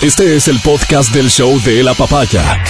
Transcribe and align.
Este 0.00 0.36
es 0.36 0.46
el 0.46 0.60
podcast 0.60 1.12
del 1.12 1.28
show 1.28 1.60
de 1.62 1.82
la 1.82 1.92
papaya. 1.92 2.62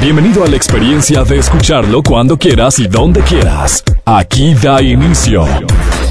Bienvenido 0.00 0.44
a 0.44 0.46
la 0.46 0.54
experiencia 0.54 1.24
de 1.24 1.38
escucharlo 1.38 2.04
cuando 2.04 2.38
quieras 2.38 2.78
y 2.78 2.86
donde 2.86 3.20
quieras. 3.22 3.82
Aquí 4.04 4.54
da 4.54 4.80
inicio 4.80 5.44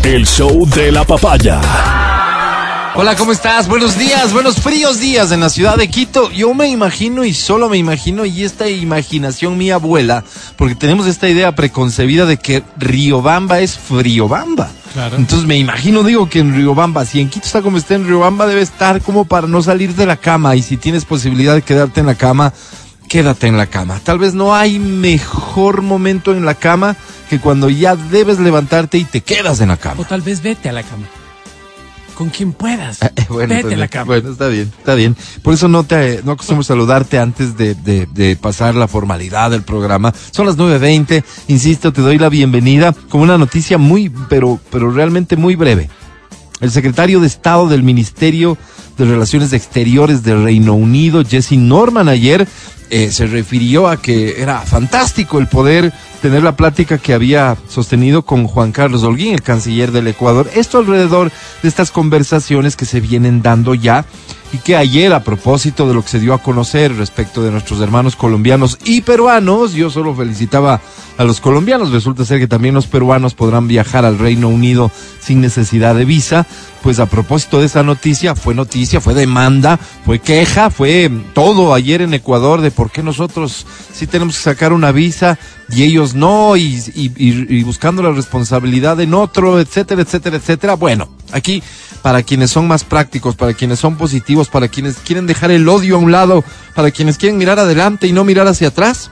el 0.03 0.27
show 0.27 0.67
de 0.67 0.91
la 0.91 1.05
papaya. 1.05 1.61
Hola, 2.95 3.15
¿cómo 3.15 3.31
estás? 3.31 3.69
Buenos 3.69 3.97
días, 3.97 4.33
buenos 4.33 4.57
fríos 4.57 4.99
días 4.99 5.31
en 5.31 5.39
la 5.39 5.49
ciudad 5.49 5.77
de 5.77 5.87
Quito. 5.87 6.29
Yo 6.31 6.53
me 6.53 6.67
imagino 6.67 7.23
y 7.23 7.33
solo 7.33 7.69
me 7.69 7.77
imagino 7.77 8.25
y 8.25 8.43
esta 8.43 8.67
imaginación 8.67 9.57
mi 9.57 9.71
abuela, 9.71 10.25
porque 10.57 10.75
tenemos 10.75 11.07
esta 11.07 11.29
idea 11.29 11.55
preconcebida 11.55 12.25
de 12.25 12.35
que 12.35 12.61
Riobamba 12.77 13.61
es 13.61 13.77
Friobamba. 13.77 14.69
Claro. 14.93 15.15
Entonces 15.15 15.47
me 15.47 15.57
imagino, 15.57 16.03
digo, 16.03 16.29
que 16.29 16.39
en 16.39 16.53
Riobamba, 16.53 17.05
si 17.05 17.21
en 17.21 17.29
Quito 17.29 17.45
está 17.45 17.61
como 17.61 17.77
está 17.77 17.95
en 17.95 18.05
Riobamba, 18.05 18.45
debe 18.45 18.61
estar 18.61 19.01
como 19.01 19.25
para 19.25 19.47
no 19.47 19.61
salir 19.61 19.95
de 19.95 20.05
la 20.05 20.17
cama. 20.17 20.55
Y 20.55 20.61
si 20.61 20.77
tienes 20.77 21.05
posibilidad 21.05 21.55
de 21.55 21.61
quedarte 21.61 22.01
en 22.01 22.07
la 22.07 22.15
cama, 22.15 22.53
quédate 23.07 23.47
en 23.47 23.57
la 23.57 23.67
cama. 23.67 23.99
Tal 24.03 24.19
vez 24.19 24.33
no 24.33 24.55
hay 24.55 24.79
mejor 24.79 25.81
momento 25.81 26.33
en 26.33 26.45
la 26.45 26.55
cama 26.55 26.95
que 27.29 27.39
cuando 27.39 27.69
ya 27.69 27.95
debes 27.95 28.39
levantarte 28.39 28.97
y 28.97 29.05
te 29.05 29.21
quedas 29.21 29.61
en 29.61 29.69
la 29.69 29.77
cama. 29.77 30.01
O 30.01 30.05
tal 30.05 30.21
vez 30.21 30.41
vete 30.41 30.69
a 30.69 30.73
la 30.73 30.83
cama. 30.83 31.07
Con 32.15 32.29
quien 32.29 32.53
puedas. 32.53 33.01
Eh, 33.01 33.09
bueno, 33.29 33.49
vete 33.49 33.63
pues, 33.63 33.73
a 33.73 33.77
la 33.77 33.87
cama. 33.87 34.05
Bueno, 34.05 34.31
está 34.31 34.47
bien, 34.47 34.71
está 34.77 34.95
bien. 34.95 35.15
Por 35.41 35.53
eso 35.53 35.67
no 35.67 35.83
te 35.83 36.21
no 36.23 36.33
acostumbro 36.33 36.63
saludarte 36.63 37.19
antes 37.19 37.57
de, 37.57 37.75
de, 37.75 38.07
de 38.07 38.35
pasar 38.35 38.75
la 38.75 38.87
formalidad 38.87 39.51
del 39.51 39.63
programa. 39.63 40.13
Son 40.31 40.45
las 40.45 40.57
9.20, 40.57 41.23
insisto, 41.47 41.93
te 41.93 42.01
doy 42.01 42.17
la 42.17 42.29
bienvenida 42.29 42.93
con 43.09 43.21
una 43.21 43.37
noticia 43.37 43.77
muy, 43.77 44.09
pero, 44.29 44.59
pero 44.71 44.91
realmente 44.91 45.35
muy 45.35 45.55
breve. 45.55 45.89
El 46.59 46.69
secretario 46.71 47.19
de 47.19 47.27
Estado 47.27 47.67
del 47.67 47.81
Ministerio 47.81 48.57
de 48.97 49.05
Relaciones 49.05 49.51
Exteriores 49.51 50.23
del 50.23 50.43
Reino 50.43 50.73
Unido, 50.75 51.23
Jesse 51.25 51.53
Norman, 51.53 52.07
ayer 52.07 52.47
eh, 52.91 53.09
se 53.09 53.25
refirió 53.25 53.87
a 53.87 54.01
que 54.01 54.41
era 54.41 54.59
fantástico 54.59 55.39
el 55.39 55.47
poder 55.47 55.93
tener 56.21 56.43
la 56.43 56.57
plática 56.57 56.97
que 56.97 57.13
había 57.13 57.55
sostenido 57.69 58.23
con 58.23 58.47
Juan 58.47 58.73
Carlos 58.73 59.03
Holguín, 59.03 59.33
el 59.33 59.41
canciller 59.41 59.93
del 59.93 60.07
Ecuador. 60.07 60.49
Esto 60.53 60.79
alrededor 60.79 61.31
de 61.63 61.69
estas 61.69 61.89
conversaciones 61.89 62.75
que 62.75 62.83
se 62.85 62.99
vienen 62.99 63.41
dando 63.41 63.75
ya 63.75 64.05
y 64.53 64.57
que 64.57 64.75
ayer 64.75 65.13
a 65.13 65.23
propósito 65.23 65.87
de 65.87 65.93
lo 65.93 66.03
que 66.03 66.09
se 66.09 66.19
dio 66.19 66.33
a 66.33 66.41
conocer 66.41 66.95
respecto 66.95 67.41
de 67.41 67.51
nuestros 67.51 67.79
hermanos 67.81 68.15
colombianos 68.15 68.77
y 68.83 69.01
peruanos, 69.01 69.73
yo 69.73 69.89
solo 69.89 70.13
felicitaba 70.13 70.81
a 71.17 71.23
los 71.23 71.39
colombianos, 71.39 71.91
resulta 71.91 72.25
ser 72.25 72.39
que 72.39 72.47
también 72.47 72.73
los 72.73 72.87
peruanos 72.87 73.33
podrán 73.33 73.67
viajar 73.67 74.05
al 74.05 74.17
Reino 74.17 74.49
Unido 74.49 74.91
sin 75.19 75.39
necesidad 75.39 75.95
de 75.95 76.05
visa, 76.05 76.47
pues 76.81 76.99
a 76.99 77.05
propósito 77.05 77.59
de 77.59 77.67
esa 77.67 77.83
noticia, 77.83 78.35
fue 78.35 78.55
noticia, 78.55 79.01
fue 79.01 79.13
demanda, 79.13 79.79
fue 80.05 80.19
queja, 80.19 80.69
fue 80.69 81.11
todo 81.33 81.73
ayer 81.73 82.01
en 82.01 82.13
Ecuador 82.13 82.61
de 82.61 82.71
por 82.71 82.91
qué 82.91 83.03
nosotros 83.03 83.65
sí 83.93 84.07
tenemos 84.07 84.35
que 84.35 84.43
sacar 84.43 84.73
una 84.73 84.91
visa 84.91 85.37
y 85.69 85.83
ellos 85.83 86.15
no, 86.15 86.57
y, 86.57 86.81
y, 86.95 87.11
y 87.17 87.63
buscando 87.63 88.01
la 88.01 88.11
responsabilidad 88.11 88.99
en 88.99 89.13
otro, 89.13 89.59
etcétera, 89.59 90.01
etcétera, 90.01 90.37
etcétera. 90.37 90.73
Bueno, 90.75 91.09
aquí 91.31 91.63
para 92.01 92.23
quienes 92.23 92.51
son 92.51 92.67
más 92.67 92.83
prácticos, 92.83 93.35
para 93.35 93.53
quienes 93.53 93.79
son 93.79 93.97
positivos, 93.97 94.49
para 94.49 94.67
quienes 94.67 94.97
quieren 94.97 95.27
dejar 95.27 95.51
el 95.51 95.67
odio 95.69 95.95
a 95.95 95.99
un 95.99 96.11
lado, 96.11 96.43
para 96.75 96.91
quienes 96.91 97.17
quieren 97.17 97.37
mirar 97.37 97.59
adelante 97.59 98.07
y 98.07 98.13
no 98.13 98.23
mirar 98.23 98.47
hacia 98.47 98.69
atrás. 98.69 99.11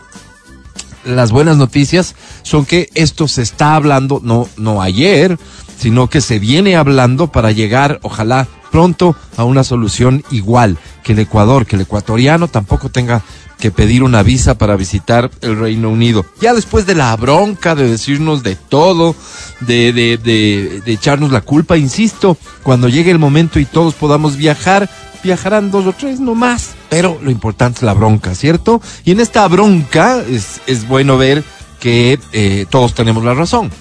Las 1.06 1.32
buenas 1.32 1.58
noticias 1.58 2.16
son 2.42 2.66
que 2.66 2.90
esto 2.94 3.28
se 3.28 3.42
está 3.42 3.76
hablando, 3.76 4.20
no, 4.24 4.48
no 4.58 4.82
ayer, 4.82 5.38
sino 5.78 6.10
que 6.10 6.22
se 6.22 6.40
viene 6.40 6.76
hablando 6.76 7.32
para 7.32 7.52
llegar, 7.52 8.00
ojalá, 8.04 8.48
pronto 8.72 9.16
a 9.38 9.44
una 9.44 9.64
solución 9.64 10.24
igual, 10.30 10.78
que 11.04 11.14
el 11.14 11.20
Ecuador, 11.20 11.66
que 11.66 11.76
el 11.76 11.84
ecuatoriano 11.84 12.48
tampoco 12.48 12.90
tenga 12.90 13.24
que 13.60 13.72
pedir 13.72 14.04
una 14.04 14.24
visa 14.24 14.58
para 14.58 14.76
visitar 14.76 15.30
el 15.42 15.60
Reino 15.60 15.90
Unido. 15.90 16.26
Ya 16.42 16.54
después 16.54 16.86
de 16.86 16.96
la 16.96 17.16
bronca, 17.16 17.76
de 17.76 17.90
decirnos 17.90 18.42
de 18.42 18.56
todo, 18.56 19.16
de, 19.60 19.92
de, 19.92 20.18
de, 20.18 20.82
de 20.84 20.92
echarnos 20.92 21.32
la 21.32 21.42
culpa, 21.42 21.78
insisto, 21.78 22.38
cuando 22.64 22.88
llegue 22.88 23.12
el 23.12 23.20
momento 23.20 23.60
y 23.60 23.66
todos 23.66 23.94
podamos 23.94 24.38
viajar, 24.38 24.90
viajarán 25.24 25.72
dos 25.72 25.86
o 25.86 25.94
tres 25.94 26.20
no 26.20 26.36
más. 26.36 26.72
Pero 26.90 27.20
lo 27.22 27.30
importante 27.30 27.80
es 27.80 27.84
la 27.84 27.94
bronca, 27.94 28.34
¿cierto? 28.34 28.82
Y 29.04 29.12
en 29.12 29.20
esta 29.20 29.48
bronca 29.48 30.24
es, 30.28 30.62
es 30.66 30.88
bueno 30.88 31.18
ver 31.18 31.44
que 31.80 32.20
eh, 32.32 32.66
todos 32.70 32.94
tenemos 32.94 33.24
la 33.24 33.34
razón. 33.34 33.72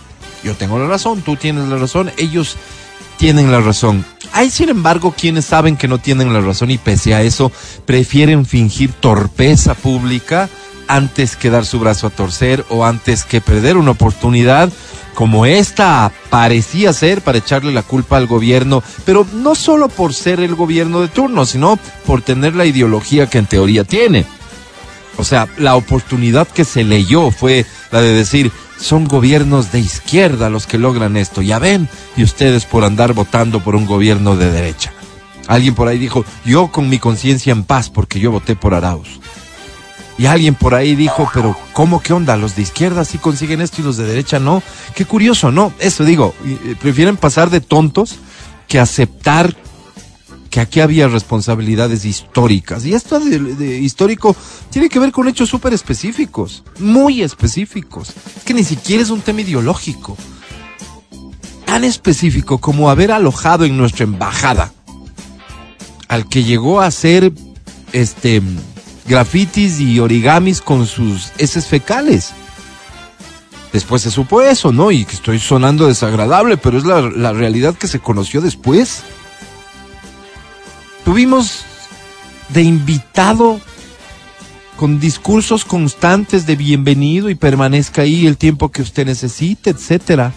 Yo 0.44 0.54
tengo 0.54 0.78
la 0.78 0.86
razón, 0.86 1.22
tú 1.22 1.36
tienes 1.36 1.68
la 1.68 1.76
razón, 1.76 2.10
ellos 2.16 2.56
tienen 3.18 3.52
la 3.52 3.60
razón. 3.60 4.04
Hay, 4.32 4.50
sin 4.50 4.70
embargo, 4.70 5.14
quienes 5.16 5.44
saben 5.44 5.76
que 5.76 5.88
no 5.88 5.98
tienen 5.98 6.32
la 6.32 6.40
razón 6.40 6.70
y 6.70 6.78
pese 6.78 7.14
a 7.14 7.22
eso 7.22 7.52
prefieren 7.84 8.46
fingir 8.46 8.92
torpeza 8.92 9.74
pública 9.74 10.48
antes 10.86 11.36
que 11.36 11.50
dar 11.50 11.66
su 11.66 11.78
brazo 11.78 12.06
a 12.06 12.10
torcer 12.10 12.64
o 12.70 12.86
antes 12.86 13.24
que 13.24 13.42
perder 13.42 13.76
una 13.76 13.90
oportunidad 13.90 14.72
como 15.14 15.46
esta 15.46 16.12
parecía 16.30 16.92
ser 16.92 17.22
para 17.22 17.38
echarle 17.38 17.72
la 17.72 17.82
culpa 17.82 18.16
al 18.16 18.28
gobierno, 18.28 18.84
pero 19.04 19.26
no 19.32 19.56
solo 19.56 19.88
por 19.88 20.14
ser 20.14 20.38
el 20.38 20.54
gobierno 20.54 21.00
de 21.00 21.08
turno, 21.08 21.44
sino 21.44 21.78
por 22.06 22.22
tener 22.22 22.54
la 22.54 22.66
ideología 22.66 23.26
que 23.28 23.38
en 23.38 23.46
teoría 23.46 23.82
tiene. 23.82 24.24
O 25.16 25.24
sea, 25.24 25.48
la 25.58 25.74
oportunidad 25.74 26.46
que 26.46 26.64
se 26.64 26.84
leyó 26.84 27.32
fue 27.32 27.66
la 27.90 28.00
de 28.00 28.12
decir, 28.14 28.52
son 28.78 29.06
gobiernos 29.06 29.72
de 29.72 29.80
izquierda 29.80 30.50
los 30.50 30.66
que 30.66 30.78
logran 30.78 31.16
esto, 31.16 31.42
ya 31.42 31.58
ven, 31.58 31.88
y 32.16 32.22
ustedes 32.22 32.64
por 32.64 32.84
andar 32.84 33.12
votando 33.12 33.60
por 33.60 33.74
un 33.76 33.86
gobierno 33.86 34.36
de 34.36 34.50
derecha. 34.50 34.92
Alguien 35.46 35.74
por 35.74 35.88
ahí 35.88 35.98
dijo, 35.98 36.24
yo 36.44 36.68
con 36.68 36.88
mi 36.88 36.98
conciencia 36.98 37.52
en 37.52 37.64
paz 37.64 37.90
porque 37.90 38.20
yo 38.20 38.30
voté 38.30 38.54
por 38.54 38.74
Arauz. 38.74 39.20
Y 40.18 40.26
alguien 40.26 40.56
por 40.56 40.74
ahí 40.74 40.96
dijo, 40.96 41.30
pero 41.32 41.56
¿cómo 41.72 42.02
qué 42.02 42.12
onda? 42.12 42.36
Los 42.36 42.56
de 42.56 42.62
izquierda 42.62 43.04
sí 43.04 43.18
consiguen 43.18 43.60
esto 43.60 43.80
y 43.80 43.84
los 43.84 43.96
de 43.96 44.04
derecha 44.04 44.40
no. 44.40 44.62
Qué 44.94 45.04
curioso, 45.04 45.52
¿no? 45.52 45.72
Eso 45.78 46.04
digo, 46.04 46.34
prefieren 46.80 47.16
pasar 47.16 47.50
de 47.50 47.60
tontos 47.60 48.16
que 48.66 48.80
aceptar 48.80 49.54
que 50.48 50.60
aquí 50.60 50.80
había 50.80 51.08
responsabilidades 51.08 52.04
históricas. 52.04 52.84
Y 52.84 52.94
esto 52.94 53.20
de, 53.20 53.78
histórico 53.78 54.34
tiene 54.70 54.88
que 54.88 54.98
ver 54.98 55.12
con 55.12 55.28
hechos 55.28 55.48
súper 55.48 55.72
específicos, 55.74 56.64
muy 56.78 57.22
específicos. 57.22 58.14
Es 58.36 58.44
que 58.44 58.54
ni 58.54 58.64
siquiera 58.64 59.02
es 59.02 59.10
un 59.10 59.20
tema 59.20 59.42
ideológico. 59.42 60.16
Tan 61.64 61.84
específico 61.84 62.58
como 62.58 62.90
haber 62.90 63.12
alojado 63.12 63.64
en 63.64 63.76
nuestra 63.76 64.04
embajada 64.04 64.72
al 66.08 66.28
que 66.28 66.42
llegó 66.42 66.80
a 66.80 66.90
ser 66.90 67.32
este 67.92 68.42
grafitis 69.06 69.80
y 69.80 70.00
origamis 70.00 70.60
con 70.60 70.86
sus 70.86 71.32
heces 71.38 71.66
fecales. 71.66 72.32
Después 73.72 74.00
se 74.02 74.10
supo 74.10 74.40
eso, 74.40 74.72
¿no? 74.72 74.90
Y 74.90 75.04
que 75.04 75.14
estoy 75.14 75.38
sonando 75.38 75.86
desagradable, 75.86 76.56
pero 76.56 76.78
es 76.78 76.84
la, 76.84 77.02
la 77.02 77.34
realidad 77.34 77.74
que 77.74 77.86
se 77.86 78.00
conoció 78.00 78.40
después. 78.40 79.02
Tuvimos 81.04 81.64
de 82.48 82.62
invitado 82.62 83.60
con 84.76 85.00
discursos 85.00 85.64
constantes 85.64 86.46
de 86.46 86.54
bienvenido 86.54 87.30
y 87.30 87.34
permanezca 87.34 88.02
ahí 88.02 88.26
el 88.26 88.36
tiempo 88.36 88.70
que 88.70 88.82
usted 88.82 89.06
necesite, 89.06 89.70
etcétera. 89.70 90.32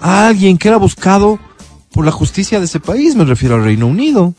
A 0.00 0.28
alguien 0.28 0.56
que 0.56 0.68
era 0.68 0.76
buscado 0.78 1.38
por 1.92 2.04
la 2.04 2.12
justicia 2.12 2.58
de 2.58 2.64
ese 2.64 2.80
país, 2.80 3.16
me 3.16 3.24
refiero 3.24 3.56
al 3.56 3.64
Reino 3.64 3.86
Unido. 3.86 4.34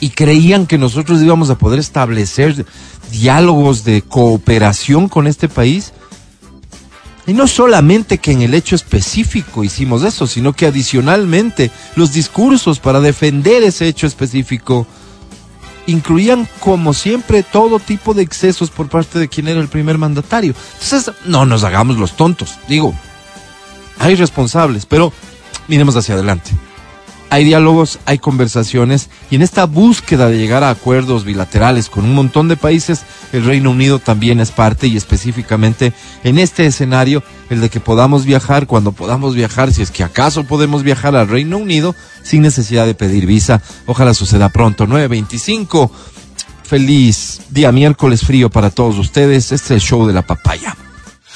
Y 0.00 0.10
creían 0.10 0.66
que 0.66 0.78
nosotros 0.78 1.22
íbamos 1.22 1.48
a 1.50 1.58
poder 1.58 1.78
establecer 1.78 2.66
diálogos 3.10 3.84
de 3.84 4.02
cooperación 4.02 5.08
con 5.08 5.26
este 5.26 5.48
país. 5.48 5.92
Y 7.28 7.34
no 7.34 7.46
solamente 7.46 8.16
que 8.16 8.32
en 8.32 8.40
el 8.40 8.54
hecho 8.54 8.74
específico 8.74 9.62
hicimos 9.62 10.02
eso, 10.02 10.26
sino 10.26 10.54
que 10.54 10.64
adicionalmente 10.64 11.70
los 11.94 12.14
discursos 12.14 12.80
para 12.80 13.00
defender 13.00 13.62
ese 13.62 13.86
hecho 13.86 14.06
específico 14.06 14.86
incluían, 15.86 16.48
como 16.60 16.94
siempre, 16.94 17.42
todo 17.42 17.80
tipo 17.80 18.14
de 18.14 18.22
excesos 18.22 18.70
por 18.70 18.88
parte 18.88 19.18
de 19.18 19.28
quien 19.28 19.46
era 19.46 19.60
el 19.60 19.68
primer 19.68 19.98
mandatario. 19.98 20.54
Entonces, 20.80 21.14
no 21.26 21.44
nos 21.44 21.64
hagamos 21.64 21.98
los 21.98 22.16
tontos. 22.16 22.58
Digo, 22.66 22.94
hay 23.98 24.14
responsables, 24.14 24.86
pero 24.86 25.12
miremos 25.66 25.96
hacia 25.96 26.14
adelante. 26.14 26.52
Hay 27.30 27.44
diálogos, 27.44 27.98
hay 28.06 28.18
conversaciones 28.18 29.10
y 29.30 29.36
en 29.36 29.42
esta 29.42 29.66
búsqueda 29.66 30.28
de 30.28 30.38
llegar 30.38 30.64
a 30.64 30.70
acuerdos 30.70 31.24
bilaterales 31.24 31.90
con 31.90 32.04
un 32.04 32.14
montón 32.14 32.48
de 32.48 32.56
países, 32.56 33.02
el 33.32 33.44
Reino 33.44 33.70
Unido 33.70 33.98
también 33.98 34.40
es 34.40 34.50
parte 34.50 34.86
y 34.86 34.96
específicamente 34.96 35.92
en 36.24 36.38
este 36.38 36.64
escenario, 36.64 37.22
el 37.50 37.60
de 37.60 37.68
que 37.68 37.80
podamos 37.80 38.24
viajar 38.24 38.66
cuando 38.66 38.92
podamos 38.92 39.34
viajar, 39.34 39.72
si 39.72 39.82
es 39.82 39.90
que 39.90 40.04
acaso 40.04 40.44
podemos 40.44 40.82
viajar 40.82 41.16
al 41.16 41.28
Reino 41.28 41.58
Unido 41.58 41.94
sin 42.22 42.40
necesidad 42.42 42.86
de 42.86 42.94
pedir 42.94 43.26
visa. 43.26 43.60
Ojalá 43.86 44.14
suceda 44.14 44.48
pronto. 44.48 44.86
925. 44.86 45.90
Feliz 46.62 47.42
día 47.50 47.72
miércoles 47.72 48.22
frío 48.22 48.50
para 48.50 48.70
todos 48.70 48.98
ustedes. 48.98 49.52
Este 49.52 49.54
es 49.54 49.70
el 49.70 49.80
show 49.80 50.06
de 50.06 50.14
la 50.14 50.22
papaya. 50.22 50.76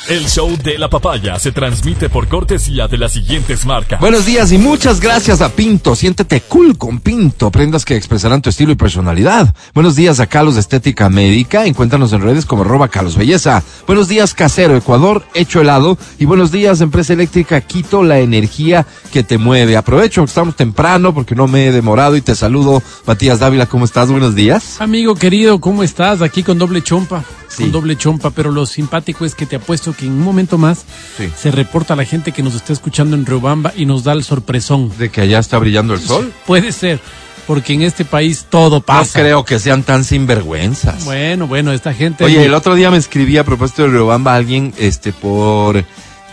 El 0.09 0.29
show 0.29 0.57
de 0.57 0.79
la 0.79 0.91
papaya 0.91 1.39
se 1.39 1.53
transmite 1.53 2.09
por 2.09 2.27
cortesía 2.27 2.89
de 2.89 2.99
las 2.99 3.13
siguientes 3.13 3.65
marcas. 3.65 4.01
Buenos 4.01 4.27
días 4.27 4.51
y 4.51 4.59
muchas 4.59 5.01
gracias 5.01 5.41
a 5.41 5.51
Pinto. 5.51 5.95
Siéntete 5.95 6.41
cool 6.41 6.77
con 6.77 6.99
Pinto. 6.99 7.53
Prendas 7.53 7.85
que 7.85 7.95
expresarán 7.95 8.43
tu 8.43 8.51
estilo 8.51 8.73
y 8.73 8.75
personalidad. 8.75 9.55
Buenos 9.75 9.95
días 9.95 10.19
a 10.19 10.27
Carlos 10.27 10.55
de 10.55 10.61
Estética 10.61 11.09
Médica. 11.09 11.67
Encuéntranos 11.67 12.13
en 12.13 12.21
redes 12.21 12.47
como 12.47 12.63
arroba 12.63 12.89
Carlos 12.89 13.17
Belleza. 13.17 13.63
Buenos 13.87 14.09
días 14.09 14.35
Casero 14.35 14.77
Ecuador, 14.77 15.25
hecho 15.35 15.61
helado. 15.61 15.97
Y 16.19 16.25
buenos 16.25 16.51
días 16.51 16.81
Empresa 16.81 17.13
Eléctrica 17.13 17.61
Quito, 17.61 18.03
la 18.03 18.19
energía 18.19 18.85
que 19.13 19.23
te 19.23 19.39
mueve. 19.39 19.77
Aprovecho 19.77 20.23
que 20.23 20.29
estamos 20.29 20.57
temprano 20.57 21.15
porque 21.15 21.37
no 21.37 21.47
me 21.47 21.69
he 21.69 21.73
demorado 21.73 22.17
y 22.17 22.23
te 22.23 22.35
saludo. 22.35 22.83
Matías 23.07 23.39
Dávila, 23.39 23.67
¿cómo 23.67 23.85
estás? 23.85 24.11
Buenos 24.11 24.35
días. 24.35 24.81
Amigo 24.81 25.15
querido, 25.15 25.61
¿cómo 25.61 25.85
estás? 25.85 26.23
Aquí 26.23 26.43
con 26.43 26.59
doble 26.59 26.83
chompa. 26.83 27.25
Sí. 27.57 27.65
Con 27.65 27.73
doble 27.73 27.97
chompa, 27.97 28.31
pero 28.31 28.51
lo 28.51 28.65
simpático 28.67 29.25
es 29.25 29.35
que 29.35 29.45
te 29.47 29.57
apuesto 29.57 29.93
que 29.95 30.07
en 30.07 30.13
un 30.13 30.21
momento 30.23 30.57
más 30.59 30.85
Sí. 31.19 31.29
se 31.37 31.51
reporta 31.51 31.95
la 31.97 32.05
gente 32.05 32.33
que 32.33 32.43
nos 32.43 32.55
está 32.55 32.73
escuchando 32.73 33.15
en 33.17 33.27
Riobamba 33.27 33.73
y 33.77 33.85
nos 33.87 34.05
da 34.05 34.13
el 34.13 34.25
sorpresón. 34.25 34.91
De 34.99 35.11
que 35.11 35.21
allá 35.21 35.39
está 35.39 35.59
brillando 35.59 35.93
el 35.95 36.01
sol. 36.01 36.33
Puede 36.47 36.73
ser, 36.73 37.01
porque 37.47 37.75
en 37.75 37.83
este 37.83 38.05
país 38.05 38.47
todo 38.49 38.77
No 38.77 38.81
pasa. 38.83 39.21
creo 39.21 39.45
que 39.45 39.59
sean 39.59 39.83
tan 39.83 40.05
sinvergüenzas. 40.05 41.05
Bueno, 41.05 41.47
bueno, 41.47 41.73
esta 41.73 41.93
gente. 41.93 42.25
Oye, 42.25 42.45
el 42.45 42.55
otro 42.55 42.75
día 42.75 42.91
me 42.91 42.97
escribí 42.97 43.37
a 43.37 43.45
propósito 43.45 43.83
de 43.83 43.89
Riobamba 43.89 44.35
alguien 44.35 44.73
este 44.79 45.13
por 45.13 45.85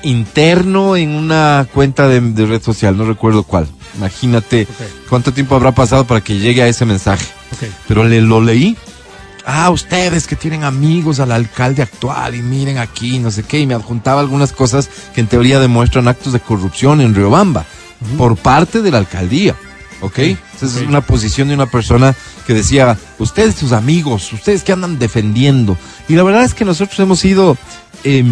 interno 0.04 0.96
en 0.96 1.10
una 1.12 1.68
cuenta 1.74 2.08
de, 2.08 2.22
de 2.22 2.46
red 2.46 2.62
social, 2.62 2.96
no 2.98 3.06
recuerdo 3.06 3.44
cuál. 3.44 3.68
Imagínate 3.98 4.68
cuánto 5.10 5.34
tiempo 5.34 5.56
habrá 5.56 5.74
pasado 5.74 6.06
para 6.06 6.22
que 6.22 6.38
llegue 6.40 6.62
a 6.64 6.68
ese 6.68 6.86
mensaje. 6.86 7.26
Pero 7.88 8.04
le 8.06 8.22
lo 8.22 8.40
leí. 8.42 8.78
Ah, 9.52 9.72
ustedes 9.72 10.28
que 10.28 10.36
tienen 10.36 10.64
amigos 10.64 11.20
al 11.20 11.32
alcalde 11.32 11.82
actual 11.82 12.36
y 12.36 12.42
miren 12.44 12.78
aquí, 12.78 13.18
no 13.18 13.32
sé 13.32 13.42
qué, 13.42 13.60
y 13.60 13.66
me 13.66 13.74
adjuntaba 13.74 14.22
algunas 14.22 14.52
cosas 14.52 14.92
que 15.16 15.22
en 15.22 15.28
teoría 15.28 15.60
demuestran 15.60 16.08
actos 16.08 16.34
de 16.34 16.40
corrupción 16.40 17.02
en 17.02 17.16
Riobamba 17.16 17.66
por 18.16 18.38
parte 18.38 18.84
de 18.84 18.92
la 18.92 19.00
alcaldía. 19.00 19.56
¿Ok? 20.02 20.20
Esa 20.20 20.66
es 20.68 20.76
una 20.88 21.02
posición 21.02 21.48
de 21.48 21.56
una 21.56 21.66
persona 21.66 22.16
que 22.46 22.54
decía, 22.54 22.96
ustedes 23.18 23.56
sus 23.56 23.72
amigos, 23.72 24.32
ustedes 24.32 24.64
que 24.64 24.72
andan 24.72 25.00
defendiendo. 25.00 25.76
Y 26.08 26.14
la 26.14 26.22
verdad 26.22 26.44
es 26.44 26.54
que 26.54 26.64
nosotros 26.64 27.00
hemos 27.00 27.20
sido, 27.20 27.58
eh, 28.04 28.24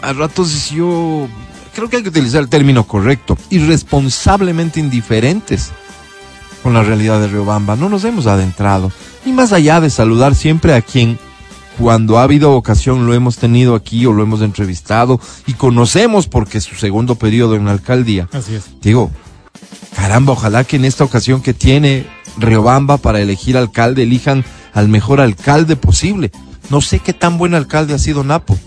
a 0.00 0.12
ratos 0.12 0.70
yo 0.70 1.26
creo 1.74 1.90
que 1.90 1.96
hay 1.96 2.02
que 2.04 2.10
utilizar 2.10 2.40
el 2.40 2.48
término 2.48 2.86
correcto, 2.86 3.36
irresponsablemente 3.50 4.78
indiferentes 4.78 5.72
con 6.62 6.72
la 6.72 6.84
realidad 6.84 7.20
de 7.20 7.26
Riobamba. 7.26 7.74
No 7.74 7.88
nos 7.88 8.04
hemos 8.04 8.28
adentrado. 8.28 8.92
Y 9.24 9.32
más 9.32 9.52
allá 9.52 9.80
de 9.80 9.90
saludar 9.90 10.34
siempre 10.34 10.74
a 10.74 10.82
quien 10.82 11.18
cuando 11.78 12.18
ha 12.18 12.24
habido 12.24 12.52
ocasión 12.54 13.06
lo 13.06 13.14
hemos 13.14 13.36
tenido 13.36 13.74
aquí 13.74 14.04
o 14.04 14.12
lo 14.12 14.22
hemos 14.22 14.42
entrevistado 14.42 15.20
y 15.46 15.54
conocemos 15.54 16.26
porque 16.26 16.58
es 16.58 16.64
su 16.64 16.74
segundo 16.74 17.14
periodo 17.14 17.54
en 17.54 17.66
la 17.66 17.70
alcaldía. 17.70 18.28
Así 18.32 18.54
es. 18.54 18.64
Digo, 18.82 19.10
caramba, 19.94 20.32
ojalá 20.32 20.64
que 20.64 20.76
en 20.76 20.84
esta 20.84 21.04
ocasión 21.04 21.40
que 21.40 21.54
tiene 21.54 22.06
Riobamba 22.36 22.96
para 22.96 23.20
elegir 23.20 23.56
alcalde 23.56 24.02
elijan 24.02 24.44
al 24.72 24.88
mejor 24.88 25.20
alcalde 25.20 25.76
posible. 25.76 26.32
No 26.70 26.80
sé 26.80 26.98
qué 26.98 27.12
tan 27.12 27.38
buen 27.38 27.54
alcalde 27.54 27.94
ha 27.94 27.98
sido 27.98 28.24
Napo. 28.24 28.58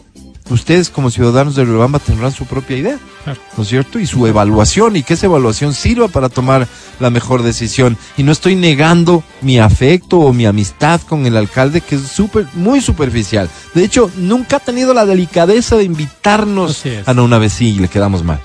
Ustedes 0.49 0.89
como 0.89 1.09
ciudadanos 1.11 1.55
de 1.55 1.63
Riobamba 1.63 1.99
tendrán 1.99 2.31
su 2.31 2.45
propia 2.45 2.75
idea. 2.77 2.99
Claro. 3.23 3.39
¿no 3.55 3.63
es 3.63 3.69
cierto? 3.69 3.99
Y 3.99 4.07
su 4.07 4.25
evaluación 4.25 4.95
y 4.95 5.03
que 5.03 5.13
esa 5.13 5.27
evaluación 5.27 5.73
sirva 5.73 6.07
para 6.07 6.27
tomar 6.29 6.67
la 6.99 7.09
mejor 7.11 7.43
decisión. 7.43 7.95
Y 8.17 8.23
no 8.23 8.31
estoy 8.31 8.55
negando 8.55 9.23
mi 9.41 9.59
afecto 9.59 10.19
o 10.19 10.33
mi 10.33 10.45
amistad 10.45 10.99
con 11.01 11.25
el 11.25 11.37
alcalde, 11.37 11.81
que 11.81 11.95
es 11.95 12.01
súper, 12.01 12.47
muy 12.55 12.81
superficial. 12.81 13.47
De 13.75 13.83
hecho, 13.83 14.09
nunca 14.17 14.57
ha 14.57 14.59
tenido 14.59 14.93
la 14.93 15.05
delicadeza 15.05 15.77
de 15.77 15.83
invitarnos. 15.83 16.83
Ah, 17.05 17.13
no, 17.13 17.23
una 17.23 17.37
vez 17.37 17.53
sí 17.53 17.73
le 17.73 17.87
quedamos 17.87 18.23
mal. 18.23 18.39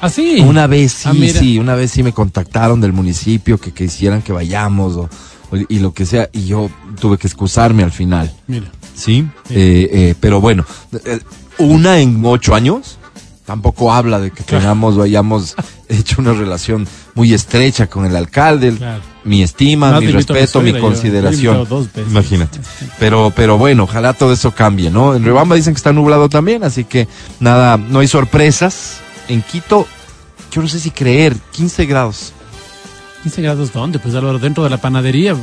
Así. 0.00 0.40
Una 0.40 0.66
vez 0.66 0.92
sí, 0.92 1.08
Ah, 1.08 1.12
mira. 1.12 1.38
sí, 1.40 1.58
una 1.58 1.74
vez 1.74 1.90
sí 1.90 2.02
me 2.02 2.12
contactaron 2.12 2.80
del 2.80 2.92
municipio 2.94 3.58
que 3.58 3.72
quisieran 3.72 4.22
que 4.22 4.32
vayamos 4.32 4.96
o, 4.96 5.02
o- 5.50 5.56
y 5.68 5.78
lo 5.80 5.92
que 5.92 6.06
sea, 6.06 6.30
y 6.32 6.46
yo 6.46 6.70
tuve 7.00 7.18
que 7.18 7.26
excusarme 7.26 7.82
al 7.82 7.92
final. 7.92 8.32
Mira. 8.46 8.70
Sí, 8.94 9.26
Sí. 9.48 9.54
Eh, 9.54 9.88
eh, 9.92 10.14
pero 10.20 10.40
bueno, 10.40 10.64
eh, 11.04 11.20
una 11.58 11.98
en 12.00 12.20
ocho 12.24 12.54
años 12.54 12.98
tampoco 13.44 13.92
habla 13.92 14.20
de 14.20 14.30
que 14.30 14.44
tengamos 14.44 14.96
o 14.96 15.02
hayamos 15.02 15.56
hecho 15.88 16.16
una 16.20 16.32
relación 16.32 16.86
muy 17.14 17.34
estrecha 17.34 17.88
con 17.88 18.06
el 18.06 18.14
alcalde. 18.14 18.72
Claro. 18.76 19.02
Mi 19.24 19.42
estima, 19.42 19.90
Más 19.90 20.00
mi 20.00 20.06
respeto, 20.12 20.62
mi 20.62 20.72
consideración. 20.78 21.56
invitado 21.56 21.76
dos 21.80 21.92
veces. 21.92 22.10
Imagínate. 22.10 22.58
Pero, 22.98 23.32
pero 23.36 23.58
bueno, 23.58 23.82
ojalá 23.84 24.12
todo 24.14 24.32
eso 24.32 24.52
cambie, 24.52 24.90
¿no? 24.90 25.14
En 25.14 25.24
Riobamba 25.24 25.56
dicen 25.56 25.74
que 25.74 25.78
está 25.78 25.92
nublado 25.92 26.28
también, 26.30 26.64
así 26.64 26.84
que 26.84 27.06
nada, 27.38 27.76
no 27.76 27.98
hay 27.98 28.08
sorpresas. 28.08 28.98
En 29.28 29.42
Quito, 29.42 29.86
yo 30.50 30.62
no 30.62 30.68
sé 30.68 30.80
si 30.80 30.90
creer, 30.90 31.36
15 31.52 31.84
grados. 31.86 32.32
15 33.22 33.42
grados, 33.42 33.72
¿dónde? 33.72 33.98
Pues 33.98 34.14
Álvaro, 34.14 34.38
dentro 34.38 34.64
de 34.64 34.70
la 34.70 34.78
panadería. 34.78 35.34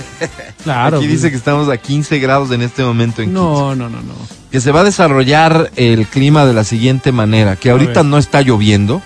claro. 0.64 0.98
Aquí 0.98 1.06
pues. 1.06 1.18
dice 1.18 1.30
que 1.30 1.36
estamos 1.36 1.68
a 1.68 1.76
15 1.76 2.18
grados 2.18 2.50
en 2.50 2.62
este 2.62 2.82
momento 2.82 3.22
en. 3.22 3.32
No, 3.32 3.74
no, 3.74 3.88
no, 3.88 4.00
no. 4.02 4.14
que 4.50 4.60
se 4.60 4.72
va 4.72 4.80
a 4.80 4.84
desarrollar 4.84 5.70
el 5.76 6.06
clima 6.06 6.44
de 6.46 6.54
la 6.54 6.64
siguiente 6.64 7.12
manera, 7.12 7.56
que 7.56 7.70
ahorita 7.70 8.02
no 8.02 8.18
está 8.18 8.42
lloviendo. 8.42 9.02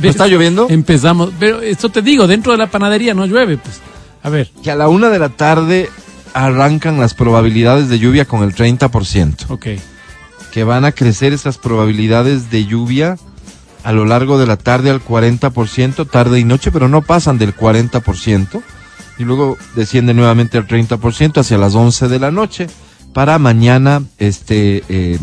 ¿No 0.00 0.08
está 0.08 0.26
lloviendo? 0.28 0.66
Empezamos. 0.70 1.30
Pero 1.38 1.60
esto 1.62 1.88
te 1.88 2.02
digo, 2.02 2.26
dentro 2.26 2.52
de 2.52 2.58
la 2.58 2.68
panadería 2.68 3.14
no 3.14 3.26
llueve, 3.26 3.56
pues. 3.58 3.80
A 4.22 4.28
ver, 4.28 4.50
Que 4.62 4.70
a 4.70 4.76
la 4.76 4.88
una 4.88 5.08
de 5.08 5.18
la 5.18 5.30
tarde 5.30 5.88
arrancan 6.34 7.00
las 7.00 7.14
probabilidades 7.14 7.88
de 7.88 7.98
lluvia 7.98 8.24
con 8.24 8.42
el 8.42 8.54
30%. 8.54 9.46
ok. 9.48 9.66
Que 10.52 10.64
van 10.64 10.84
a 10.84 10.92
crecer 10.92 11.32
esas 11.32 11.58
probabilidades 11.58 12.50
de 12.50 12.66
lluvia 12.66 13.16
a 13.84 13.92
lo 13.92 14.04
largo 14.04 14.38
de 14.38 14.46
la 14.46 14.56
tarde 14.56 14.90
al 14.90 15.04
40%, 15.04 16.08
tarde 16.08 16.38
y 16.38 16.44
noche, 16.44 16.70
pero 16.70 16.88
no 16.88 17.02
pasan 17.02 17.38
del 17.38 17.56
40%. 17.56 18.62
Y 19.18 19.24
luego 19.24 19.58
desciende 19.74 20.14
nuevamente 20.14 20.58
al 20.58 20.66
30% 20.66 21.38
hacia 21.38 21.58
las 21.58 21.74
11 21.74 22.08
de 22.08 22.18
la 22.18 22.30
noche 22.30 22.68
para 23.12 23.38
mañana 23.38 24.02
este 24.18 24.82
eh, 24.88 25.18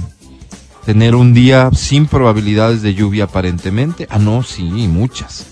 tener 0.85 1.15
un 1.15 1.33
día 1.33 1.69
sin 1.73 2.05
probabilidades 2.05 2.81
de 2.81 2.93
lluvia 2.93 3.25
aparentemente. 3.25 4.07
Ah, 4.09 4.19
no, 4.19 4.43
sí, 4.43 4.63
muchas. 4.63 5.47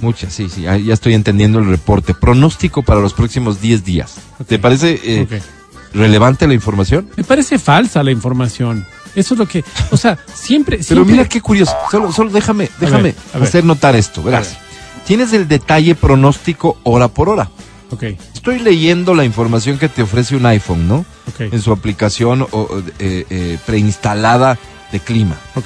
Muchas, 0.00 0.34
sí, 0.34 0.48
sí, 0.48 0.62
ya 0.62 0.92
estoy 0.92 1.14
entendiendo 1.14 1.58
el 1.58 1.66
reporte. 1.66 2.14
Pronóstico 2.14 2.82
para 2.82 3.00
los 3.00 3.14
próximos 3.14 3.60
10 3.60 3.84
días. 3.84 4.16
¿Te 4.46 4.58
parece 4.58 5.00
eh, 5.02 5.26
relevante 5.94 6.46
la 6.46 6.54
información? 6.54 7.08
Me 7.16 7.24
parece 7.24 7.58
falsa 7.58 8.02
la 8.02 8.10
información. 8.10 8.86
Eso 9.16 9.34
es 9.34 9.38
lo 9.38 9.46
que. 9.46 9.64
O 9.90 9.96
sea, 9.96 10.16
siempre. 10.32 10.76
Pero 10.76 10.84
siempre- 11.02 11.12
mira 11.12 11.28
qué 11.28 11.40
curioso. 11.40 11.74
Solo, 11.90 12.12
solo 12.12 12.30
déjame, 12.30 12.70
déjame 12.78 13.02
ver, 13.02 13.14
a 13.34 13.38
ver. 13.38 13.48
hacer 13.48 13.64
notar 13.64 13.96
esto. 13.96 14.22
Verás. 14.22 14.56
Tienes 15.06 15.32
el 15.32 15.48
detalle 15.48 15.94
pronóstico 15.94 16.78
hora 16.84 17.08
por 17.08 17.28
hora. 17.28 17.50
Ok, 17.90 18.02
Estoy 18.34 18.58
leyendo 18.58 19.14
la 19.14 19.24
información 19.24 19.78
que 19.78 19.88
te 19.88 20.02
ofrece 20.02 20.34
un 20.36 20.44
iPhone, 20.46 20.88
¿no? 20.88 21.04
ok, 21.28 21.52
En 21.52 21.62
su 21.62 21.70
aplicación 21.72 22.42
o- 22.50 22.82
eh, 22.98 23.24
eh, 23.30 23.58
preinstalada 23.64 24.58
de 24.92 24.98
clima. 25.00 25.36
ok, 25.54 25.64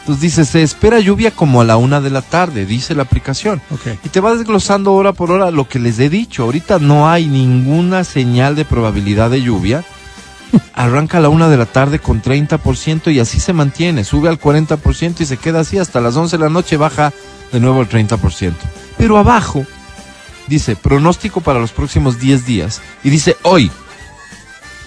Entonces 0.00 0.20
dice, 0.22 0.44
se 0.44 0.62
espera 0.62 1.00
lluvia 1.00 1.30
como 1.30 1.60
a 1.62 1.64
la 1.64 1.76
una 1.78 2.00
de 2.02 2.10
la 2.10 2.20
tarde, 2.22 2.66
dice 2.66 2.94
la 2.94 3.02
aplicación. 3.04 3.62
ok. 3.70 3.98
Y 4.04 4.08
te 4.10 4.20
va 4.20 4.34
desglosando 4.34 4.92
hora 4.92 5.12
por 5.14 5.30
hora 5.30 5.50
lo 5.50 5.66
que 5.68 5.78
les 5.78 5.98
he 5.98 6.10
dicho. 6.10 6.42
Ahorita 6.42 6.78
no 6.78 7.08
hay 7.08 7.26
ninguna 7.26 8.04
señal 8.04 8.54
de 8.54 8.64
probabilidad 8.66 9.30
de 9.30 9.40
lluvia. 9.42 9.82
Arranca 10.74 11.18
a 11.18 11.20
la 11.20 11.28
una 11.28 11.48
de 11.48 11.56
la 11.56 11.66
tarde 11.66 11.98
con 11.98 12.22
30% 12.22 13.12
y 13.12 13.20
así 13.20 13.38
se 13.40 13.52
mantiene. 13.52 14.04
Sube 14.04 14.28
al 14.28 14.40
40% 14.40 15.20
y 15.20 15.26
se 15.26 15.36
queda 15.36 15.60
así 15.60 15.78
hasta 15.78 16.00
las 16.00 16.16
11 16.16 16.36
de 16.38 16.44
la 16.44 16.50
noche, 16.50 16.76
baja 16.76 17.12
de 17.52 17.60
nuevo 17.60 17.80
al 17.80 17.88
30%. 17.88 18.52
Pero 18.96 19.18
abajo 19.18 19.64
dice 20.46 20.76
pronóstico 20.76 21.40
para 21.40 21.60
los 21.60 21.72
próximos 21.72 22.18
10 22.18 22.46
días. 22.46 22.80
Y 23.04 23.10
dice 23.10 23.36
hoy, 23.42 23.70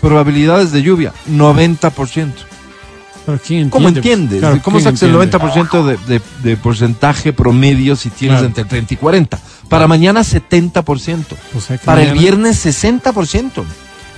probabilidades 0.01 0.71
de 0.71 0.81
lluvia, 0.81 1.13
90%. 1.29 2.31
Pero 3.25 3.39
¿quién 3.45 3.69
¿Cómo 3.69 3.87
entiende? 3.87 4.09
entiendes? 4.35 4.39
Claro, 4.41 4.59
¿Cómo 4.61 4.77
¿quién 4.77 4.83
sacas 4.83 5.03
el 5.03 5.15
entiende? 5.15 5.37
90% 5.39 5.83
de, 5.85 5.97
de, 6.13 6.21
de 6.43 6.57
porcentaje 6.57 7.31
promedio 7.31 7.95
si 7.95 8.09
tienes 8.09 8.39
Claro. 8.39 8.47
entre 8.47 8.65
30 8.65 8.93
y 8.95 8.97
40? 8.97 9.39
Para 9.69 9.87
mañana 9.87 10.21
70%. 10.21 11.23
O 11.55 11.61
sea 11.61 11.77
Para 11.77 12.01
el 12.01 12.09
mañana- 12.09 12.21
viernes 12.21 12.65
60%. 12.65 13.63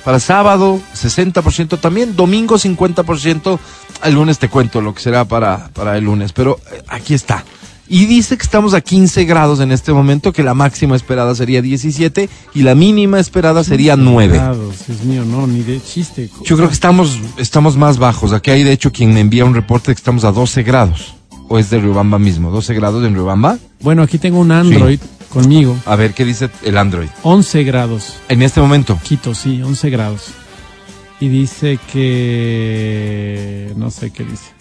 Para 0.05 0.19
sábado 0.19 0.79
60% 0.93 1.79
también. 1.79 2.15
Domingo 2.15 2.57
50%. 2.57 3.59
El 4.03 4.13
lunes 4.13 4.37
te 4.37 4.49
cuento 4.49 4.79
lo 4.79 4.93
que 4.93 5.01
será 5.01 5.25
para, 5.25 5.69
para 5.73 5.97
el 5.97 6.03
lunes. 6.05 6.31
Pero 6.31 6.59
eh, 6.71 6.83
aquí 6.87 7.15
está. 7.15 7.43
Y 7.87 8.05
dice 8.05 8.37
que 8.37 8.43
estamos 8.43 8.75
a 8.75 8.81
15 8.81 9.25
grados 9.25 9.59
en 9.59 9.71
este 9.71 9.93
momento, 9.93 10.31
que 10.31 10.43
la 10.43 10.53
máxima 10.53 10.95
esperada 10.95 11.33
sería 11.33 11.61
17 11.61 12.29
y 12.53 12.61
la 12.61 12.75
mínima 12.75 13.19
esperada 13.19 13.63
sería 13.63 13.95
9. 13.95 14.37
Grados, 14.37 14.87
Dios 14.87 15.03
mío, 15.03 15.23
no, 15.25 15.45
ni 15.47 15.61
de 15.61 15.81
chiste. 15.81 16.29
Yo 16.43 16.55
creo 16.55 16.67
que 16.67 16.73
estamos, 16.73 17.19
estamos 17.37 17.75
más 17.75 17.97
bajos. 17.97 18.31
Aquí 18.31 18.51
hay 18.51 18.63
de 18.63 18.71
hecho 18.71 18.91
quien 18.91 19.13
me 19.13 19.19
envía 19.19 19.45
un 19.45 19.55
reporte 19.55 19.91
de 19.91 19.95
que 19.95 19.99
estamos 19.99 20.23
a 20.23 20.31
12 20.31 20.63
grados. 20.63 21.15
O 21.47 21.59
es 21.59 21.69
de 21.69 21.79
Riobamba 21.79 22.19
mismo. 22.19 22.51
12 22.51 22.73
grados 22.75 23.05
en 23.05 23.13
Riobamba. 23.13 23.57
Bueno, 23.81 24.01
aquí 24.03 24.17
tengo 24.17 24.39
un 24.39 24.51
Android 24.51 24.99
conmigo. 25.35 25.77
A 25.85 25.95
ver 25.95 26.13
qué 26.13 26.25
dice 26.25 26.49
el 26.63 26.77
Android. 26.77 27.09
11 27.23 27.63
grados. 27.63 28.15
En 28.29 28.41
este 28.41 28.61
momento. 28.61 28.97
Quito, 29.03 29.35
sí, 29.35 29.61
11 29.61 29.89
grados. 29.89 30.27
Y 31.19 31.27
dice 31.27 31.77
que... 31.91 33.71
No 33.75 33.91
sé 33.91 34.11
qué 34.11 34.23
dice. 34.23 34.51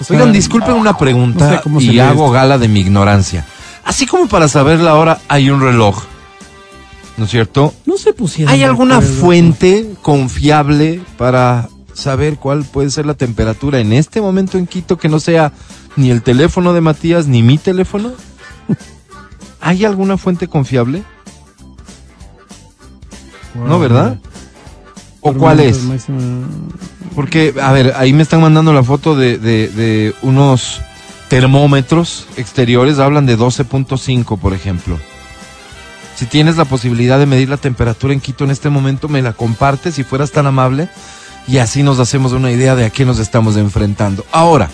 O 0.00 0.04
sea, 0.04 0.16
Oigan, 0.16 0.32
disculpen 0.32 0.74
una 0.74 0.96
pregunta 0.96 1.46
no 1.48 1.56
sé 1.56 1.62
cómo 1.62 1.80
se 1.80 1.86
y 1.86 1.98
hago 1.98 2.24
esto. 2.24 2.32
gala 2.32 2.58
de 2.58 2.68
mi 2.68 2.80
ignorancia. 2.80 3.46
Así 3.84 4.06
como 4.06 4.28
para 4.28 4.48
saber 4.48 4.80
la 4.80 4.94
hora 4.94 5.20
hay 5.28 5.48
un 5.48 5.60
reloj, 5.60 6.02
¿no 7.16 7.24
es 7.24 7.30
cierto? 7.30 7.72
No 7.86 7.96
se 7.96 8.12
pusieron. 8.12 8.52
¿Hay 8.52 8.62
alguna 8.62 9.00
fuente 9.00 9.94
confiable 10.02 11.00
para 11.16 11.68
saber 11.94 12.36
cuál 12.36 12.64
puede 12.64 12.90
ser 12.90 13.06
la 13.06 13.14
temperatura 13.14 13.78
en 13.80 13.92
este 13.92 14.20
momento 14.20 14.58
en 14.58 14.66
Quito 14.66 14.98
que 14.98 15.08
no 15.08 15.18
sea 15.20 15.52
ni 15.96 16.10
el 16.10 16.22
teléfono 16.22 16.72
de 16.72 16.80
Matías 16.82 17.26
ni 17.26 17.42
mi 17.42 17.56
teléfono? 17.58 18.12
¿Hay 19.60 19.84
alguna 19.84 20.16
fuente 20.16 20.48
confiable? 20.48 21.02
¿No, 23.54 23.78
verdad? 23.78 24.18
¿O 25.20 25.32
cuál 25.32 25.60
es? 25.60 25.82
Máxima- 25.82 26.46
Porque, 27.14 27.54
a 27.60 27.72
ver, 27.72 27.94
ahí 27.96 28.12
me 28.12 28.22
están 28.22 28.40
mandando 28.42 28.72
la 28.72 28.82
foto 28.82 29.16
de, 29.16 29.38
de- 29.38 29.68
de 29.68 30.14
unos 30.22 30.80
termómetros 31.28 32.26
exteriores, 32.36 32.98
hablan 32.98 33.26
de 33.26 33.36
12.5, 33.38 34.38
por 34.38 34.52
ejemplo. 34.52 34.98
Si 36.14 36.26
tienes 36.26 36.56
la 36.56 36.64
posibilidad 36.64 37.18
de 37.18 37.26
medir 37.26 37.48
la 37.48 37.56
temperatura 37.56 38.12
en 38.12 38.20
Quito 38.20 38.44
en 38.44 38.50
este 38.50 38.70
momento, 38.70 39.08
me 39.08 39.22
la 39.22 39.32
compartes 39.32 39.94
si 39.96 40.04
fueras 40.04 40.30
tan 40.32 40.46
amable 40.46 40.88
y 41.48 41.58
así 41.58 41.82
nos 41.82 41.98
hacemos 41.98 42.32
una 42.32 42.50
idea 42.50 42.74
de 42.74 42.84
a 42.84 42.90
qué 42.90 43.04
nos 43.04 43.18
estamos 43.18 43.56
enfrentando. 43.56 44.24
Ahora, 44.32 44.70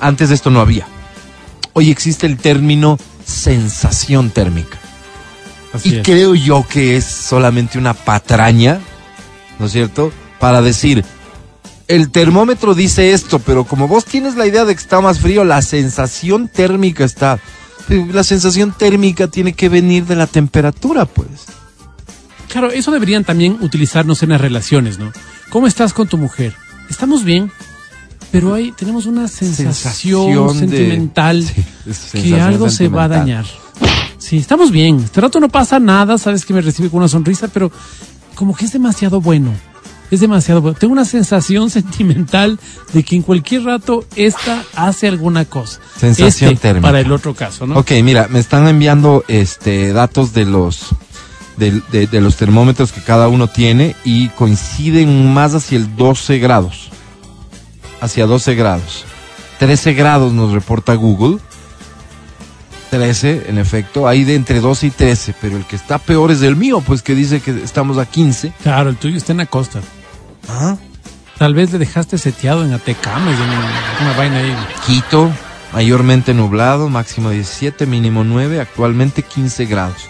antes 0.00 0.28
de 0.28 0.34
esto 0.34 0.50
no 0.50 0.60
había. 0.60 0.86
Hoy 1.72 1.90
existe 1.90 2.26
el 2.26 2.36
término 2.36 2.98
sensación 3.28 4.30
térmica. 4.30 4.78
Así 5.72 5.90
Y 5.90 5.96
es. 5.98 6.02
creo 6.04 6.34
yo 6.34 6.66
que 6.66 6.96
es 6.96 7.04
solamente 7.04 7.78
una 7.78 7.94
patraña, 7.94 8.80
¿no 9.58 9.66
es 9.66 9.72
cierto? 9.72 10.12
Para 10.40 10.62
decir, 10.62 11.04
el 11.88 12.10
termómetro 12.10 12.74
dice 12.74 13.12
esto, 13.12 13.38
pero 13.38 13.64
como 13.64 13.86
vos 13.86 14.04
tienes 14.04 14.36
la 14.36 14.46
idea 14.46 14.64
de 14.64 14.74
que 14.74 14.80
está 14.80 15.00
más 15.00 15.20
frío, 15.20 15.44
la 15.44 15.62
sensación 15.62 16.48
térmica 16.48 17.04
está. 17.04 17.38
La 17.88 18.24
sensación 18.24 18.72
térmica 18.76 19.28
tiene 19.28 19.54
que 19.54 19.68
venir 19.68 20.04
de 20.04 20.16
la 20.16 20.26
temperatura, 20.26 21.06
pues. 21.06 21.46
Claro, 22.48 22.70
eso 22.70 22.90
deberían 22.90 23.24
también 23.24 23.58
utilizarnos 23.60 24.22
en 24.22 24.30
las 24.30 24.40
relaciones, 24.40 24.98
¿no? 24.98 25.12
¿Cómo 25.50 25.66
estás 25.66 25.92
con 25.92 26.08
tu 26.08 26.18
mujer? 26.18 26.54
Estamos 26.90 27.24
bien, 27.24 27.50
pero 28.40 28.54
ahí 28.54 28.72
tenemos 28.72 29.06
una 29.06 29.28
sensación, 29.28 29.74
Sensación 29.74 30.46
de- 30.52 30.58
sentimental 30.76 31.44
Sí, 31.44 32.22
que 32.22 32.40
algo 32.40 32.68
se 32.70 32.88
va 32.88 33.04
a 33.04 33.08
dañar. 33.08 33.44
Sí, 34.18 34.36
estamos 34.38 34.70
bien. 34.70 35.00
Este 35.04 35.20
rato 35.20 35.40
no 35.40 35.48
pasa 35.48 35.78
nada, 35.78 36.18
sabes 36.18 36.44
que 36.44 36.52
me 36.52 36.60
recibe 36.60 36.90
con 36.90 36.98
una 36.98 37.08
sonrisa, 37.08 37.48
pero 37.48 37.70
como 38.34 38.54
que 38.54 38.64
es 38.66 38.72
demasiado 38.72 39.20
bueno. 39.20 39.52
Es 40.10 40.20
demasiado 40.20 40.60
bueno. 40.62 40.76
Tengo 40.78 40.92
una 40.92 41.04
sensación 41.04 41.70
sentimental 41.78 42.58
de 42.92 43.02
que 43.02 43.14
en 43.16 43.22
cualquier 43.22 43.64
rato 43.64 44.04
esta 44.16 44.64
hace 44.74 45.06
alguna 45.08 45.44
cosa. 45.44 45.80
Sensación 45.98 46.52
Este, 46.54 46.62
térmica. 46.68 46.88
Para 46.88 47.00
el 47.00 47.12
otro 47.12 47.34
caso, 47.34 47.66
¿no? 47.66 47.78
Ok, 47.78 47.92
mira, 48.02 48.26
me 48.28 48.38
están 48.38 48.66
enviando 48.68 49.24
este 49.28 49.92
datos 49.92 50.32
de 50.32 50.44
los 50.46 50.86
de, 51.56 51.82
de- 51.92 52.06
de 52.06 52.20
los 52.20 52.36
termómetros 52.36 52.92
que 52.92 53.00
cada 53.02 53.28
uno 53.28 53.48
tiene 53.48 53.96
y 54.04 54.28
coinciden 54.30 55.32
más 55.34 55.54
hacia 55.54 55.76
el 55.78 55.96
12 55.96 56.38
grados. 56.38 56.90
Hacia 58.00 58.26
12 58.26 58.54
grados. 58.54 59.04
13 59.58 59.94
grados 59.94 60.32
nos 60.32 60.52
reporta 60.52 60.94
Google. 60.94 61.38
13, 62.90 63.46
en 63.48 63.58
efecto, 63.58 64.08
hay 64.08 64.24
de 64.24 64.34
entre 64.34 64.60
12 64.60 64.86
y 64.86 64.90
13, 64.90 65.34
pero 65.40 65.56
el 65.56 65.64
que 65.64 65.76
está 65.76 65.98
peor 65.98 66.30
es 66.30 66.40
el 66.42 66.56
mío, 66.56 66.80
pues 66.80 67.02
que 67.02 67.14
dice 67.14 67.40
que 67.40 67.62
estamos 67.62 67.98
a 67.98 68.06
15. 68.06 68.52
Claro, 68.62 68.90
el 68.90 68.96
tuyo 68.96 69.16
está 69.16 69.32
en 69.32 69.38
la 69.38 69.46
costa. 69.46 69.80
Ah, 70.48 70.76
Tal 71.38 71.54
vez 71.54 71.70
le 71.72 71.78
dejaste 71.78 72.18
seteado 72.18 72.64
en 72.64 72.72
Atecama, 72.72 73.30
y 73.30 73.34
en 73.34 74.06
una, 74.06 74.16
vaina 74.16 74.38
ahí. 74.38 74.56
Quito, 74.84 75.30
mayormente 75.72 76.34
nublado, 76.34 76.88
máximo 76.88 77.30
17, 77.30 77.86
mínimo 77.86 78.24
9, 78.24 78.60
actualmente 78.60 79.22
15 79.22 79.66
grados. 79.66 80.08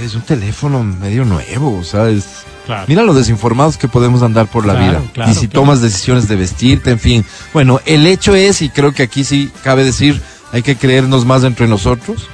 Es 0.00 0.14
un 0.14 0.22
teléfono 0.22 0.84
medio 0.84 1.24
nuevo, 1.24 1.76
o 1.76 1.82
sea, 1.82 2.08
es... 2.08 2.44
Claro. 2.66 2.84
Mira 2.88 3.02
lo 3.02 3.12
desinformados 3.14 3.76
que 3.76 3.88
podemos 3.88 4.22
andar 4.22 4.46
por 4.46 4.64
la 4.66 4.74
Claro, 4.74 5.00
vida. 5.00 5.10
claro, 5.12 5.30
y 5.32 5.34
si 5.34 5.48
tomas 5.48 5.80
decisiones 5.82 6.28
de 6.28 6.36
vestirte, 6.36 6.90
en 6.90 6.98
fin. 7.00 7.24
Bueno, 7.52 7.80
el 7.86 8.06
hecho 8.06 8.34
es, 8.34 8.62
y 8.62 8.68
creo 8.68 8.92
que 8.92 9.02
aquí 9.02 9.24
sí 9.24 9.50
cabe 9.64 9.84
decir, 9.84 10.20
hay 10.52 10.62
que 10.62 10.76
creernos 10.76 11.24
más 11.24 11.42
entre 11.44 11.66
nosotros, 11.66 12.28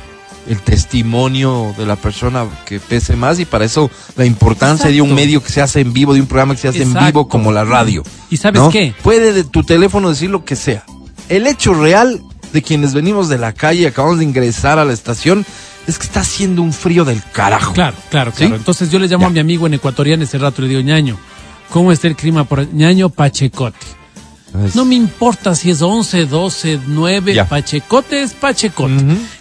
el 0.48 0.60
testimonio 0.60 1.74
de 1.76 1.86
la 1.86 1.96
persona 1.96 2.46
que 2.66 2.80
pese 2.80 3.16
más, 3.16 3.38
y 3.38 3.44
para 3.44 3.64
eso 3.64 3.90
la 4.16 4.24
importancia 4.24 4.90
de 4.90 5.00
un 5.00 5.14
medio 5.14 5.42
que 5.42 5.50
se 5.50 5.60
hace 5.60 5.80
en 5.80 5.92
vivo, 5.92 6.14
de 6.14 6.20
un 6.20 6.26
programa 6.26 6.54
que 6.54 6.60
se 6.62 6.68
hace 6.68 6.82
en 6.82 6.94
vivo 6.94 7.28
como 7.28 7.52
la 7.52 7.64
radio. 7.64 8.02
¿Y 8.30 8.36
sabes 8.38 8.60
¿no? 8.60 8.70
qué? 8.70 8.94
Puede 9.02 9.32
de 9.32 9.44
tu 9.44 9.62
teléfono 9.62 10.08
decir 10.10 10.30
lo 10.30 10.44
que 10.44 10.56
sea. 10.56 10.84
El 11.28 11.46
hecho 11.46 11.74
real 11.74 12.22
de 12.52 12.62
quienes 12.62 12.94
venimos 12.94 13.28
de 13.28 13.36
la 13.38 13.52
calle 13.52 13.82
y 13.82 13.86
acabamos 13.86 14.18
de 14.18 14.24
ingresar 14.24 14.78
a 14.78 14.84
la 14.86 14.92
estación 14.94 15.44
es 15.88 15.98
que 15.98 16.04
está 16.06 16.20
haciendo 16.20 16.62
un 16.62 16.72
frío 16.72 17.04
del 17.04 17.20
carajo. 17.32 17.72
Claro, 17.72 17.96
claro, 18.10 18.30
¿Sí? 18.30 18.38
claro. 18.44 18.54
Entonces 18.56 18.90
yo 18.90 18.98
le 19.00 19.08
llamo 19.08 19.22
Ya. 19.22 19.26
a 19.28 19.30
mi 19.30 19.40
amigo 19.40 19.66
en 19.66 19.74
ecuatoriano 19.74 20.22
ese 20.22 20.38
rato 20.38 20.60
y 20.62 20.64
le 20.64 20.68
digo, 20.76 20.82
ñaño, 20.82 21.16
¿cómo 21.70 21.90
está 21.90 22.06
el 22.06 22.14
clima 22.14 22.44
por 22.44 22.72
ñaño 22.72 23.08
Pachecote? 23.08 23.78
Es- 24.64 24.74
No 24.76 24.84
me 24.84 24.94
importa 24.94 25.54
si 25.54 25.70
es 25.70 25.82
11, 25.82 26.26
12, 26.26 26.78
9, 26.86 27.34
Ya. 27.34 27.48
Pachecote 27.48 28.22
es 28.22 28.32
Pachecote. 28.34 28.94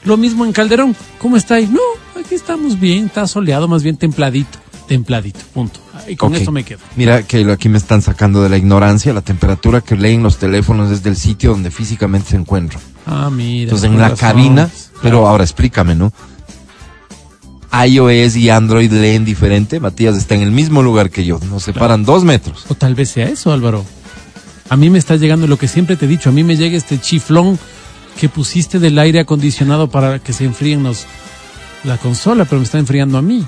Lo 0.04 0.18
mismo 0.18 0.44
en 0.46 0.52
Calderón, 0.54 0.96
¿cómo 1.20 1.38
está 1.38 1.56
ahí? 1.56 1.68
No, 1.68 1.80
aquí 2.20 2.36
estamos 2.36 2.80
bien, 2.80 3.06
está 3.06 3.28
soleado, 3.28 3.68
más 3.70 3.84
bien 3.84 3.96
templadito, 3.98 4.58
templadito, 4.88 5.40
punto. 5.54 5.80
Y 6.08 6.16
con 6.16 6.34
Ok. 6.34 6.42
eso 6.42 6.52
me 6.52 6.64
quedo. 6.64 6.80
Mira 6.96 7.24
que 7.24 7.50
aquí 7.52 7.68
me 7.70 7.78
están 7.78 8.02
sacando 8.02 8.42
de 8.44 8.50
la 8.50 8.58
ignorancia 8.58 9.12
la 9.14 9.22
temperatura 9.22 9.82
que 9.82 9.96
leen 9.96 10.24
los 10.24 10.38
teléfonos 10.38 10.90
desde 10.90 11.10
el 11.10 11.16
sitio 11.18 11.52
donde 11.52 11.72
físicamente 11.72 12.30
se 12.32 12.36
encuentran. 12.38 12.82
Ah, 13.06 13.30
mira. 13.30 13.64
Entonces 13.64 13.90
en 13.90 13.98
la 14.00 14.14
cabina, 14.14 14.70
pero 15.02 15.28
ahora 15.28 15.44
explícame, 15.44 15.96
¿no? 15.96 16.12
iOS 17.72 18.36
y 18.38 18.50
Android 18.50 18.92
leen 18.92 19.26
diferente. 19.26 19.80
Matías 19.80 20.16
está 20.18 20.36
en 20.36 20.42
el 20.42 20.52
mismo 20.52 20.82
lugar 20.82 21.10
que 21.10 21.26
yo. 21.26 21.40
Nos 21.50 21.64
separan 21.64 22.04
dos 22.06 22.24
metros. 22.24 22.66
O 22.70 22.76
tal 22.76 22.96
vez 22.96 23.10
sea 23.10 23.28
eso, 23.28 23.52
Álvaro. 23.52 23.86
A 24.70 24.76
mí 24.78 24.90
me 24.90 24.98
está 25.00 25.16
llegando 25.16 25.48
lo 25.48 25.58
que 25.58 25.68
siempre 25.68 25.96
te 25.96 26.06
he 26.06 26.08
dicho. 26.08 26.30
A 26.30 26.34
mí 26.34 26.44
me 26.44 26.58
llega 26.58 26.78
este 26.78 27.00
chiflón 27.00 27.58
que 28.20 28.30
pusiste 28.30 28.80
del 28.80 28.98
aire 29.00 29.20
acondicionado 29.20 29.90
para 29.90 30.20
que 30.20 30.34
se 30.34 30.44
enfríen 30.46 30.84
los, 30.84 31.06
la 31.84 31.98
consola, 31.98 32.46
pero 32.46 32.60
me 32.60 32.66
está 32.66 32.80
enfriando 32.80 33.18
a 33.18 33.22
mí. 33.22 33.46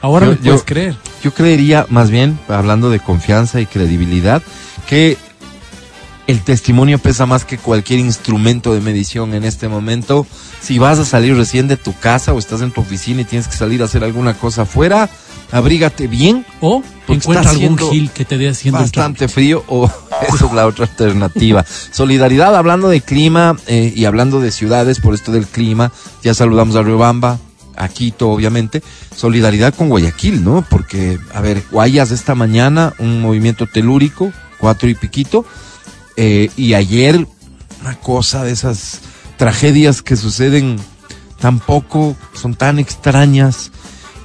Ahora 0.00 0.26
Yo- 0.26 0.32
me 0.32 0.36
puedes 0.38 0.60
yo- 0.60 0.64
creer. 0.64 0.96
Yo 1.24 1.34
creería, 1.34 1.84
más 1.90 2.10
bien, 2.10 2.38
hablando 2.48 2.90
de 2.90 3.00
confianza 3.00 3.60
y 3.60 3.66
credibilidad, 3.66 4.40
que 4.88 5.16
el 6.28 6.42
testimonio 6.42 6.98
pesa 6.98 7.24
más 7.24 7.46
que 7.46 7.56
cualquier 7.56 8.00
instrumento 8.00 8.74
de 8.74 8.82
medición 8.82 9.32
en 9.32 9.44
este 9.44 9.66
momento. 9.66 10.26
Si 10.60 10.78
vas 10.78 10.98
a 10.98 11.06
salir 11.06 11.34
recién 11.34 11.68
de 11.68 11.78
tu 11.78 11.98
casa 11.98 12.34
o 12.34 12.38
estás 12.38 12.60
en 12.60 12.70
tu 12.70 12.82
oficina 12.82 13.22
y 13.22 13.24
tienes 13.24 13.48
que 13.48 13.56
salir 13.56 13.80
a 13.80 13.86
hacer 13.86 14.04
alguna 14.04 14.34
cosa 14.34 14.62
afuera, 14.62 15.08
abrígate 15.50 16.06
bien, 16.06 16.44
O 16.60 16.82
encuentra 17.08 17.50
algún 17.50 17.78
gil 17.78 18.10
que 18.10 18.26
te 18.26 18.36
dé 18.36 18.50
haciendo 18.50 18.78
bastante 18.78 19.26
frío 19.26 19.64
o 19.68 19.86
esa 20.28 20.46
es 20.46 20.52
la 20.52 20.66
otra 20.66 20.84
alternativa. 20.84 21.64
Solidaridad, 21.92 22.54
hablando 22.54 22.90
de 22.90 23.00
clima 23.00 23.56
eh, 23.66 23.90
y 23.96 24.04
hablando 24.04 24.38
de 24.42 24.50
ciudades 24.50 25.00
por 25.00 25.14
esto 25.14 25.32
del 25.32 25.46
clima, 25.46 25.92
ya 26.22 26.34
saludamos 26.34 26.76
a 26.76 26.82
Riobamba, 26.82 27.38
a 27.74 27.88
Quito 27.88 28.28
obviamente, 28.28 28.82
solidaridad 29.16 29.74
con 29.74 29.88
Guayaquil, 29.88 30.44
¿no? 30.44 30.62
Porque, 30.68 31.18
a 31.32 31.40
ver, 31.40 31.64
Guayas 31.70 32.10
esta 32.10 32.34
mañana, 32.34 32.92
un 32.98 33.22
movimiento 33.22 33.66
telúrico, 33.66 34.30
cuatro 34.58 34.90
y 34.90 34.94
piquito, 34.94 35.46
eh, 36.20 36.50
y 36.56 36.74
ayer 36.74 37.28
una 37.80 37.94
cosa 37.94 38.42
de 38.42 38.50
esas 38.50 39.02
tragedias 39.36 40.02
que 40.02 40.16
suceden 40.16 40.76
tan 41.40 41.60
poco, 41.60 42.16
son 42.34 42.56
tan 42.56 42.80
extrañas, 42.80 43.70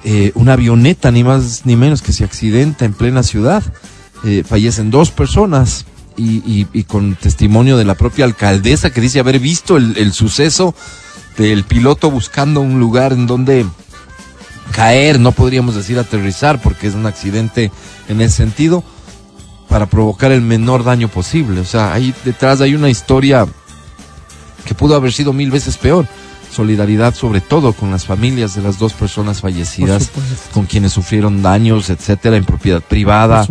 eh, 0.04 0.32
una 0.34 0.54
avioneta 0.54 1.12
ni 1.12 1.24
más 1.24 1.68
ni 1.68 1.76
menos 1.76 2.02
que 2.02 2.12
se 2.12 2.24
accidenta 2.24 2.86
en 2.86 2.94
plena 2.96 3.22
ciudad, 3.22 3.62
eh, 4.24 4.44
fallecen 4.44 4.90
dos 4.90 5.12
personas 5.12 5.86
y, 6.18 6.66
con 6.86 7.14
testimonio 7.14 7.78
de 7.78 7.86
la 7.86 7.94
propia 7.94 8.26
alcaldesa 8.26 8.90
que 8.90 9.00
dice 9.00 9.20
haber 9.20 9.38
visto 9.40 9.78
el 9.78 10.14
suceso 10.14 10.74
del 11.38 11.64
piloto 11.64 12.10
buscando 12.10 12.60
un 12.62 12.80
lugar 12.80 13.14
en 13.14 13.28
donde 13.28 13.68
caer, 14.72 15.20
no 15.20 15.32
podríamos 15.32 15.76
decir 15.76 16.00
aterrizar 16.00 16.60
porque 16.60 16.88
es 16.88 16.96
un 16.96 17.06
accidente 17.06 17.72
en 18.10 18.20
ese 18.20 18.38
sentido, 18.38 18.84
para 19.74 19.88
provocar 19.88 20.32
el 20.32 20.42
menor 20.42 20.84
daño 20.84 21.08
posible. 21.08 21.60
O 21.60 21.66
sea, 21.66 21.94
ahí 21.96 22.14
detrás 22.24 22.62
hay 22.62 22.76
una 22.76 22.92
historia 22.92 23.48
que 24.66 24.76
pudo 24.76 24.96
haber 24.96 25.12
sido 25.12 25.34
mil 25.34 25.50
veces 25.50 25.78
peor. 25.78 26.06
Solidaridad 26.52 27.16
sobre 27.16 27.42
todo 27.42 27.74
con 27.74 27.90
las 27.90 28.06
familias 28.06 28.54
de 28.54 28.62
las 28.62 28.78
dos 28.78 28.94
personas 28.94 29.42
fallecidas, 29.42 30.12
con 30.54 30.68
quienes 30.68 30.94
sufrieron 30.94 31.42
daños, 31.42 31.90
etcétera, 31.90 32.38
en 32.38 32.46
propiedad 32.46 32.84
privada, 32.84 33.48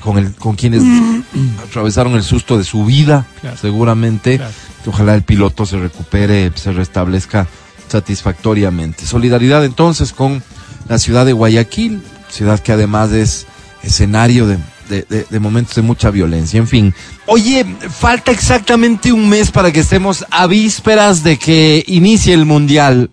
con 0.00 0.16
el, 0.16 0.34
con 0.36 0.56
quienes 0.56 0.82
atravesaron 1.68 2.14
el 2.14 2.22
susto 2.22 2.56
de 2.56 2.64
su 2.64 2.86
vida, 2.86 3.26
Claro. 3.42 3.58
seguramente. 3.58 4.38
Claro. 4.38 4.52
Ojalá 4.86 5.14
el 5.16 5.22
piloto 5.22 5.66
se 5.66 5.78
recupere, 5.78 6.50
se 6.54 6.72
restablezca 6.72 7.46
satisfactoriamente. 7.88 9.04
Solidaridad 9.04 9.66
entonces 9.66 10.14
con 10.14 10.42
la 10.88 10.96
ciudad 10.96 11.26
de 11.26 11.34
Guayaquil, 11.34 12.00
ciudad 12.30 12.58
que 12.58 12.72
además 12.72 13.12
es 13.12 13.46
escenario 13.82 14.46
de, 14.46 14.56
de- 14.88 15.02
de- 15.08 15.26
de 15.28 15.40
momentos 15.40 15.74
de 15.74 15.82
mucha 15.82 16.10
violencia. 16.10 16.58
En 16.58 16.66
fin, 16.66 16.94
oye, 17.26 17.64
falta 17.90 18.30
exactamente 18.30 19.12
un 19.12 19.28
mes 19.28 19.50
para 19.50 19.70
que 19.72 19.80
estemos 19.80 20.24
a 20.30 20.46
vísperas 20.46 21.22
de 21.22 21.38
que 21.38 21.84
inicie 21.86 22.34
el 22.34 22.44
Mundial 22.46 23.10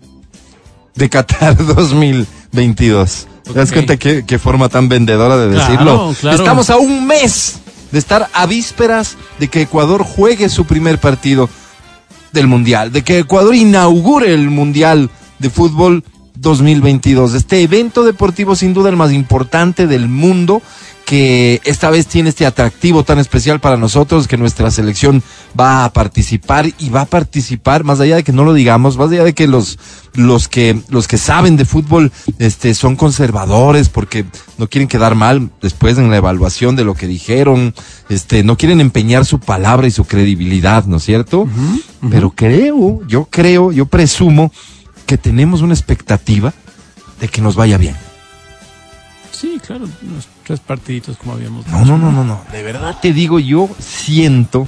de 0.94 1.08
Qatar 1.10 1.56
2022. 1.66 3.28
¿Te 3.44 3.52
das 3.52 3.70
cuenta 3.72 3.96
qué, 3.96 4.24
qué 4.26 4.38
forma 4.38 4.68
tan 4.68 4.88
vendedora 4.88 5.36
de 5.36 5.54
Claro, 5.54 5.70
decirlo? 5.70 6.14
claro. 6.20 6.36
Estamos 6.36 6.70
a 6.70 6.78
un 6.78 7.06
mes 7.06 7.60
de 7.92 7.98
estar 7.98 8.28
a 8.32 8.46
vísperas 8.46 9.16
de 9.38 9.48
que 9.48 9.62
Ecuador 9.62 10.02
juegue 10.02 10.48
su 10.48 10.64
primer 10.64 10.98
partido 10.98 11.48
del 12.32 12.48
Mundial, 12.48 12.90
de 12.92 13.02
que 13.02 13.20
Ecuador 13.20 13.54
inaugure 13.54 14.34
el 14.34 14.50
Mundial 14.50 15.10
de 15.38 15.48
Fútbol 15.50 16.02
2022. 16.34 17.34
Este 17.34 17.62
evento 17.62 18.02
deportivo 18.04 18.56
sin 18.56 18.74
duda 18.74 18.90
el 18.90 18.96
más 18.96 19.12
importante 19.12 19.86
del 19.86 20.08
mundo 20.08 20.60
que 21.06 21.60
esta 21.64 21.88
vez 21.88 22.08
tiene 22.08 22.30
este 22.30 22.46
atractivo 22.46 23.04
tan 23.04 23.20
especial 23.20 23.60
para 23.60 23.76
nosotros 23.76 24.26
que 24.26 24.36
nuestra 24.36 24.72
selección 24.72 25.22
va 25.58 25.84
a 25.84 25.92
participar 25.92 26.66
y 26.80 26.90
va 26.90 27.02
a 27.02 27.06
participar 27.06 27.84
más 27.84 28.00
allá 28.00 28.16
de 28.16 28.24
que 28.24 28.32
no 28.32 28.42
lo 28.42 28.52
digamos, 28.52 28.98
más 28.98 29.12
allá 29.12 29.22
de 29.22 29.32
que 29.32 29.46
los 29.46 29.78
los 30.14 30.48
que 30.48 30.80
los 30.88 31.06
que 31.06 31.16
saben 31.16 31.56
de 31.56 31.64
fútbol 31.64 32.10
este 32.40 32.74
son 32.74 32.96
conservadores 32.96 33.88
porque 33.88 34.24
no 34.58 34.68
quieren 34.68 34.88
quedar 34.88 35.14
mal 35.14 35.48
después 35.62 35.96
en 35.96 36.10
la 36.10 36.16
evaluación 36.16 36.74
de 36.74 36.84
lo 36.84 36.94
que 36.94 37.06
dijeron, 37.06 37.72
este 38.08 38.42
no 38.42 38.56
quieren 38.56 38.80
empeñar 38.80 39.24
su 39.24 39.38
palabra 39.38 39.86
y 39.86 39.92
su 39.92 40.06
credibilidad, 40.06 40.86
¿no 40.86 40.96
es 40.96 41.04
cierto? 41.04 41.48
Pero 42.10 42.30
creo, 42.30 43.06
yo 43.06 43.26
creo, 43.30 43.70
yo 43.70 43.86
presumo 43.86 44.50
que 45.06 45.16
tenemos 45.18 45.62
una 45.62 45.74
expectativa 45.74 46.52
de 47.20 47.28
que 47.28 47.40
nos 47.40 47.54
vaya 47.54 47.78
bien. 47.78 47.94
Sí, 49.38 49.60
claro, 49.64 49.84
unos 50.02 50.28
tres 50.44 50.60
partiditos 50.60 51.16
como 51.18 51.32
habíamos 51.34 51.66
No, 51.66 51.84
no, 51.84 51.98
no, 51.98 52.10
no, 52.10 52.24
no. 52.24 52.40
De 52.52 52.62
verdad 52.62 52.96
te 53.02 53.12
digo, 53.12 53.38
yo 53.38 53.68
siento 53.78 54.66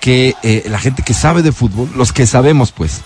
que 0.00 0.34
eh, 0.42 0.64
la 0.68 0.78
gente 0.78 1.02
que 1.02 1.14
sabe 1.14 1.42
de 1.42 1.52
fútbol, 1.52 1.88
los 1.94 2.12
que 2.12 2.26
sabemos, 2.26 2.72
pues. 2.72 3.02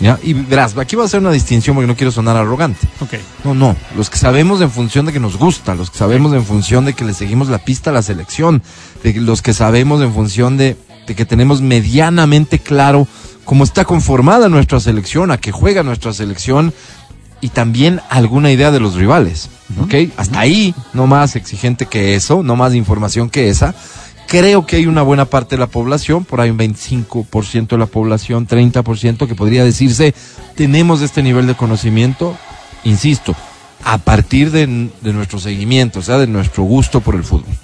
¿ya? 0.00 0.18
Y 0.22 0.32
verás, 0.34 0.76
aquí 0.76 0.96
voy 0.96 1.04
a 1.04 1.06
hacer 1.06 1.20
una 1.20 1.30
distinción 1.30 1.74
porque 1.76 1.86
no 1.86 1.96
quiero 1.96 2.10
sonar 2.12 2.36
arrogante. 2.36 2.86
Ok. 3.00 3.14
No, 3.44 3.54
no, 3.54 3.76
los 3.96 4.10
que 4.10 4.18
sabemos 4.18 4.60
en 4.60 4.70
función 4.70 5.06
de 5.06 5.12
que 5.12 5.20
nos 5.20 5.36
gusta, 5.38 5.74
los 5.74 5.90
que 5.90 5.98
sabemos 5.98 6.32
en 6.34 6.44
función 6.44 6.84
de 6.84 6.94
que 6.94 7.04
le 7.04 7.14
seguimos 7.14 7.48
la 7.48 7.58
pista 7.58 7.90
a 7.90 7.92
la 7.92 8.02
selección, 8.02 8.62
de 9.02 9.14
que- 9.14 9.20
los 9.20 9.40
que 9.42 9.54
sabemos 9.54 10.02
en 10.02 10.12
función 10.12 10.56
de, 10.56 10.76
de 11.06 11.14
que 11.14 11.24
tenemos 11.24 11.62
medianamente 11.62 12.58
claro 12.58 13.06
cómo 13.44 13.64
está 13.64 13.84
conformada 13.84 14.48
nuestra 14.48 14.78
selección, 14.80 15.30
a 15.30 15.38
qué 15.38 15.52
juega 15.52 15.82
nuestra 15.82 16.12
selección 16.12 16.74
y 17.40 17.48
también 17.50 18.00
alguna 18.10 18.50
idea 18.50 18.70
de 18.70 18.80
los 18.80 18.94
rivales. 18.94 19.48
¿Ok? 19.80 19.94
Hasta 20.16 20.40
ahí, 20.40 20.74
no 20.94 21.06
más 21.06 21.36
exigente 21.36 21.86
que 21.86 22.14
eso, 22.14 22.42
no 22.42 22.56
más 22.56 22.74
información 22.74 23.28
que 23.28 23.48
esa. 23.48 23.74
Creo 24.26 24.66
que 24.66 24.76
hay 24.76 24.86
una 24.86 25.02
buena 25.02 25.24
parte 25.24 25.56
de 25.56 25.60
la 25.60 25.66
población, 25.68 26.24
por 26.24 26.40
ahí 26.40 26.50
un 26.50 26.58
25% 26.58 27.68
de 27.68 27.78
la 27.78 27.86
población, 27.86 28.46
30% 28.46 29.26
que 29.26 29.34
podría 29.34 29.64
decirse, 29.64 30.14
tenemos 30.54 31.00
este 31.00 31.22
nivel 31.22 31.46
de 31.46 31.54
conocimiento, 31.54 32.36
insisto, 32.84 33.34
a 33.84 33.98
partir 33.98 34.50
de, 34.50 34.90
de 35.00 35.12
nuestro 35.12 35.38
seguimiento, 35.38 36.00
o 36.00 36.02
sea, 36.02 36.18
de 36.18 36.26
nuestro 36.26 36.64
gusto 36.64 37.00
por 37.00 37.14
el 37.14 37.24
fútbol. 37.24 37.54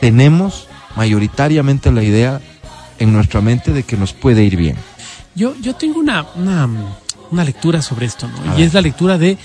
Tenemos 0.00 0.68
mayoritariamente 0.96 1.90
la 1.90 2.02
idea 2.02 2.40
en 2.98 3.12
nuestra 3.12 3.40
mente 3.40 3.72
de 3.72 3.82
que 3.82 3.96
nos 3.96 4.12
puede 4.12 4.44
ir 4.44 4.56
bien. 4.56 4.76
Yo, 5.34 5.54
yo 5.60 5.74
tengo 5.74 5.98
una, 5.98 6.26
una, 6.36 6.68
una 7.30 7.44
lectura 7.44 7.82
sobre 7.82 8.06
esto, 8.06 8.28
¿no? 8.28 8.52
A 8.52 8.54
y 8.54 8.58
ver. 8.58 8.66
es 8.68 8.74
la 8.74 8.80
lectura 8.80 9.18
de 9.18 9.38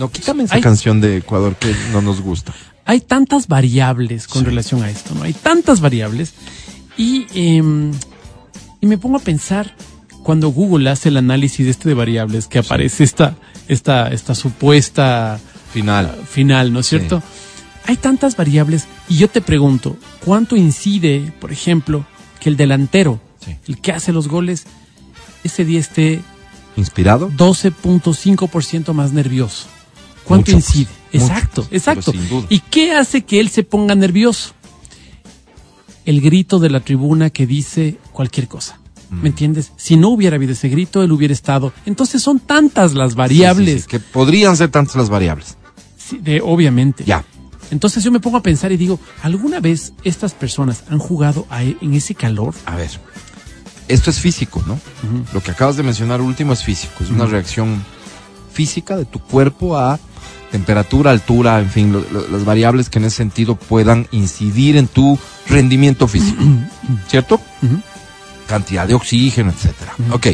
No, 0.00 0.10
quítame 0.10 0.44
esa 0.44 0.56
Ay. 0.56 0.62
canción 0.62 1.00
de 1.00 1.18
Ecuador 1.18 1.54
que 1.56 1.72
no 1.92 2.00
nos 2.02 2.20
gusta. 2.22 2.52
hay 2.86 3.00
tantas 3.02 3.46
variables 3.46 4.26
con 4.26 4.40
Sí. 4.42 4.46
relación 4.46 4.82
a 4.82 4.90
esto, 4.90 5.14
¿no? 5.14 5.22
Hay 5.22 5.32
tantas 5.34 5.80
variables 5.80 6.32
y, 6.96 7.26
em, 7.34 7.92
y 8.80 8.86
me 8.86 8.98
pongo 8.98 9.18
a 9.18 9.20
pensar 9.20 9.76
cuando 10.24 10.48
Google 10.48 10.90
hace 10.90 11.10
el 11.10 11.16
análisis 11.18 11.66
de 11.66 11.70
este 11.70 11.88
de 11.90 11.94
variables 11.94 12.48
que 12.48 12.58
aparece 12.58 13.04
esta, 13.04 13.36
esta, 13.68 14.08
esta 14.08 14.34
supuesta 14.34 15.38
Final. 15.72 16.16
final, 16.28 16.72
¿no 16.72 16.80
es 16.80 16.86
cierto? 16.88 17.22
Hay 17.86 17.96
tantas 17.96 18.34
variables 18.36 18.86
y 19.08 19.18
yo 19.18 19.28
te 19.28 19.40
pregunto, 19.40 19.96
¿cuánto 20.24 20.56
incide, 20.56 21.32
por 21.40 21.52
ejemplo, 21.52 22.06
que 22.40 22.48
el 22.48 22.56
delantero, 22.56 23.20
Sí. 23.44 23.54
el 23.68 23.80
que 23.80 23.92
hace 23.92 24.12
los 24.12 24.26
goles, 24.28 24.64
ese 25.44 25.64
día 25.64 25.78
esté 25.78 26.22
¿Inspirado? 26.76 27.30
12.5% 27.36 28.94
más 28.94 29.12
nervioso? 29.12 29.66
¿Cuánto 30.24 30.52
Mucho, 30.52 30.56
incide? 30.56 30.88
mucho, 31.12 31.24
exacto, 31.24 31.68
exacto. 31.70 32.12
¿Y 32.48 32.60
qué 32.60 32.92
hace 32.94 33.22
que 33.22 33.40
él 33.40 33.48
se 33.50 33.62
ponga 33.64 33.94
nervioso? 33.94 34.52
El 36.04 36.20
grito 36.20 36.58
de 36.58 36.70
la 36.70 36.80
tribuna 36.80 37.30
que 37.30 37.46
dice 37.46 37.98
cualquier 38.12 38.48
cosa. 38.48 38.78
Mm. 39.10 39.22
¿Me 39.22 39.28
entiendes? 39.28 39.72
Si 39.76 39.96
no 39.96 40.08
hubiera 40.10 40.36
habido 40.36 40.52
ese 40.52 40.68
grito, 40.68 41.02
él 41.02 41.12
hubiera 41.12 41.34
estado. 41.34 41.72
Entonces 41.86 42.22
son 42.22 42.38
tantas 42.40 42.94
las 42.94 43.14
variables. 43.14 43.66
Sí, 43.68 43.74
sí, 43.78 43.82
sí, 43.82 43.88
que 43.88 44.00
podrían 44.00 44.56
ser 44.56 44.70
tantas 44.70 44.96
las 44.96 45.08
variables. 45.10 45.56
De, 46.20 46.40
obviamente. 46.40 47.04
Ya. 47.04 47.24
Entonces 47.70 48.02
yo 48.02 48.10
me 48.10 48.18
pongo 48.18 48.36
a 48.38 48.42
pensar 48.42 48.72
y 48.72 48.76
digo, 48.76 48.98
¿alguna 49.22 49.60
vez 49.60 49.92
estas 50.02 50.34
personas 50.34 50.84
han 50.90 50.98
jugado 50.98 51.46
a- 51.50 51.62
e, 51.62 51.76
en 51.80 51.94
ese 51.94 52.14
calor? 52.14 52.54
A 52.66 52.76
ver. 52.76 52.90
Esto 53.86 54.10
es 54.10 54.20
físico, 54.20 54.62
¿no? 54.66 54.78
Lo 55.32 55.40
que 55.42 55.50
acabas 55.50 55.76
de 55.76 55.82
mencionar 55.82 56.20
último 56.20 56.52
es 56.52 56.62
físico. 56.64 57.02
Es 57.04 57.10
una 57.10 57.26
reacción 57.26 57.84
física 58.52 58.96
de 58.96 59.04
tu 59.04 59.18
cuerpo 59.20 59.76
a 59.78 59.98
temperatura, 60.50 61.10
altura, 61.12 61.60
en 61.60 61.70
fin, 61.70 61.92
lo- 61.92 62.04
lo- 62.10 62.26
las 62.28 62.44
variables 62.44 62.88
que 62.90 62.98
en 62.98 63.04
ese 63.04 63.18
sentido 63.18 63.54
puedan 63.56 64.08
incidir 64.10 64.76
en 64.76 64.88
tu 64.88 65.18
rendimiento 65.48 66.08
físico. 66.08 66.42
¿Cierto? 67.08 67.40
Cantidad 68.48 68.86
de 68.86 68.94
oxígeno, 68.94 69.50
etcétera. 69.50 69.94
Ok, 70.10 70.26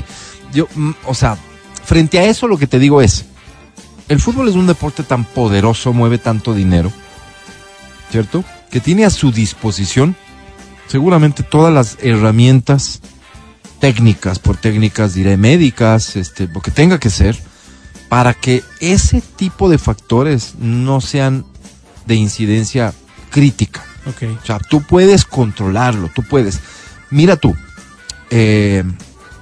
yo, 0.52 0.66
mm, 0.74 0.90
o 1.04 1.14
sea, 1.14 1.36
frente 1.84 2.18
a 2.18 2.24
eso 2.24 2.48
lo 2.48 2.56
que 2.56 2.66
te 2.66 2.78
digo 2.78 3.02
es, 3.02 3.26
el 4.08 4.20
fútbol 4.20 4.48
es 4.48 4.54
un 4.54 4.66
deporte 4.66 5.02
tan 5.02 5.24
poderoso, 5.24 5.92
mueve 5.92 6.16
tanto 6.18 6.54
dinero, 6.54 6.90
¿cierto? 8.10 8.42
Que 8.70 8.80
tiene 8.80 9.04
a 9.04 9.10
su 9.10 9.32
disposición 9.32 10.16
seguramente 10.88 11.42
todas 11.42 11.74
las 11.74 11.98
herramientas 12.00 13.00
técnicas, 13.80 14.38
por 14.38 14.56
técnicas 14.56 15.12
diré 15.14 15.36
médicas, 15.36 16.16
este, 16.16 16.46
lo 16.48 16.60
que 16.60 16.70
tenga 16.70 16.98
que 16.98 17.10
ser, 17.10 17.36
para 18.08 18.34
que 18.34 18.62
ese 18.80 19.20
tipo 19.20 19.68
de 19.68 19.78
factores 19.78 20.54
no 20.58 21.00
sean 21.00 21.44
de 22.06 22.14
incidencia 22.14 22.94
crítica. 23.30 23.84
Ok. 24.06 24.22
O 24.42 24.46
sea, 24.46 24.58
tú 24.58 24.82
puedes 24.82 25.24
controlarlo, 25.24 26.10
tú 26.14 26.22
puedes. 26.22 26.60
Mira 27.10 27.36
tú, 27.36 27.54
eh, 28.30 28.84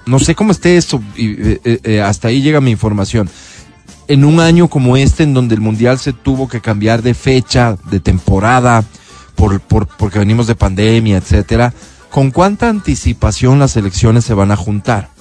no 0.07 0.19
sé 0.19 0.35
cómo 0.35 0.53
esté 0.53 0.77
esto, 0.77 1.03
y, 1.17 1.31
eh, 1.31 1.61
eh, 1.65 1.81
eh, 1.83 2.01
hasta 2.03 2.29
ahí 2.29 2.43
llega 2.43 2.61
mi 2.61 2.71
información. 2.71 3.29
En 4.07 4.25
un 4.25 4.41
año 4.41 4.69
como 4.69 4.97
este, 4.97 5.23
en 5.23 5.33
donde 5.33 5.55
el 5.55 5.63
Mundial 5.63 5.99
se 5.99 6.13
tuvo 6.13 6.49
que 6.49 6.61
cambiar 6.61 7.03
de 7.03 7.15
fecha, 7.15 7.77
de 7.91 8.01
temporada, 8.01 8.85
por, 9.35 9.61
por, 9.61 9.87
porque 9.87 10.19
venimos 10.19 10.47
de 10.47 10.55
pandemia, 10.55 11.17
etcétera, 11.17 11.73
¿con 12.11 12.31
cuánta 12.31 12.69
anticipación 12.69 13.59
las 13.59 13.77
elecciones 13.77 14.25
se 14.25 14.35
van 14.35 14.51
a 14.51 14.57
juntar? 14.57 15.14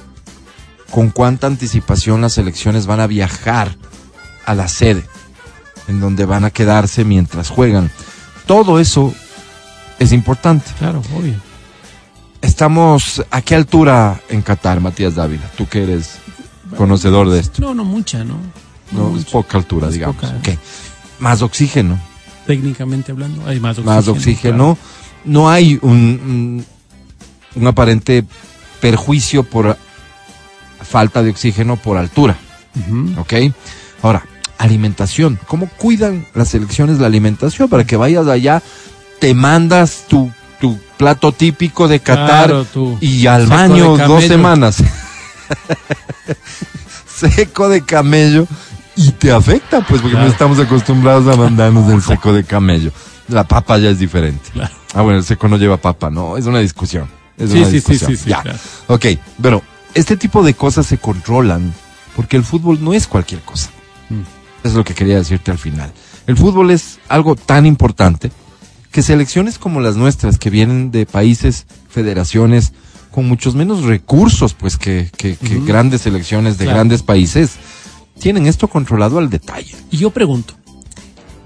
¿Con 0.93 1.10
cuánta 1.10 1.47
anticipación 1.47 2.21
las 2.21 2.38
elecciones 2.38 2.86
van 2.86 2.99
a 2.99 3.08
viajar 3.08 3.75
a 4.45 4.53
la 4.53 4.67
sede, 4.67 5.03
en 5.88 5.99
donde 5.99 6.25
van 6.25 6.45
a 6.45 6.51
quedarse 6.51 7.03
mientras 7.03 7.49
juegan? 7.49 7.89
Todo 8.45 8.79
eso 8.79 9.12
es 9.97 10.12
importante. 10.12 10.69
Claro, 10.77 11.01
obvio. 11.17 11.34
Estamos 12.41 13.23
a 13.32 13.41
qué 13.41 13.56
altura 13.56 14.21
en 14.29 14.41
Qatar, 14.43 14.82
Matías 14.82 15.15
Dávila, 15.15 15.49
tú 15.58 15.67
que 15.67 15.82
eres 15.84 16.17
conocedor 16.77 17.29
de 17.29 17.39
esto. 17.39 17.62
No, 17.62 17.73
no 17.73 17.86
mucha, 17.86 18.23
¿no? 18.23 18.36
No, 18.91 19.17
es 19.17 19.25
poca 19.25 19.58
altura, 19.58 19.88
Es 19.88 19.93
digamos. 19.93 20.17
poca. 20.17 20.34
Más 21.19 21.41
oxígeno, 21.41 21.99
Técnicamente 22.45 23.12
hablando, 23.13 23.47
hay 23.47 23.60
más 23.60 23.77
oxígeno. 23.79 23.95
más 23.95 24.08
oxígeno. 24.10 24.77
No 25.25 25.49
hay 25.49 25.79
un, 25.82 25.91
un, 25.91 26.65
un 27.56 27.67
aparente 27.67 28.25
perjuicio 28.82 29.43
por 29.43 29.77
falta 30.83 31.23
de 31.23 31.31
oxígeno 31.31 31.75
por 31.77 31.97
altura. 31.97 32.35
¿ok? 33.17 33.33
Ahora, 34.01 34.23
alimentación. 34.57 35.39
¿Cómo 35.47 35.67
cuidan 35.67 36.25
las 36.33 36.53
elecciones 36.55 36.99
la 36.99 37.07
alimentación? 37.07 37.69
Para 37.69 37.83
que 37.85 37.95
vayas 37.97 38.27
allá, 38.27 38.61
te 39.19 39.33
mandas 39.33 40.05
tu, 40.07 40.31
tu 40.59 40.77
plato 40.97 41.31
típico 41.31 41.87
de 41.87 41.99
Qatar 41.99 42.47
Claro, 42.49 42.97
y 43.01 43.27
al 43.27 43.47
baño 43.47 43.97
dos 43.97 44.23
semanas. 44.25 44.77
seco 47.07 47.69
de 47.69 47.81
camello 47.83 48.47
y 48.95 49.11
te 49.11 49.31
afecta, 49.31 49.79
pues, 49.81 50.01
porque 50.01 50.11
Claro. 50.11 50.25
no 50.25 50.31
estamos 50.31 50.59
acostumbrados 50.59 51.27
a 51.33 51.37
mandarnos 51.39 51.91
el 51.91 52.01
seco 52.01 52.33
de 52.33 52.43
camello. 52.43 52.91
La 53.27 53.43
papa 53.47 53.77
ya 53.77 53.89
es 53.89 53.99
diferente. 53.99 54.49
Claro. 54.53 54.73
Ah, 54.93 55.01
bueno, 55.01 55.19
el 55.19 55.25
seco 55.25 55.47
no 55.47 55.57
lleva 55.57 55.77
papa, 55.77 56.09
no, 56.09 56.37
es 56.37 56.45
una 56.45 56.59
discusión. 56.59 57.07
Es 57.37 57.49
Sí, 57.49 57.57
una 57.57 57.65
sí, 57.65 57.71
sí, 57.71 57.75
discusión. 57.77 58.11
sí, 58.11 58.17
sí, 58.17 58.29
Ya. 58.29 58.41
claro. 58.41 58.59
Ok, 58.87 59.05
pero 59.41 59.63
este 59.93 60.17
tipo 60.17 60.43
de 60.43 60.53
cosas 60.53 60.86
se 60.86 60.97
controlan 60.97 61.73
porque 62.15 62.38
el 62.38 62.43
fútbol 62.43 62.84
no 62.84 62.93
es 62.93 63.08
cualquier 63.08 63.41
cosa. 63.41 63.69
Mm. 64.10 64.67
Es 64.67 64.73
lo 64.73 64.84
que 64.84 64.93
quería 64.93 65.17
decirte 65.17 65.51
al 65.51 65.58
final. 65.58 65.91
El 66.27 66.38
fútbol 66.38 66.71
es 66.71 66.99
algo 67.10 67.36
tan 67.36 67.65
importante 67.65 68.32
que 68.91 69.01
selecciones 69.01 69.58
como 69.58 69.82
las 69.82 69.95
nuestras, 69.95 70.38
que 70.38 70.49
vienen 70.49 70.91
de 70.91 71.06
países, 71.06 71.65
federaciones, 71.89 72.73
con 73.12 73.27
muchos 73.27 73.56
menos 73.56 73.84
recursos, 73.84 74.53
pues, 74.53 74.77
que, 74.77 75.10
que, 75.17 75.36
que 75.36 75.58
Ujú. 75.58 75.65
grandes 75.65 76.01
selecciones 76.01 76.58
de 76.58 76.65
Claro. 76.65 76.77
grandes 76.77 77.01
países, 77.03 77.51
tienen 78.19 78.45
esto 78.45 78.67
controlado 78.67 79.17
al 79.17 79.29
detalle. 79.29 79.75
Y 79.91 79.97
yo 79.97 80.12
pregunto, 80.12 80.53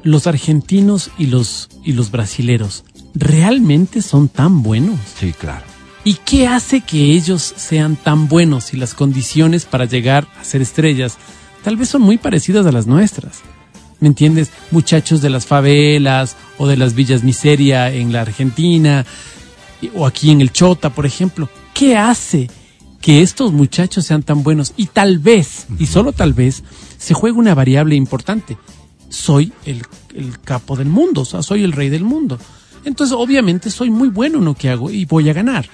¿los 0.03 0.27
argentinos 0.27 1.09
y 1.17 1.27
los, 1.27 1.69
y 1.83 1.93
los 1.93 2.11
brasileros 2.11 2.83
realmente 3.15 4.01
son 4.01 4.27
tan 4.27 4.61
buenos? 4.61 4.99
Sí, 5.19 5.33
claro. 5.33 5.65
¿Y 6.07 6.13
qué 6.23 6.47
hace 6.47 6.79
que 6.79 7.11
ellos 7.11 7.53
sean 7.57 7.97
tan 7.97 8.29
buenos 8.29 8.73
y 8.73 8.77
las 8.77 8.93
condiciones 8.93 9.65
para 9.65 9.83
llegar 9.83 10.25
a 10.39 10.45
ser 10.45 10.61
estrellas 10.61 11.17
tal 11.65 11.75
vez 11.75 11.89
son 11.89 12.01
muy 12.01 12.17
parecidas 12.17 12.65
a 12.65 12.71
las 12.71 12.87
nuestras? 12.87 13.41
¿Me 13.99 14.07
entiendes? 14.07 14.49
Muchachos 14.71 15.21
de 15.21 15.29
las 15.29 15.45
favelas 15.45 16.37
o 16.57 16.65
de 16.65 16.77
las 16.77 16.93
villas 16.93 17.25
miseria 17.25 17.93
en 17.93 18.13
la 18.13 18.21
Argentina 18.21 19.05
o 19.95 20.07
aquí 20.07 20.31
en 20.31 20.39
el 20.39 20.53
Chota, 20.53 20.91
por 20.91 21.05
ejemplo. 21.05 21.49
¿Qué 21.73 21.97
hace 21.97 22.49
que 23.01 23.21
estos 23.21 23.51
muchachos 23.51 24.05
sean 24.05 24.23
tan 24.23 24.43
buenos? 24.43 24.71
Y 24.77 24.85
tal 24.85 25.19
vez, 25.19 25.67
y 25.77 25.87
solo 25.87 26.13
tal 26.13 26.31
vez, 26.31 26.63
se 26.97 27.15
juega 27.15 27.37
una 27.37 27.53
variable 27.53 27.95
importante. 27.95 28.57
Soy 29.09 29.51
el, 29.65 29.83
el 30.15 30.39
capo 30.39 30.77
del 30.77 30.87
mundo, 30.87 31.23
o 31.23 31.25
sea, 31.25 31.43
soy 31.43 31.65
el 31.65 31.73
rey 31.73 31.89
del 31.89 32.05
mundo. 32.05 32.39
Entonces, 32.87 33.15
obviamente, 33.17 33.69
soy 33.69 33.89
muy 33.89 34.09
bueno 34.09 34.39
en 34.39 34.45
lo 34.45 34.53
que 34.55 34.69
hago 34.69 34.89
y 34.89 35.05
voy 35.05 35.29
a 35.29 35.33
ganar 35.33 35.67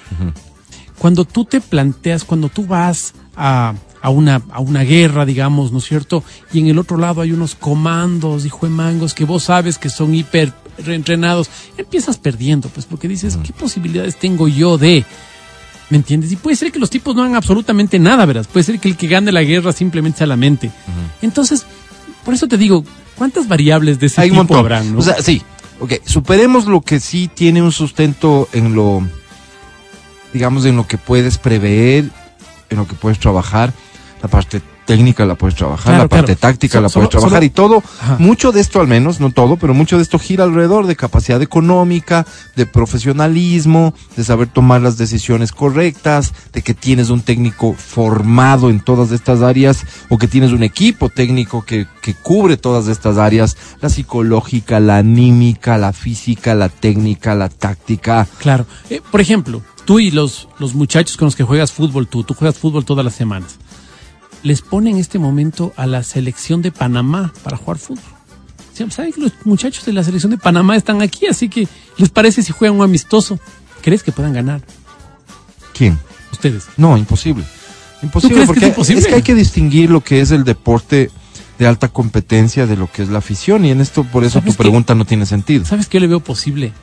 cuando 1.03 1.25
tú 1.25 1.43
te 1.43 1.59
planteas, 1.59 2.23
cuando 2.23 2.47
tú 2.49 2.65
vas 2.65 3.13
a, 3.35 3.73
a 4.01 4.09
una, 4.09 4.41
a 4.51 4.61
una 4.61 4.83
guerra, 4.83 5.25
digamos, 5.25 5.71
¿no 5.71 5.79
es 5.79 5.83
cierto? 5.83 6.23
Y 6.53 6.59
en 6.59 6.67
el 6.67 6.79
otro 6.79 6.97
lado 6.97 7.21
hay 7.21 7.33
unos 7.33 7.55
comandos, 7.55 8.45
hijo 8.45 8.65
de 8.65 8.71
mangos, 8.71 9.13
que 9.13 9.25
vos 9.25 9.43
sabes 9.43 9.77
que 9.77 9.89
son 9.89 10.15
hiper 10.15 10.53
reentrenados, 10.77 11.49
empiezas 11.77 12.17
perdiendo, 12.17 12.69
pues, 12.69 12.85
porque 12.85 13.07
dices, 13.09 13.37
¿qué 13.43 13.51
posibilidades 13.51 14.15
tengo 14.17 14.47
yo 14.47 14.77
de? 14.77 15.03
¿Me 15.89 15.97
entiendes? 15.97 16.31
Y 16.31 16.37
puede 16.37 16.55
ser 16.55 16.71
que 16.71 16.79
los 16.79 16.89
tipos 16.89 17.13
no 17.15 17.23
hagan 17.23 17.35
absolutamente 17.35 17.99
nada, 17.99 18.25
verás. 18.25 18.47
Puede 18.47 18.63
ser 18.63 18.79
que 18.79 18.87
el 18.87 18.95
que 18.95 19.07
gane 19.07 19.31
la 19.31 19.43
guerra 19.43 19.73
simplemente 19.73 20.19
sea 20.19 20.27
la 20.27 20.37
mente. 20.37 20.71
Entonces, 21.21 21.65
por 22.23 22.33
eso 22.33 22.47
te 22.47 22.57
digo, 22.57 22.85
¿cuántas 23.15 23.47
variables 23.47 23.99
de 23.99 24.05
ese 24.05 24.21
Hay 24.21 24.29
un 24.29 24.35
tipo 24.37 24.53
montón. 24.53 24.59
habrán, 24.59 24.93
no? 24.93 24.99
O 24.99 25.01
sea, 25.01 25.21
sí. 25.21 25.41
Ok, 25.83 25.95
superemos 26.05 26.65
lo 26.65 26.79
que 26.79 27.01
sí 27.01 27.27
tiene 27.27 27.61
un 27.61 27.73
sustento 27.73 28.47
en 28.53 28.73
lo, 28.73 29.05
digamos, 30.31 30.63
en 30.63 30.77
lo 30.77 30.87
que 30.87 30.97
puedes 30.97 31.37
prever, 31.37 32.05
en 32.69 32.77
lo 32.77 32.87
que 32.87 32.93
puedes 32.93 33.19
trabajar. 33.19 33.73
La 34.21 34.29
parte 34.29 34.61
técnica 34.85 35.25
la 35.25 35.35
puedes 35.35 35.55
trabajar, 35.55 35.83
Claro, 35.93 36.03
la 36.03 36.09
parte 36.09 36.35
claro. 36.35 36.39
táctica 36.39 36.77
So- 36.77 36.81
la 36.81 36.89
solo- 36.89 37.09
puedes 37.09 37.09
trabajar 37.11 37.37
solo- 37.39 37.45
y 37.45 37.49
todo. 37.49 37.83
Ajá. 38.01 38.17
Mucho 38.19 38.51
de 38.51 38.61
esto 38.61 38.79
al 38.81 38.87
menos, 38.87 39.19
no 39.19 39.31
todo, 39.31 39.57
pero 39.57 39.73
mucho 39.73 39.97
de 39.97 40.03
esto 40.03 40.19
gira 40.19 40.43
alrededor 40.43 40.87
de 40.87 40.95
capacidad 40.95 41.41
económica, 41.41 42.25
de 42.55 42.65
profesionalismo, 42.65 43.93
de 44.15 44.23
saber 44.23 44.47
tomar 44.47 44.81
las 44.81 44.97
decisiones 44.97 45.51
correctas, 45.51 46.33
de 46.51 46.61
que 46.61 46.73
tienes 46.73 47.09
un 47.09 47.21
técnico 47.21 47.73
formado 47.73 48.69
en 48.69 48.79
todas 48.79 49.11
estas 49.11 49.41
áreas 49.41 49.85
o 50.09 50.17
que 50.17 50.27
tienes 50.27 50.51
un 50.51 50.63
equipo 50.63 51.09
técnico 51.09 51.63
que, 51.63 51.87
que 52.01 52.13
cubre 52.13 52.57
todas 52.57 52.87
estas 52.87 53.17
áreas, 53.17 53.57
la 53.81 53.89
psicológica, 53.89 54.79
la 54.79 54.97
anímica, 54.97 55.77
la 55.77 55.93
física, 55.93 56.55
la 56.55 56.69
técnica, 56.69 57.35
la 57.35 57.49
táctica. 57.49 58.27
Claro. 58.39 58.65
Eh, 58.89 59.01
por 59.11 59.21
ejemplo, 59.21 59.61
tú 59.85 59.99
y 59.99 60.11
los, 60.11 60.47
los 60.59 60.73
muchachos 60.73 61.17
con 61.17 61.27
los 61.27 61.35
que 61.35 61.43
juegas 61.43 61.71
fútbol, 61.71 62.07
tú, 62.07 62.23
tú 62.23 62.33
juegas 62.33 62.57
fútbol 62.57 62.85
todas 62.85 63.05
las 63.05 63.13
semanas. 63.15 63.57
Les 64.43 64.61
pone 64.61 64.89
en 64.89 64.97
este 64.97 65.19
momento 65.19 65.73
a 65.77 65.87
la 65.87 66.03
selección 66.03 66.61
de 66.61 66.71
Panamá 66.71 67.33
para 67.43 67.57
jugar 67.57 67.77
fútbol. 67.77 68.03
¿Saben 68.89 69.13
que 69.13 69.21
los 69.21 69.31
muchachos 69.45 69.85
de 69.85 69.93
la 69.93 70.03
selección 70.03 70.31
de 70.31 70.37
Panamá 70.37 70.75
están 70.75 71.01
aquí? 71.01 71.27
Así 71.27 71.47
que, 71.47 71.67
¿les 71.97 72.09
parece 72.09 72.41
si 72.41 72.51
juegan 72.51 72.77
un 72.77 72.83
amistoso? 72.83 73.39
¿Crees 73.81 74.01
que 74.01 74.11
puedan 74.11 74.33
ganar 74.33 74.61
¿Quién? 75.73 75.99
ustedes? 76.31 76.65
No, 76.77 76.97
imposible. 76.97 77.43
Imposible 78.01 78.35
crees 78.35 78.47
que 78.47 78.53
porque 78.53 78.65
es 78.65 78.69
imposible? 78.69 79.01
es 79.01 79.07
que 79.07 79.15
hay 79.15 79.21
que 79.21 79.35
distinguir 79.35 79.89
lo 79.89 80.01
que 80.01 80.21
es 80.21 80.31
el 80.31 80.43
deporte 80.43 81.11
de 81.59 81.67
alta 81.67 81.87
competencia 81.87 82.65
de 82.65 82.75
lo 82.75 82.91
que 82.91 83.03
es 83.03 83.09
la 83.09 83.19
afición 83.19 83.65
y 83.65 83.71
en 83.71 83.79
esto 83.79 84.03
por 84.03 84.23
eso 84.23 84.41
tu 84.41 84.53
pregunta 84.53 84.95
no 84.95 85.05
tiene 85.05 85.25
sentido. 85.25 85.65
¿Sabes 85.65 85.87
qué 85.87 85.97
yo 85.97 86.01
le 86.01 86.07
veo 86.07 86.19
posible? 86.19 86.73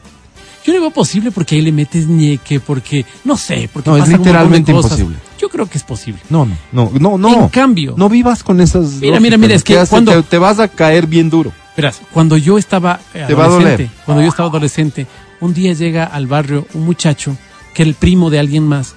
Yo 0.64 0.72
le 0.74 0.80
veo 0.80 0.90
posible 0.90 1.30
porque 1.30 1.54
ahí 1.56 1.62
le 1.62 1.72
metes 1.72 2.06
ñeque, 2.06 2.60
porque, 2.60 3.06
no 3.24 3.36
sé, 3.36 3.68
porque 3.72 3.88
No, 3.88 3.96
es 3.96 4.04
un 4.04 4.10
de 4.12 4.18
literalmente 4.18 4.72
cosas. 4.72 4.92
imposible. 4.92 5.18
Yo 5.40 5.48
creo 5.48 5.66
que 5.66 5.78
es 5.78 5.84
posible. 5.84 6.20
No, 6.28 6.44
no, 6.44 6.56
no, 6.70 6.90
no, 6.98 7.16
no. 7.18 7.42
En 7.44 7.48
cambio- 7.48 7.94
no 7.96 8.08
vivas 8.10 8.42
con 8.42 8.60
esas. 8.60 8.84
Mira, 9.00 9.18
mira, 9.20 9.38
mira, 9.38 9.54
es 9.54 9.64
que 9.64 9.78
hace- 9.78 9.88
cuando- 9.90 10.12
te, 10.12 10.22
te 10.22 10.38
vas 10.38 10.58
a 10.58 10.68
caer 10.68 11.06
bien 11.06 11.30
duro. 11.30 11.52
Verás, 11.76 12.00
cuando 12.12 12.36
yo 12.36 12.58
estaba 12.58 13.00
eh, 13.14 13.24
Te 13.26 13.32
va 13.34 13.44
a 13.44 13.46
adolescente, 13.46 13.84
doler. 13.84 14.04
cuando 14.04 14.22
yo 14.22 14.28
estaba 14.28 14.48
adolescente, 14.50 15.06
un 15.40 15.54
día 15.54 15.72
llega 15.72 16.04
al 16.04 16.26
barrio 16.26 16.66
un 16.74 16.84
muchacho 16.84 17.36
que 17.72 17.82
era 17.82 17.88
el 17.88 17.94
primo 17.94 18.28
de 18.28 18.38
alguien 18.38 18.64
más 18.66 18.94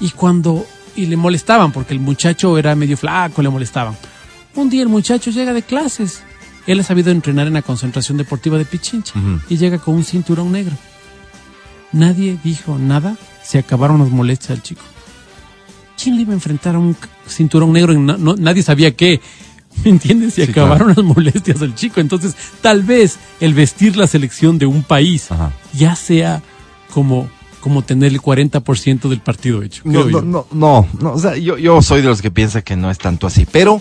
y 0.00 0.10
cuando 0.10 0.64
y 0.96 1.06
le 1.06 1.16
molestaban 1.16 1.72
porque 1.72 1.92
el 1.92 2.00
muchacho 2.00 2.56
era 2.56 2.74
medio 2.74 2.96
flaco, 2.96 3.42
le 3.42 3.50
molestaban. 3.50 3.94
Un 4.54 4.70
día 4.70 4.82
el 4.82 4.88
muchacho 4.88 5.30
llega 5.30 5.52
de 5.52 5.62
clases. 5.62 6.22
Él 6.66 6.80
ha 6.80 6.82
sabido 6.84 7.10
entrenar 7.10 7.48
en 7.48 7.54
la 7.54 7.62
concentración 7.62 8.16
deportiva 8.16 8.56
de 8.56 8.64
Pichincha 8.64 9.12
y 9.50 9.56
llega 9.58 9.78
con 9.78 9.94
un 9.96 10.04
cinturón 10.04 10.52
negro. 10.52 10.74
Nadie 11.92 12.38
dijo 12.42 12.78
nada, 12.78 13.16
se 13.44 13.58
acabaron 13.58 13.98
las 14.00 14.10
molestias 14.10 14.50
al 14.52 14.62
chico. 14.62 14.82
¿Quién 16.02 16.16
le 16.16 16.22
iba 16.22 16.32
a 16.32 16.34
enfrentar 16.34 16.74
a 16.74 16.78
un 16.78 16.96
cinturón 17.28 17.72
negro? 17.72 17.92
y 17.92 17.98
no- 17.98 18.16
no- 18.18 18.34
nadie 18.36 18.62
sabía 18.62 18.94
qué. 18.96 19.20
¿Me 19.84 19.90
entiendes? 19.90 20.34
Se 20.34 20.44
Sí, 20.46 20.50
acabaron 20.50 20.88
las 20.88 21.04
molestias 21.04 21.62
al 21.62 21.74
chico. 21.74 22.00
Entonces, 22.00 22.34
tal 22.60 22.82
vez 22.82 23.18
el 23.40 23.54
vestir 23.54 23.96
la 23.96 24.06
selección 24.06 24.58
de 24.58 24.66
un 24.66 24.82
país 24.82 25.30
Ajá. 25.30 25.52
ya 25.72 25.96
sea 25.96 26.42
como, 26.92 27.28
como 27.60 27.82
tener 27.82 28.12
el 28.12 28.20
40% 28.20 29.08
del 29.08 29.20
partido 29.20 29.62
hecho. 29.62 29.82
No, 29.84 30.04
no, 30.04 30.10
yo. 30.10 30.22
no, 30.22 30.46
no, 30.52 30.88
no, 31.00 31.12
o 31.12 31.18
sea, 31.18 31.36
yo, 31.36 31.56
yo 31.56 31.80
soy 31.82 32.02
de 32.02 32.08
los 32.08 32.20
que 32.20 32.30
piensa 32.30 32.62
que 32.62 32.76
no 32.76 32.90
es 32.90 32.98
tanto 32.98 33.26
así, 33.26 33.46
pero 33.50 33.80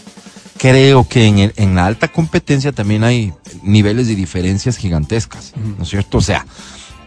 creo 0.58 1.08
que 1.10 1.26
en, 1.26 1.40
el- 1.40 1.54
en 1.58 1.76
la 1.76 1.88
alta 1.88 2.08
competencia 2.10 2.72
también 2.72 3.04
hay 3.04 3.34
niveles 3.64 4.08
y 4.10 4.16
diferencias 4.16 4.78
gigantescas, 4.78 5.54
¿no 5.78 5.84
es 5.84 5.90
cierto? 5.90 6.20
O 6.20 6.22
sea, 6.22 6.46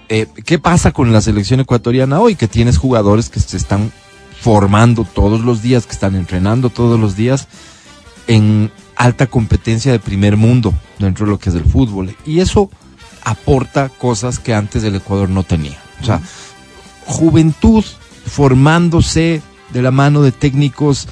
eh, 0.09 0.27
¿qué 0.45 0.59
pasa 0.59 0.93
con 0.93 1.12
la 1.12 1.21
selección 1.21 1.61
ecuatoriana 1.61 2.21
hoy? 2.21 2.37
Que 2.37 2.49
tienes 2.49 2.79
jugadores 2.79 3.31
que 3.31 3.40
se 3.40 3.57
están 3.57 3.93
formando 4.40 5.05
todos 5.05 5.40
los 5.40 5.62
días, 5.62 5.87
que 5.87 5.93
están 5.93 6.14
entrenando 6.14 6.71
todos 6.71 7.01
los 7.01 7.17
días 7.17 7.49
en 8.27 8.71
alta 8.97 9.27
competencia 9.27 9.93
de 9.93 9.99
primer 9.99 10.37
mundo 10.37 10.75
dentro 10.99 11.27
de 11.27 11.33
lo 11.33 11.38
que 11.38 11.51
es 11.51 11.57
el 11.57 11.64
fútbol. 11.64 12.14
Y 12.27 12.40
eso 12.40 12.71
aporta 13.23 13.88
cosas 13.88 14.38
que 14.38 14.55
antes 14.55 14.85
el 14.85 14.97
Ecuador 14.97 15.31
no 15.31 15.43
tenía. 15.43 15.79
O 16.03 16.05
sea, 16.05 16.21
juventud 17.07 17.85
formándose 18.27 19.43
de 19.73 19.83
la 19.83 19.90
mano 19.90 20.23
de 20.23 20.33
técnicos 20.33 21.09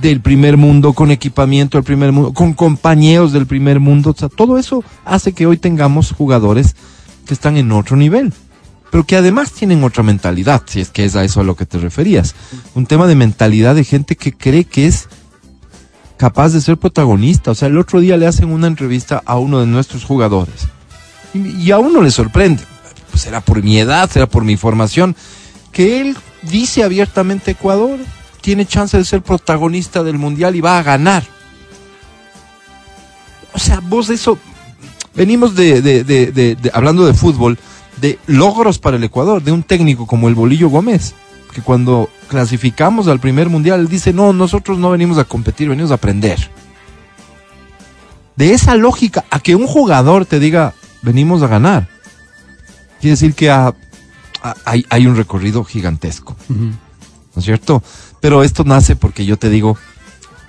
del 0.00 0.20
primer 0.20 0.56
mundo, 0.56 0.92
con 0.92 1.10
equipamiento 1.10 1.78
del 1.78 1.84
primer 1.84 2.10
mundo, 2.10 2.32
con 2.32 2.52
compañeros 2.52 3.32
del 3.32 3.46
primer 3.46 3.80
mundo. 3.80 4.10
O 4.10 4.14
sea, 4.14 4.28
todo 4.28 4.58
eso 4.58 4.82
hace 5.04 5.32
que 5.32 5.46
hoy 5.46 5.56
tengamos 5.56 6.12
jugadores 6.12 6.74
que 7.24 7.34
están 7.34 7.56
en 7.56 7.72
otro 7.72 7.96
nivel, 7.96 8.32
pero 8.90 9.04
que 9.04 9.16
además 9.16 9.52
tienen 9.52 9.82
otra 9.82 10.02
mentalidad, 10.02 10.62
si 10.66 10.80
es 10.80 10.90
que 10.90 11.04
es 11.04 11.16
a 11.16 11.24
eso 11.24 11.40
a 11.40 11.44
lo 11.44 11.56
que 11.56 11.66
te 11.66 11.78
referías. 11.78 12.34
Un 12.74 12.86
tema 12.86 13.06
de 13.06 13.16
mentalidad 13.16 13.74
de 13.74 13.84
gente 13.84 14.16
que 14.16 14.32
cree 14.32 14.64
que 14.64 14.86
es 14.86 15.08
capaz 16.16 16.52
de 16.52 16.60
ser 16.60 16.76
protagonista. 16.76 17.50
O 17.50 17.54
sea, 17.54 17.68
el 17.68 17.78
otro 17.78 18.00
día 18.00 18.16
le 18.16 18.26
hacen 18.26 18.50
una 18.50 18.66
entrevista 18.66 19.22
a 19.26 19.38
uno 19.38 19.60
de 19.60 19.66
nuestros 19.66 20.04
jugadores 20.04 20.68
y, 21.34 21.70
a 21.70 21.78
uno 21.78 22.00
le 22.00 22.10
sorprende. 22.10 22.62
Pues 23.10 23.22
será 23.22 23.40
por 23.40 23.62
mi 23.62 23.78
edad, 23.78 24.10
será 24.10 24.26
por 24.26 24.44
mi 24.44 24.56
formación, 24.56 25.14
que 25.72 26.00
él 26.00 26.16
dice 26.42 26.82
abiertamente 26.82 27.52
Ecuador 27.52 27.98
tiene 28.40 28.66
chance 28.66 28.96
de 28.96 29.04
ser 29.04 29.22
protagonista 29.22 30.02
del 30.02 30.18
mundial 30.18 30.56
y 30.56 30.60
va 30.60 30.78
a 30.78 30.82
ganar. 30.82 31.24
O 33.52 33.58
sea, 33.58 33.80
vos 33.80 34.10
eso, 34.10 34.38
venimos 35.14 35.54
de, 35.54 35.80
de- 35.82 36.04
de- 36.04 36.30
de- 36.32 36.70
hablando 36.74 37.06
de 37.06 37.14
fútbol, 37.14 37.58
de 38.00 38.18
logros 38.26 38.78
para 38.78 38.96
el 38.96 39.04
Ecuador, 39.04 39.42
de 39.42 39.52
un 39.52 39.62
técnico 39.62 40.06
como 40.06 40.28
el 40.28 40.34
Bolillo 40.34 40.68
Gómez, 40.68 41.14
que 41.52 41.62
cuando 41.62 42.10
clasificamos 42.28 43.06
al 43.08 43.20
primer 43.20 43.48
mundial, 43.48 43.86
dice, 43.88 44.12
no, 44.12 44.32
nosotros 44.32 44.78
no 44.78 44.90
venimos 44.90 45.18
a 45.18 45.24
competir, 45.24 45.68
venimos 45.68 45.92
a 45.92 45.94
aprender. 45.94 46.50
De 48.36 48.52
esa 48.52 48.74
lógica, 48.74 49.24
a 49.30 49.38
que 49.38 49.54
un 49.54 49.66
jugador 49.66 50.26
te 50.26 50.40
diga, 50.40 50.74
venimos 51.02 51.42
a 51.42 51.46
ganar, 51.46 51.88
quiere 53.00 53.12
decir 53.12 53.34
que 53.34 53.50
ha- 53.50 53.74
ha- 54.42 54.56
hay, 54.64 54.84
hay 54.90 55.06
un 55.06 55.16
recorrido 55.16 55.62
gigantesco. 55.64 56.36
¿no 56.48 57.40
es 57.40 57.44
cierto? 57.44 57.82
Pero 58.20 58.42
esto 58.42 58.64
nace 58.64 58.96
porque 58.96 59.24
yo 59.24 59.36
te 59.36 59.50
digo, 59.50 59.76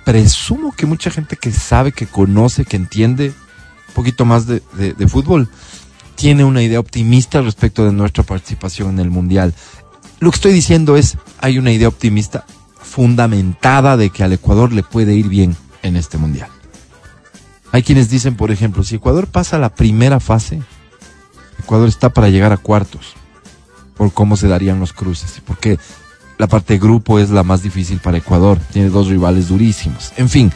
presumo 0.04 0.72
que 0.72 0.86
mucha 0.86 1.10
gente 1.10 1.36
que 1.36 1.52
sabe, 1.52 1.92
que 1.92 2.06
conoce, 2.06 2.64
que 2.64 2.76
entiende 2.76 3.32
poquito 3.96 4.26
más 4.26 4.46
de, 4.46 4.60
fútbol, 5.08 5.48
tiene 6.16 6.44
una 6.44 6.62
idea 6.62 6.78
optimista 6.78 7.40
respecto 7.40 7.86
de 7.86 7.92
nuestra 7.92 8.24
participación 8.24 8.90
en 8.90 8.98
el 8.98 9.10
Mundial. 9.10 9.54
Lo 10.20 10.30
que 10.30 10.36
estoy 10.36 10.52
diciendo 10.52 10.96
es, 10.96 11.16
hay 11.38 11.58
una 11.58 11.72
idea 11.72 11.88
optimista 11.88 12.44
fundamentada 12.78 13.96
de 13.96 14.10
que 14.10 14.22
al 14.22 14.34
Ecuador 14.34 14.70
le 14.74 14.82
puede 14.82 15.14
ir 15.14 15.28
bien 15.28 15.56
en 15.82 15.96
este 15.96 16.18
Mundial. 16.18 16.50
Hay 17.72 17.82
quienes 17.82 18.10
dicen, 18.10 18.36
por 18.36 18.50
ejemplo, 18.50 18.84
si 18.84 18.96
Ecuador 18.96 19.28
pasa 19.28 19.58
la 19.58 19.74
primera 19.74 20.20
fase, 20.20 20.60
Ecuador 21.58 21.88
está 21.88 22.10
para 22.10 22.28
llegar 22.28 22.52
a 22.52 22.58
cuartos, 22.58 23.14
por 23.96 24.12
cómo 24.12 24.36
se 24.36 24.46
darían 24.46 24.78
los 24.78 24.92
cruces, 24.92 25.40
porque 25.46 25.78
la 26.36 26.48
parte 26.48 26.74
de 26.74 26.80
grupo 26.80 27.18
es 27.18 27.30
la 27.30 27.44
más 27.44 27.62
difícil 27.62 27.98
para 28.00 28.18
Ecuador, 28.18 28.58
tiene 28.74 28.90
dos 28.90 29.08
rivales 29.08 29.48
durísimos. 29.48 30.12
En 30.18 30.28
fin, 30.28 30.52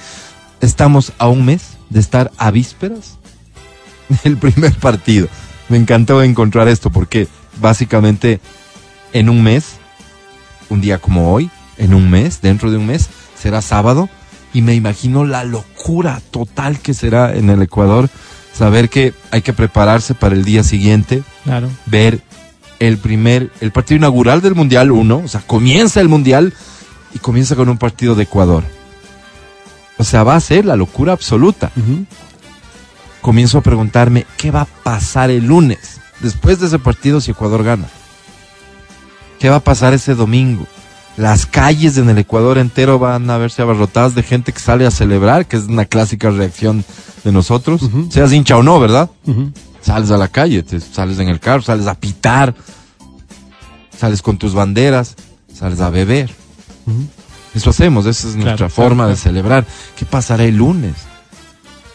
estamos 0.60 1.14
a 1.16 1.28
un 1.28 1.46
mes 1.46 1.78
de 1.88 2.00
estar 2.00 2.30
a 2.36 2.50
vísperas 2.50 3.19
del 4.24 4.36
primer 4.36 4.74
partido. 4.74 5.28
Me 5.68 5.76
encantó 5.76 6.22
encontrar 6.22 6.68
esto 6.68 6.90
porque 6.90 7.28
básicamente 7.60 8.40
en 9.12 9.28
un 9.28 9.42
mes, 9.42 9.76
un 10.68 10.80
día 10.80 10.98
como 10.98 11.32
hoy, 11.32 11.50
en 11.78 11.94
un 11.94 12.10
mes, 12.10 12.40
dentro 12.40 12.70
de 12.70 12.76
un 12.76 12.86
mes, 12.86 13.08
será 13.38 13.62
sábado 13.62 14.08
y 14.52 14.62
me 14.62 14.74
imagino 14.74 15.24
la 15.24 15.44
locura 15.44 16.20
total 16.30 16.80
que 16.80 16.94
será 16.94 17.34
en 17.34 17.50
el 17.50 17.62
Ecuador 17.62 18.08
saber 18.52 18.88
que 18.88 19.14
hay 19.30 19.42
que 19.42 19.52
prepararse 19.52 20.14
para 20.14 20.34
el 20.34 20.44
día 20.44 20.62
siguiente, 20.64 21.22
Claro. 21.44 21.68
ver 21.86 22.20
el 22.80 22.98
primer, 22.98 23.50
el 23.60 23.70
partido 23.70 23.98
inaugural 23.98 24.40
del 24.40 24.54
Mundial 24.54 24.90
1, 24.90 25.22
o 25.24 25.28
sea, 25.28 25.40
comienza 25.46 26.00
el 26.00 26.08
Mundial 26.08 26.52
y 27.14 27.18
comienza 27.18 27.54
con 27.54 27.68
un 27.68 27.78
partido 27.78 28.14
de 28.14 28.24
Ecuador. 28.24 28.64
O 29.98 30.04
sea, 30.04 30.24
va 30.24 30.34
a 30.34 30.40
ser 30.40 30.64
la 30.64 30.76
locura 30.76 31.12
absoluta. 31.12 31.70
Comienzo 33.20 33.58
a 33.58 33.62
preguntarme, 33.62 34.26
¿qué 34.36 34.50
va 34.50 34.62
a 34.62 34.66
pasar 34.66 35.30
el 35.30 35.46
lunes? 35.46 36.00
Después 36.20 36.60
de 36.60 36.66
ese 36.66 36.78
partido 36.78 37.20
si 37.20 37.30
Ecuador 37.32 37.62
gana. 37.64 37.86
¿Qué 39.38 39.48
va 39.48 39.56
a 39.56 39.64
pasar 39.64 39.94
ese 39.94 40.14
domingo? 40.14 40.66
Las 41.16 41.44
calles 41.44 41.96
en 41.98 42.08
el 42.08 42.18
Ecuador 42.18 42.56
entero 42.58 42.98
van 42.98 43.28
a 43.28 43.36
verse 43.36 43.62
abarrotadas 43.62 44.14
de 44.14 44.22
gente 44.22 44.52
que 44.52 44.60
sale 44.60 44.86
a 44.86 44.90
celebrar, 44.90 45.46
que 45.46 45.56
es 45.56 45.64
una 45.64 45.84
clásica 45.84 46.30
reacción 46.30 46.84
de 47.24 47.32
nosotros, 47.32 47.82
seas 48.10 48.32
hincha 48.32 48.56
o 48.56 48.62
no, 48.62 48.80
¿verdad? 48.80 49.10
Sales 49.82 50.10
a 50.10 50.16
la 50.16 50.28
calle, 50.28 50.62
te 50.62 50.80
sales 50.80 51.18
en 51.18 51.28
el 51.28 51.40
carro, 51.40 51.62
sales 51.62 51.86
a 51.86 51.94
pitar, 51.94 52.54
sales 53.96 54.22
con 54.22 54.38
tus 54.38 54.54
banderas, 54.54 55.16
sales 55.52 55.80
a 55.80 55.90
beber. 55.90 56.30
Eso 57.54 57.70
hacemos, 57.70 58.06
esa 58.06 58.28
es 58.28 58.36
nuestra 58.36 58.56
claro, 58.56 58.70
forma 58.70 59.06
de 59.06 59.14
claro. 59.14 59.22
celebrar. 59.22 59.66
¿Qué 59.96 60.06
pasará 60.06 60.44
el 60.44 60.56
lunes? 60.56 60.94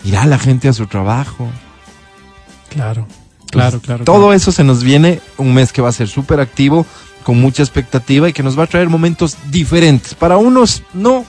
¿Irá 0.05 0.25
la 0.25 0.37
gente 0.39 0.67
a 0.67 0.73
su 0.73 0.87
trabajo? 0.87 1.47
Claro. 2.69 3.07
Claro, 3.51 3.79
claro. 3.79 4.03
Todo 4.03 4.33
eso 4.33 4.51
se 4.51 4.63
nos 4.63 4.83
viene 4.83 5.21
un 5.37 5.53
mes 5.53 5.71
que 5.71 5.81
va 5.81 5.89
a 5.89 5.93
ser 5.93 6.07
súper 6.09 6.39
activo, 6.39 6.85
con 7.23 7.39
mucha 7.39 7.63
expectativa 7.63 8.27
y 8.29 8.33
que 8.33 8.43
nos 8.43 8.57
va 8.59 8.63
a 8.63 8.67
traer 8.67 8.89
momentos 8.89 9.37
diferentes. 9.49 10.13
Para 10.13 10.37
unos 10.37 10.83
no, 10.93 11.25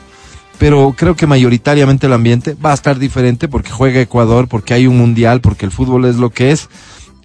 pero 0.58 0.94
creo 0.96 1.14
que 1.14 1.26
mayoritariamente 1.26 2.06
el 2.06 2.12
ambiente 2.12 2.54
va 2.54 2.72
a 2.72 2.74
estar 2.74 2.98
diferente 2.98 3.46
porque 3.48 3.70
juega 3.70 4.00
Ecuador, 4.00 4.48
porque 4.48 4.74
hay 4.74 4.86
un 4.86 4.98
mundial, 4.98 5.40
porque 5.40 5.64
el 5.66 5.72
fútbol 5.72 6.04
es 6.06 6.16
lo 6.16 6.30
que 6.30 6.50
es, 6.50 6.68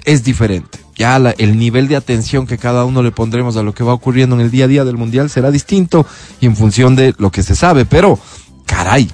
es 0.06 0.24
diferente. 0.24 0.80
Ya 0.96 1.18
la- 1.18 1.32
el 1.32 1.58
nivel 1.58 1.88
de 1.88 1.96
atención 1.96 2.46
que 2.46 2.58
cada 2.60 2.86
uno 2.86 3.02
le 3.02 3.12
pondremos 3.12 3.58
a 3.58 3.64
lo 3.64 3.74
que 3.74 3.84
va 3.84 3.94
ocurriendo 3.94 4.36
en 4.36 4.42
el 4.42 4.52
día 4.52 4.66
a 4.66 4.68
día 4.68 4.86
del 4.86 4.98
mundial 4.98 5.30
será 5.30 5.50
distinto 5.52 6.06
y 6.40 6.46
en 6.46 6.56
función 6.56 6.96
de 6.96 7.16
lo 7.18 7.32
que 7.32 7.42
se 7.44 7.56
sabe, 7.56 7.86
pero 7.86 8.20
caray, 8.68 9.10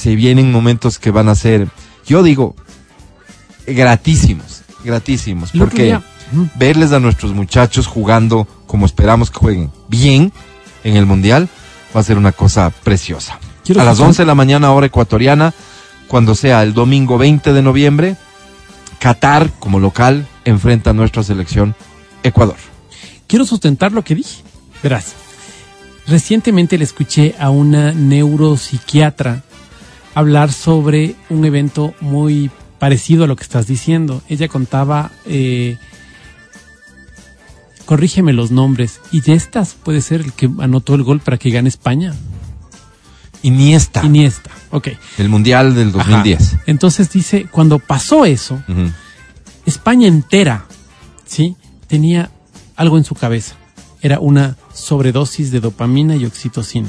se 0.00 0.14
vienen 0.16 0.50
momentos 0.50 0.98
que 0.98 1.10
van 1.10 1.28
a 1.28 1.34
ser, 1.34 1.68
yo 2.06 2.22
digo, 2.22 2.56
gratísimos, 3.66 4.62
gratísimos, 4.82 5.50
porque 5.56 5.98
verles 6.54 6.92
a 6.92 7.00
nuestros 7.00 7.34
muchachos 7.34 7.86
jugando 7.86 8.46
como 8.66 8.86
esperamos 8.86 9.30
que 9.30 9.38
jueguen 9.38 9.70
bien 9.88 10.32
en 10.84 10.96
el 10.96 11.04
mundial 11.04 11.48
va 11.94 12.00
a 12.00 12.04
ser 12.04 12.16
una 12.16 12.32
cosa 12.32 12.70
preciosa. 12.70 13.38
Quiero 13.64 13.82
a 13.82 13.84
las 13.84 13.94
escuchar- 13.98 14.08
11 14.08 14.22
de 14.22 14.26
la 14.26 14.34
mañana 14.34 14.72
hora 14.72 14.86
ecuatoriana, 14.86 15.52
cuando 16.08 16.34
sea 16.34 16.62
el 16.62 16.72
domingo 16.72 17.18
20 17.18 17.52
de 17.52 17.62
noviembre, 17.62 18.16
Qatar 19.00 19.50
como 19.58 19.80
local 19.80 20.26
enfrenta 20.44 20.90
a 20.90 20.92
nuestra 20.94 21.22
selección 21.22 21.74
Ecuador. 22.22 22.56
Quiero 23.26 23.44
sustentar 23.44 23.92
lo 23.92 24.02
que 24.02 24.14
dije. 24.14 24.42
Verás, 24.82 25.12
recientemente 26.06 26.78
le 26.78 26.84
escuché 26.84 27.34
a 27.38 27.50
una 27.50 27.92
neuropsiquiatra 27.92 29.42
hablar 30.14 30.52
sobre 30.52 31.14
un 31.28 31.44
evento 31.44 31.94
muy 32.00 32.50
parecido 32.78 33.24
a 33.24 33.26
lo 33.26 33.36
que 33.36 33.42
estás 33.42 33.66
diciendo. 33.66 34.22
Ella 34.28 34.48
contaba, 34.48 35.10
eh, 35.26 35.76
corrígeme 37.84 38.32
los 38.32 38.50
nombres, 38.50 39.00
y 39.12 39.20
de 39.20 39.34
estas 39.34 39.74
puede 39.74 40.00
ser 40.00 40.20
el 40.22 40.32
que 40.32 40.50
anotó 40.58 40.94
el 40.94 41.02
gol 41.02 41.20
para 41.20 41.36
que 41.36 41.50
gane 41.50 41.68
España. 41.68 42.14
Iniesta, 43.42 44.04
Iniesta, 44.04 44.50
ok. 44.70 44.88
el 45.18 45.28
mundial 45.30 45.74
del 45.74 45.92
2010. 45.92 46.54
Ajá. 46.54 46.62
Entonces 46.66 47.10
dice, 47.10 47.46
cuando 47.50 47.78
pasó 47.78 48.24
eso. 48.26 48.62
España 49.64 50.08
entera, 50.08 50.66
¿sí? 51.24 51.56
Tenía 51.86 52.30
algo 52.76 52.98
en 52.98 53.04
su 53.04 53.14
cabeza. 53.14 53.54
Era 54.02 54.20
una 54.20 54.56
sobredosis 54.74 55.50
de 55.50 55.60
dopamina 55.60 56.16
y 56.16 56.24
oxitocina. 56.26 56.88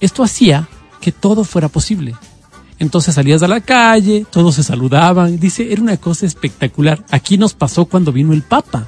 Esto 0.00 0.22
hacía 0.22 0.68
que 1.00 1.12
todo 1.12 1.44
fuera 1.44 1.68
posible. 1.68 2.14
Entonces 2.78 3.14
salías 3.14 3.42
a 3.42 3.48
la 3.48 3.60
calle, 3.60 4.26
todos 4.30 4.56
se 4.56 4.62
saludaban. 4.62 5.38
Dice, 5.38 5.72
era 5.72 5.82
una 5.82 5.96
cosa 5.96 6.26
espectacular. 6.26 7.04
Aquí 7.10 7.38
nos 7.38 7.54
pasó 7.54 7.84
cuando 7.84 8.12
vino 8.12 8.32
el 8.32 8.42
Papa. 8.42 8.86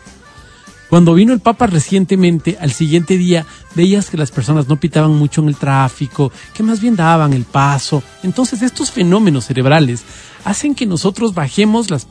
Cuando 0.89 1.15
vino 1.15 1.33
el 1.33 1.41
Papa 1.41 1.67
recientemente, 1.67 2.57
al 2.61 2.71
siguiente 2.73 3.19
día, 3.19 3.45
veías 3.75 4.09
que 4.09 4.17
las 4.17 4.31
personas 4.31 4.69
no 4.69 4.79
pitaban 4.79 5.15
mucho 5.15 5.43
en 5.43 5.49
el 5.49 5.57
tráfico, 5.57 6.31
que 6.55 6.63
más 6.63 6.81
bien 6.81 6.95
daban 6.95 7.33
el 7.33 7.45
paso. 7.45 8.03
Entonces, 8.23 8.63
estos 8.63 8.93
fenómenos 8.93 9.47
cerebrales 9.47 10.03
hacen 10.45 10.77
que 10.77 10.87
nosotros 10.87 11.35
bajemos 11.35 11.91
las 11.91 12.07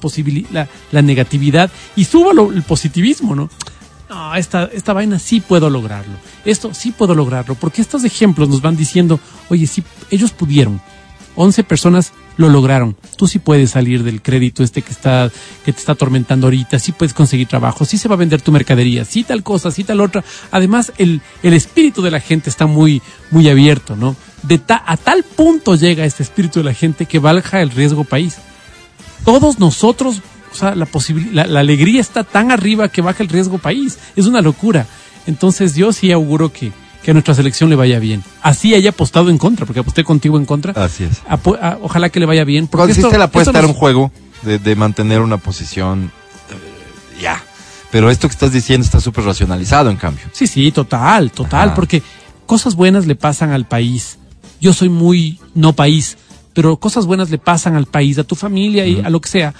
la, 0.51 0.67
la 0.91 1.01
negatividad 1.01 1.71
y 1.95 2.03
suba 2.03 2.31
el 2.53 2.63
positivismo, 2.63 3.33
¿no? 3.33 3.49
No, 4.09 4.35
esta, 4.35 4.65
esta 4.65 4.93
vaina 4.93 5.19
sí 5.19 5.39
puedo 5.39 5.69
lograrlo. 5.69 6.13
Esto 6.43 6.73
sí 6.73 6.91
puedo 6.91 7.15
lograrlo. 7.15 7.55
Porque 7.55 7.81
estos 7.81 8.03
ejemplos 8.03 8.49
nos 8.49 8.61
van 8.61 8.75
diciendo, 8.75 9.19
oye, 9.49 9.67
sí, 9.67 9.83
ellos 10.11 10.31
pudieron. 10.31 10.81
11 11.35 11.63
personas 11.63 12.13
lo 12.37 12.49
lograron. 12.49 12.95
Tú 13.17 13.27
sí 13.27 13.39
puedes 13.39 13.71
salir 13.71 14.03
del 14.03 14.21
crédito 14.21 14.63
este 14.63 14.81
que 14.81 14.91
está 14.91 15.31
que 15.63 15.71
te 15.73 15.79
está 15.79 15.93
atormentando 15.93 16.47
ahorita, 16.47 16.79
sí 16.79 16.91
puedes 16.91 17.13
conseguir 17.13 17.47
trabajo, 17.47 17.85
sí 17.85 17.97
se 17.97 18.07
va 18.07 18.15
a 18.15 18.17
vender 18.17 18.41
tu 18.41 18.51
mercadería, 18.51 19.05
sí 19.05 19.23
tal 19.23 19.43
cosa, 19.43 19.71
sí 19.71 19.83
tal 19.83 20.01
otra. 20.01 20.23
Además, 20.51 20.91
el, 20.97 21.21
el 21.43 21.53
espíritu 21.53 22.01
de 22.01 22.11
la 22.11 22.19
gente 22.19 22.49
está 22.49 22.65
muy 22.65 23.01
muy 23.31 23.47
abierto, 23.49 23.95
¿no? 23.95 24.15
De 24.43 24.57
ta- 24.57 24.83
a 24.85 24.97
tal 24.97 25.23
punto 25.23 25.75
llega 25.75 26.05
este 26.05 26.23
espíritu 26.23 26.59
de 26.59 26.65
la 26.65 26.73
gente 26.73 27.05
que 27.05 27.19
baja 27.19 27.61
el 27.61 27.71
riesgo 27.71 28.03
país. 28.03 28.35
Todos 29.23 29.59
nosotros, 29.59 30.21
o 30.51 30.55
sea, 30.55 30.75
la, 30.75 31.47
la 31.47 31.59
alegría 31.59 31.99
está 32.01 32.23
tan 32.23 32.51
arriba 32.51 32.89
que 32.89 33.01
baja 33.01 33.23
el 33.23 33.29
riesgo 33.29 33.57
país. 33.57 33.97
Es 34.15 34.27
una 34.27 34.41
locura. 34.41 34.85
Entonces, 35.25 35.75
yo 35.75 35.91
sí 35.91 36.11
auguro 36.11 36.53
que 36.53 36.71
que 37.05 37.11
a 37.11 37.13
nuestra 37.13 37.35
selección 37.35 37.69
le 37.69 37.75
vaya 37.75 37.99
bien. 37.99 38.23
Así 38.41 38.73
haya 38.73 38.89
apostado 38.89 39.29
en 39.29 39.37
contra, 39.37 39.65
porque 39.67 39.79
aposté 39.81 40.03
contigo 40.03 40.37
en 40.39 40.45
contra. 40.45 40.73
Así 40.83 41.03
es. 41.03 41.21
Apo- 41.29 41.55
a- 41.61 41.77
ojalá 41.81 42.09
que 42.09 42.19
le 42.19 42.25
vaya 42.25 42.43
bien. 42.43 42.65
Porque 42.67 42.87
Consiste 42.87 43.07
esto- 43.07 43.17
la 43.19 43.25
apuesta 43.25 43.51
nos- 43.53 43.65
un 43.69 43.73
juego 43.75 44.11
de, 44.41 44.57
de 44.57 44.75
mantener 44.75 45.21
una 45.21 45.37
posición 45.37 46.11
eh, 46.49 47.21
ya. 47.21 47.41
Pero 47.91 48.09
esto 48.09 48.27
que 48.27 48.33
estás 48.33 48.51
diciendo 48.51 48.83
está 48.83 48.99
súper 48.99 49.23
racionalizado, 49.23 49.89
en 49.91 49.97
cambio. 49.97 50.25
Sí, 50.33 50.47
sí, 50.47 50.71
total, 50.71 51.31
total, 51.31 51.67
Ajá. 51.69 51.75
porque 51.75 52.01
cosas 52.47 52.73
buenas 52.75 53.05
le 53.05 53.15
pasan 53.15 53.51
al 53.51 53.65
país. 53.65 54.17
Yo 54.59 54.73
soy 54.73 54.89
muy 54.89 55.39
no 55.53 55.73
país, 55.73 56.17
pero 56.55 56.77
cosas 56.77 57.05
buenas 57.05 57.29
le 57.29 57.37
pasan 57.37 57.75
al 57.75 57.85
país, 57.85 58.17
a 58.17 58.23
tu 58.23 58.33
familia 58.33 58.87
y 58.87 59.01
a 59.01 59.09
lo 59.11 59.21
que 59.21 59.29
sea. 59.29 59.53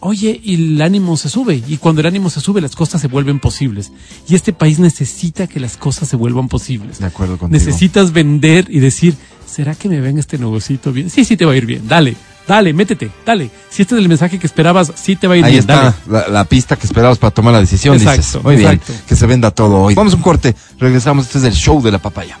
Oye, 0.00 0.40
y 0.42 0.54
el 0.74 0.82
ánimo 0.82 1.16
se 1.16 1.28
sube, 1.28 1.62
y 1.68 1.76
cuando 1.76 2.00
el 2.00 2.06
ánimo 2.08 2.30
se 2.30 2.40
sube, 2.40 2.60
las 2.60 2.74
cosas 2.74 3.00
se 3.00 3.06
vuelven 3.06 3.38
posibles. 3.38 3.92
Y 4.28 4.34
este 4.34 4.52
país 4.52 4.78
necesita 4.80 5.46
que 5.46 5.60
las 5.60 5.76
cosas 5.76 6.08
se 6.08 6.16
vuelvan 6.16 6.48
posibles. 6.48 6.98
De 6.98 7.06
acuerdo 7.06 7.36
contigo. 7.38 7.52
Necesitas 7.62 8.12
vender 8.12 8.66
y 8.70 8.80
decir, 8.80 9.14
¿será 9.46 9.74
que 9.76 9.88
me 9.88 10.00
ven 10.00 10.18
este 10.18 10.38
negocito 10.38 10.92
bien? 10.92 11.10
Sí, 11.10 11.24
sí 11.24 11.36
te 11.36 11.44
va 11.44 11.52
a 11.52 11.56
ir 11.56 11.66
bien, 11.66 11.86
dale, 11.86 12.16
dale, 12.48 12.72
métete, 12.72 13.10
dale. 13.26 13.50
Si 13.68 13.82
este 13.82 13.94
es 13.94 14.00
el 14.00 14.08
mensaje 14.08 14.38
que 14.38 14.46
esperabas, 14.46 14.92
sí 14.96 15.16
te 15.16 15.26
va 15.26 15.34
a 15.34 15.36
ir 15.36 15.44
Ahí 15.44 15.50
bien, 15.52 15.60
está 15.60 15.74
dale. 15.74 15.94
la, 16.08 16.28
la 16.28 16.44
pista 16.46 16.76
que 16.76 16.86
esperabas 16.86 17.18
para 17.18 17.32
tomar 17.32 17.52
la 17.52 17.60
decisión, 17.60 17.96
Exacto, 17.96 18.16
dices. 18.22 18.42
Muy 18.42 18.56
bien, 18.56 18.80
que 19.06 19.14
se 19.14 19.26
venda 19.26 19.50
todo 19.50 19.82
hoy. 19.82 19.94
Vamos 19.94 20.14
a 20.14 20.16
un 20.16 20.22
corte, 20.22 20.54
regresamos. 20.78 21.26
Este 21.26 21.36
es 21.38 21.44
el 21.44 21.52
show 21.52 21.82
de 21.82 21.92
la 21.92 21.98
papaya. 21.98 22.38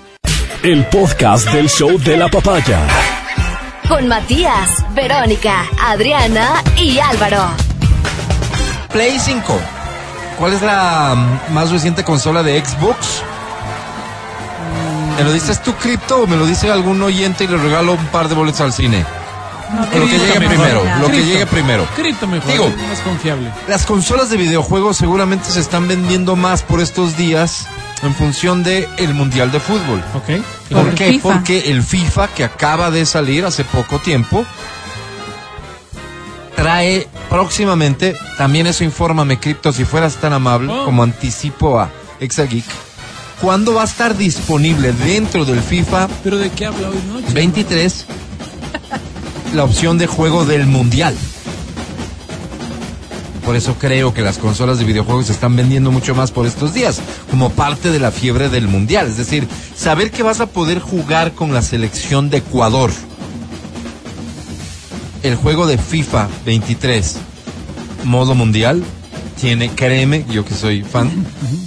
El 0.62 0.86
podcast 0.86 1.52
del 1.52 1.68
show 1.68 1.98
de 1.98 2.16
la 2.16 2.30
papaya. 2.30 2.80
Con 3.90 4.06
Matías, 4.06 4.84
Verónica, 4.94 5.66
Adriana 5.82 6.62
y 6.76 7.00
Álvaro. 7.00 7.42
Play 8.92 9.18
5. 9.18 9.60
¿Cuál 10.38 10.52
es 10.52 10.62
la 10.62 11.16
más 11.50 11.72
reciente 11.72 12.04
consola 12.04 12.44
de 12.44 12.64
Xbox? 12.64 13.24
¿Me 15.18 15.24
lo 15.24 15.32
dices 15.32 15.60
tú, 15.60 15.74
Crypto, 15.74 16.22
o 16.22 16.26
me 16.28 16.36
lo 16.36 16.46
dice 16.46 16.70
algún 16.70 17.02
oyente 17.02 17.42
y 17.42 17.48
le 17.48 17.56
regalo 17.56 17.94
un 17.94 18.06
par 18.06 18.28
de 18.28 18.36
boletos 18.36 18.60
al 18.60 18.72
cine? 18.72 19.04
Lo 19.72 20.06
que 20.06 20.18
llegue 20.18 20.40
primero, 20.48 20.82
lo 21.00 21.06
que 21.06 21.12
Cripto. 21.12 21.26
llegue 21.32 21.46
primero. 21.46 21.86
Cripto 21.96 22.26
mejor, 22.26 22.50
Digo- 22.50 22.72
más 22.88 23.00
confiable. 23.00 23.50
Las 23.68 23.86
consolas 23.86 24.30
de 24.30 24.36
videojuegos 24.36 24.96
seguramente 24.96 25.50
se 25.50 25.60
están 25.60 25.86
vendiendo 25.88 26.34
más 26.36 26.62
por 26.62 26.80
estos 26.80 27.16
días 27.16 27.66
en 28.02 28.14
función 28.14 28.62
de 28.62 28.88
el 28.98 29.14
Mundial 29.14 29.52
de 29.52 29.60
Fútbol. 29.60 30.02
¿Ok? 30.14 30.42
¿Por 30.72 30.94
qué? 30.94 31.10
FIFA. 31.12 31.22
Porque 31.22 31.70
el 31.70 31.82
FIFA, 31.82 32.28
que 32.28 32.44
acaba 32.44 32.90
de 32.90 33.04
salir 33.06 33.44
hace 33.44 33.62
poco 33.64 33.98
tiempo, 33.98 34.44
trae 36.56 37.06
próximamente, 37.28 38.16
también 38.36 38.66
eso 38.66 38.84
infórmame, 38.84 39.38
Cripto, 39.38 39.72
si 39.72 39.84
fueras 39.84 40.16
tan 40.16 40.32
amable, 40.32 40.72
Oh. 40.72 40.84
como 40.84 41.02
anticipo 41.02 41.78
a 41.80 41.90
Exageek, 42.20 42.64
¿cuándo 43.40 43.74
va 43.74 43.82
a 43.82 43.86
estar 43.86 44.16
disponible 44.16 44.92
dentro 44.92 45.44
del 45.44 45.60
FIFA 45.62 46.08
¿Pero 46.22 46.36
de 46.38 46.50
qué 46.50 46.66
habla 46.66 46.88
hoy 46.90 46.98
noche? 47.12 47.32
23 47.32 48.04
la 49.54 49.64
opción 49.64 49.98
de 49.98 50.06
juego 50.06 50.44
del 50.44 50.66
Mundial? 50.66 51.14
Por 53.44 53.56
eso 53.56 53.74
creo 53.78 54.14
que 54.14 54.22
las 54.22 54.38
consolas 54.38 54.78
de 54.78 54.84
videojuegos 54.84 55.26
se 55.26 55.32
están 55.32 55.56
vendiendo 55.56 55.90
mucho 55.90 56.14
más 56.14 56.30
por 56.30 56.46
estos 56.46 56.72
días, 56.72 57.00
como 57.30 57.50
parte 57.50 57.90
de 57.90 57.98
la 57.98 58.12
fiebre 58.12 58.48
del 58.48 58.68
Mundial. 58.68 59.08
Es 59.08 59.16
decir, 59.16 59.48
saber 59.74 60.10
que 60.10 60.22
vas 60.22 60.40
a 60.40 60.46
poder 60.46 60.78
jugar 60.78 61.32
con 61.32 61.52
la 61.52 61.62
selección 61.62 62.30
de 62.30 62.38
Ecuador. 62.38 62.92
El 65.22 65.34
juego 65.36 65.66
de 65.66 65.78
FIFA 65.78 66.28
23, 66.46 67.16
modo 68.04 68.34
mundial, 68.34 68.84
tiene, 69.40 69.70
créeme, 69.70 70.24
yo 70.30 70.44
que 70.44 70.54
soy 70.54 70.82
fan, 70.82 71.10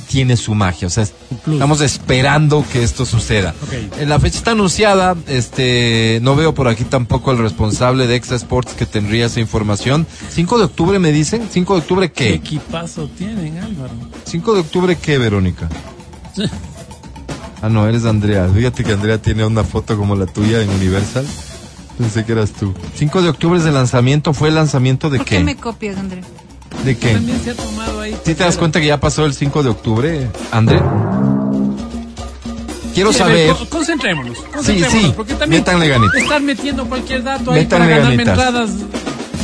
tiene 0.07 0.37
su 0.37 0.55
magia. 0.55 0.87
O 0.87 0.91
sea, 0.91 1.05
plus. 1.43 1.55
estamos 1.55 1.81
esperando 1.81 2.65
que 2.71 2.83
esto 2.83 3.05
suceda. 3.05 3.53
Ok. 3.63 3.73
Eh, 3.99 4.05
La 4.05 4.19
fecha 4.19 4.37
está 4.37 4.51
anunciada, 4.51 5.15
este, 5.27 6.19
no 6.21 6.35
veo 6.35 6.53
por 6.53 6.67
aquí 6.67 6.83
tampoco 6.83 7.31
el 7.31 7.37
responsable 7.37 8.07
de 8.07 8.15
Exa 8.15 8.35
Sports 8.35 8.73
que 8.73 8.85
tendría 8.85 9.25
esa 9.27 9.39
información. 9.39 10.05
5 10.29 10.57
de 10.57 10.63
octubre 10.65 10.99
me 10.99 11.11
dicen, 11.11 11.47
5 11.51 11.73
de 11.75 11.79
octubre 11.79 12.11
¿Qué 12.11 12.25
qué? 12.29 12.33
equipazo 12.35 13.07
tienen, 13.17 13.57
Álvaro? 13.59 13.93
5 14.25 14.53
de 14.53 14.59
octubre 14.61 14.95
qué, 14.97 15.17
Verónica? 15.17 15.69
Ah, 17.61 17.69
no, 17.69 17.87
eres 17.87 18.03
Andrea. 18.03 18.49
Fíjate 18.53 18.83
que 18.83 18.91
Andrea 18.91 19.21
tiene 19.21 19.45
una 19.45 19.63
foto 19.63 19.97
como 19.97 20.17
la 20.17 20.25
tuya 20.25 20.61
en 20.61 20.69
Universal. 20.69 21.25
Pensé 21.97 22.25
que 22.25 22.33
eras 22.33 22.51
tú. 22.51 22.73
5 22.95 23.21
de 23.21 23.29
octubre 23.29 23.57
es 23.57 23.65
el 23.65 23.73
lanzamiento, 23.73 24.33
¿fue 24.33 24.49
el 24.49 24.55
lanzamiento 24.55 25.09
de 25.09 25.19
¿Por 25.19 25.25
qué? 25.27 25.37
qué 25.37 25.43
me 25.45 25.55
copias, 25.55 25.95
André? 25.97 26.23
¿De 26.83 26.97
qué? 26.97 27.13
También 27.13 27.39
se 27.41 27.51
ha 27.51 27.55
tomado 27.55 28.01
ahí. 28.01 28.17
¿Sí 28.25 28.35
te 28.35 28.43
das 28.43 28.57
cuenta 28.57 28.81
que 28.81 28.87
ya 28.87 28.99
pasó 28.99 29.25
el 29.25 29.33
5 29.33 29.63
de 29.63 29.69
octubre, 29.69 30.27
André? 30.51 30.81
Quiero 32.93 33.11
Sí, 33.11 33.19
ver, 33.23 33.27
saber. 33.27 33.55
co- 33.55 33.69
concentrémonos. 33.69 34.37
concentrémonos, 34.53 35.01
sí. 35.07 35.13
Porque 35.15 35.33
también 35.33 35.61
Métanle 35.61 35.87
ganita. 35.87 36.17
estar 36.19 36.41
metiendo 36.41 36.85
cualquier 36.87 37.23
dato 37.23 37.51
ahí 37.51 37.61
Métanle 37.61 37.85
para 37.87 37.97
ganarme 37.97 38.23
entradas. 38.23 38.69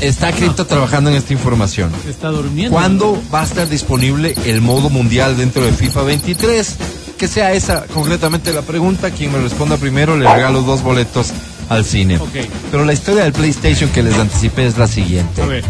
Está 0.02 0.32
Cripto 0.32 0.66
trabajando 0.66 1.10
en 1.10 1.18
esta 1.18 1.34
información. 1.34 1.92
Se 2.06 2.12
está 2.12 2.30
durmiendo. 2.30 2.72
¿Cuándo 2.72 3.22
va 3.34 3.42
a 3.42 3.44
estar 3.44 3.68
disponible 3.68 4.34
el 4.46 4.62
modo 4.62 4.90
mundial 4.90 5.36
dentro 5.36 5.64
de 5.66 5.72
FIFA 5.74 6.04
23? 6.04 6.76
Que 7.18 7.28
sea 7.28 7.52
esa 7.54 7.86
concretamente 7.88 8.54
la 8.54 8.62
pregunta. 8.62 9.12
Quien 9.12 9.34
me 9.34 9.40
responda 9.40 9.76
primero 9.78 10.16
le 10.16 10.32
regalo 10.32 10.62
dos 10.62 10.84
boletos 10.84 11.32
al 11.68 11.84
cine. 11.84 12.18
Ok. 12.18 12.30
Pero 12.72 12.86
la 12.86 12.94
historia 12.94 13.24
del 13.24 13.34
PlayStation 13.34 13.90
que 13.90 14.02
les 14.04 14.16
anticipé 14.18 14.68
es 14.68 14.78
la 14.78 14.88
siguiente. 14.88 15.42
A 15.42 15.46
ver. 15.46 15.64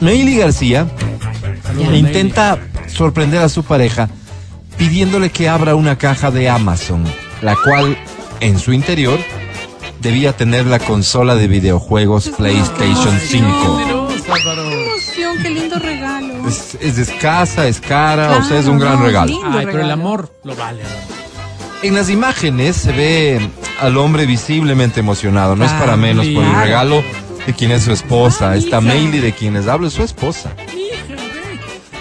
Meili 0.00 0.36
García 0.38 0.88
saludos, 1.64 1.94
intenta 1.96 2.58
sorprender 2.92 3.40
a 3.42 3.48
su 3.48 3.62
pareja 3.62 4.08
pidiéndole 4.82 5.30
que 5.30 5.48
abra 5.48 5.76
una 5.76 5.96
caja 5.96 6.32
de 6.32 6.48
Amazon, 6.48 7.04
la 7.40 7.54
cual 7.54 7.96
en 8.40 8.58
su 8.58 8.72
interior 8.72 9.16
debía 10.00 10.32
tener 10.32 10.66
la 10.66 10.80
consola 10.80 11.36
de 11.36 11.46
videojuegos 11.46 12.30
PlayStation 12.30 13.16
5. 13.16 13.78
Generoso, 13.78 14.34
Álvaro. 14.34 14.68
¡Qué 14.68 14.82
emoción! 14.82 15.36
¡Qué 15.40 15.50
lindo 15.50 15.78
regalo! 15.78 16.48
Es, 16.48 16.76
es 16.80 16.98
escasa, 16.98 17.68
es 17.68 17.80
cara, 17.80 18.38
o 18.38 18.42
sea, 18.42 18.58
es 18.58 18.66
un 18.66 18.80
gran 18.80 18.98
no, 18.98 19.04
regalo. 19.04 19.32
pero 19.66 19.82
el 19.82 19.90
amor 19.92 20.34
lo 20.42 20.56
vale. 20.56 20.82
En 21.84 21.94
las 21.94 22.10
imágenes 22.10 22.74
se 22.74 22.90
ve 22.90 23.40
al 23.80 23.96
hombre 23.96 24.26
visiblemente 24.26 24.98
emocionado, 24.98 25.54
no 25.54 25.64
es 25.64 25.72
para 25.74 25.96
menos 25.96 26.26
por 26.26 26.42
el 26.42 26.56
regalo 26.56 27.04
de 27.46 27.54
quien 27.54 27.70
es 27.70 27.84
su 27.84 27.92
esposa. 27.92 28.50
Ah, 28.50 28.56
Esta. 28.56 28.80
Meili 28.80 29.20
de 29.20 29.32
quien 29.32 29.54
les 29.54 29.68
hablo 29.68 29.86
es 29.86 29.92
su 29.92 30.02
esposa. 30.02 30.50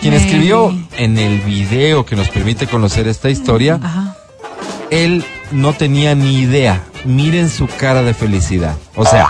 Quien 0.02 0.14
escribió 0.16 0.74
en 0.98 1.18
el 1.18 1.40
video 1.42 2.06
que 2.06 2.16
nos 2.16 2.28
permite 2.30 2.66
conocer 2.68 3.08
esta 3.08 3.30
historia, 3.30 3.80
Ajá. 3.82 4.16
él 4.90 5.24
no 5.52 5.74
tenía 5.74 6.16
ni 6.16 6.40
idea. 6.40 6.82
Miren 7.06 7.50
su 7.50 7.68
cara 7.68 8.02
de 8.04 8.14
felicidad. 8.14 8.76
O 8.96 9.06
sea, 9.06 9.30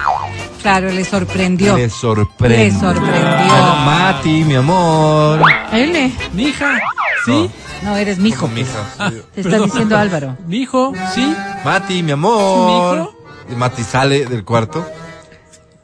Claro, 0.62 0.92
le 0.92 1.04
sorprendió. 1.04 1.76
le 1.76 1.90
sorprende. 1.90 2.58
Le 2.58 2.72
sorprendió. 2.72 3.54
Mati, 3.86 4.44
mi 4.46 4.56
amor. 4.56 5.42
Él, 5.74 6.14
Mi 6.34 6.44
hija, 6.44 6.80
¿sí? 7.26 7.50
No, 7.82 7.96
eres 7.98 8.20
mi 8.20 8.30
hijo. 8.30 8.48
Mi 8.48 8.64
pues. 8.64 8.68
hija. 8.70 9.12
Te 9.34 9.42
está 9.42 9.60
diciendo 9.60 9.98
Álvaro. 9.98 10.38
Mi 10.48 10.58
hijo, 10.60 10.94
¿sí? 11.16 11.36
Mati, 11.66 12.04
mi 12.04 12.12
amor. 12.12 13.10
¿Sí, 13.10 13.46
mi 13.50 13.54
Y 13.56 13.58
Mati 13.58 13.84
sale 13.84 14.26
del 14.26 14.44
cuarto 14.46 14.86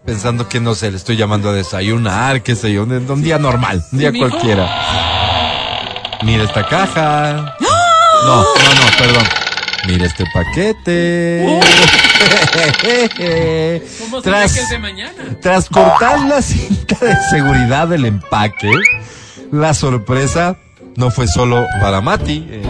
pensando 0.08 0.48
que 0.48 0.62
no 0.62 0.74
sé, 0.74 0.90
le 0.90 0.96
estoy 0.96 1.18
llamando 1.18 1.50
a 1.50 1.54
desayunar, 1.54 2.42
qué 2.42 2.56
sé 2.56 2.72
yo, 2.72 2.84
un, 2.84 2.94
un 2.94 3.22
día 3.22 3.38
normal, 3.38 3.84
un 3.92 4.00
día 4.00 4.14
cualquiera. 4.14 4.66
Mira 6.24 6.46
esta 6.46 6.66
caja. 6.66 7.58
¡Ah! 7.60 8.24
No, 8.24 8.38
no, 8.38 8.44
no, 8.44 8.98
perdón. 8.98 9.24
Mira 9.86 10.06
este 10.06 10.24
paquete. 10.34 11.44
Oh. 11.46 11.60
¿Cómo 14.00 14.22
Tras- 14.22 14.54
que 14.54 14.62
es 14.62 14.70
de 14.70 14.80
mañana? 14.80 15.12
Tras 15.42 15.68
cortar 15.68 16.22
la 16.22 16.42
cinta 16.42 16.96
de 17.06 17.14
seguridad 17.30 17.90
del 17.90 18.06
empaque, 18.06 18.72
la 19.52 19.74
sorpresa 19.74 20.56
no 20.96 21.12
fue 21.12 21.28
solo 21.28 21.66
para 21.82 22.00
Mati, 22.00 22.48
eh, 22.50 22.64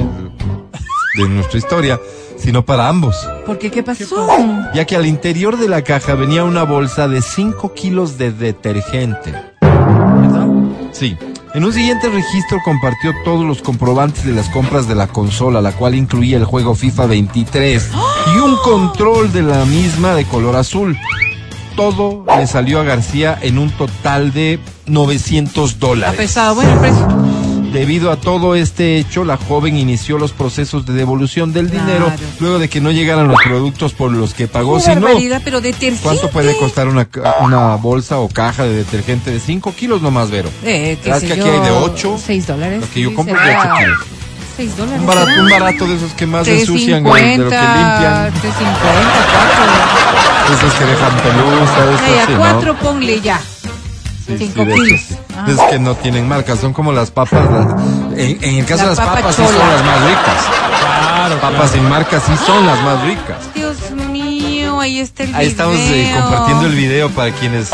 de 1.20 1.30
nuestra 1.30 1.60
historia, 1.60 2.00
sino 2.38 2.64
para 2.66 2.88
ambos, 2.88 3.16
¿Por 3.46 3.58
qué? 3.58 3.70
¿Qué 3.72 3.84
pasó? 3.84 4.28
ya 4.74 4.86
que 4.86 4.96
al 4.96 5.06
interior 5.06 5.58
de 5.58 5.68
la 5.68 5.82
caja 5.84 6.16
venía 6.16 6.44
una 6.44 6.64
bolsa 6.64 7.08
de 7.08 7.22
5 7.22 7.74
kilos 7.74 8.18
de 8.18 8.32
detergente. 8.32 9.34
¿Perdón? 9.60 10.76
Sí. 10.92 11.18
En 11.54 11.64
un 11.64 11.74
siguiente 11.74 12.10
registro 12.10 12.60
compartió 12.64 13.12
todos 13.24 13.44
los 13.46 13.62
comprobantes 13.62 14.26
de 14.26 14.34
las 14.34 14.50
compras 14.50 14.88
de 14.88 14.94
la 14.96 15.08
consola, 15.08 15.62
la 15.62 15.72
cual 15.72 15.96
incluía 15.96 16.38
el 16.38 16.46
juego 16.46 16.76
FIFA 16.76 17.08
23 17.08 17.90
y 18.36 18.38
un 18.40 18.56
control 18.58 19.32
de 19.32 19.42
la 19.42 19.66
misma 19.66 20.14
de 20.14 20.26
color 20.26 20.56
azul. 20.56 20.96
Todo 21.76 22.26
le 22.38 22.46
salió 22.48 22.80
a 22.80 22.84
García 22.84 23.38
en 23.42 23.58
un 23.58 23.70
total 23.72 24.34
de 24.34 24.60
900 24.88 25.74
Ha 25.74 25.78
dólares. 25.80 26.18
pesado. 26.18 26.56
Bueno, 26.56 26.74
el 26.74 26.80
precio. 26.80 27.08
Debido 27.78 28.12
a 28.12 28.16
todo 28.16 28.56
este 28.56 28.98
hecho, 28.98 29.24
la 29.24 29.38
joven 29.38 29.78
inició 29.78 30.18
los 30.18 30.32
procesos 30.32 30.86
de 30.88 30.94
devolución 30.94 31.54
del 31.54 31.70
Claro. 31.70 31.86
dinero 31.86 32.12
luego 32.40 32.58
de 32.60 32.70
que 32.70 32.82
no 32.82 32.92
llegaran 32.92 33.28
los 33.28 33.38
productos 33.44 33.94
por 33.94 34.12
los 34.12 34.34
que 34.34 34.48
pagó. 34.48 34.78
Qué 34.78 34.82
Si 34.84 34.96
no, 34.96 35.02
barbaridad, 35.02 35.42
pero 35.44 35.62
detergente. 35.62 36.00
¿cuánto 36.02 36.30
puede 36.30 36.58
costar 36.58 36.88
una, 36.88 37.08
una 37.42 37.76
bolsa 37.76 38.18
o 38.18 38.30
caja 38.30 38.64
de 38.64 38.74
detergente 38.78 39.30
de 39.32 39.40
5 39.40 39.74
kilos 39.76 40.02
nomás, 40.02 40.32
Vero? 40.32 40.50
Eh, 40.64 40.98
¿Sabes 41.06 41.24
que 41.26 41.34
aquí 41.34 41.42
yo, 41.42 41.54
hay 41.54 41.60
de 41.60 41.72
ocho? 41.72 42.18
Seis 42.24 42.48
dólares. 42.48 42.82
Lo 42.82 42.90
que 42.90 43.02
yo 43.02 43.14
compro 43.14 43.36
es 43.36 43.42
de 43.46 43.48
será. 43.52 43.74
8 43.76 43.84
kilos. 43.84 43.98
Seis 44.58 44.76
dólares. 44.78 45.00
Un 45.02 45.06
barato, 45.06 45.32
un 45.42 45.50
barato 45.50 45.88
de 45.88 45.96
esos 45.98 46.14
que 46.14 46.26
más 46.26 46.48
ensucian 46.48 47.04
3.50, 47.04 47.14
de 47.14 47.38
lo 47.38 47.50
que 47.50 47.56
limpian. 47.56 48.34
3.50, 48.34 48.34
cuatro. 48.82 50.56
Esos 50.58 50.74
que 50.74 50.86
dejan 50.86 51.16
pelusa, 51.18 52.04
Ay, 52.04 52.14
esos 52.14 52.22
a 52.44 52.60
sí, 52.60 52.66
¿no? 52.66 52.76
ponle 52.80 53.22
ya. 53.22 53.40
Sí, 54.28 54.38
sí, 54.38 54.46
cinco 54.54 54.66
de 54.66 54.74
esos 54.74 54.86
kilos. 54.88 55.02
sí. 55.08 55.18
Ah. 55.36 55.46
Es 55.50 55.60
que 55.72 55.80
no 55.80 55.96
tienen 55.96 56.28
marca, 56.28 56.56
son 56.56 56.74
como 56.74 56.92
las 56.92 57.12
papas. 57.12 57.50
las- 57.50 57.82
en, 58.18 58.44
en 58.44 58.56
el 58.56 58.66
caso 58.66 58.84
La 58.84 58.90
de 58.92 58.96
las 58.96 59.00
papa 59.00 59.16
papas 59.16 59.36
sí 59.36 59.44
son 59.44 59.56
las 59.58 59.86
más 59.86 60.02
ricas. 60.04 60.46
Claro, 60.82 61.40
Papas 61.42 61.72
sin 61.72 61.90
marca 61.90 62.20
sí 62.20 62.32
son 62.46 62.66
las 62.66 62.82
más 62.84 63.02
ricas. 63.04 63.38
Dios 63.54 63.78
mío, 64.10 64.80
ahí 64.80 65.00
está 65.00 65.24
el 65.24 65.36
Ahí 65.36 65.48
estamos 65.48 65.76
eh, 65.76 65.92
video. 65.92 66.22
compartiendo 66.22 66.66
el 66.68 66.76
video 66.76 67.10
para 67.10 67.32
quienes 67.32 67.70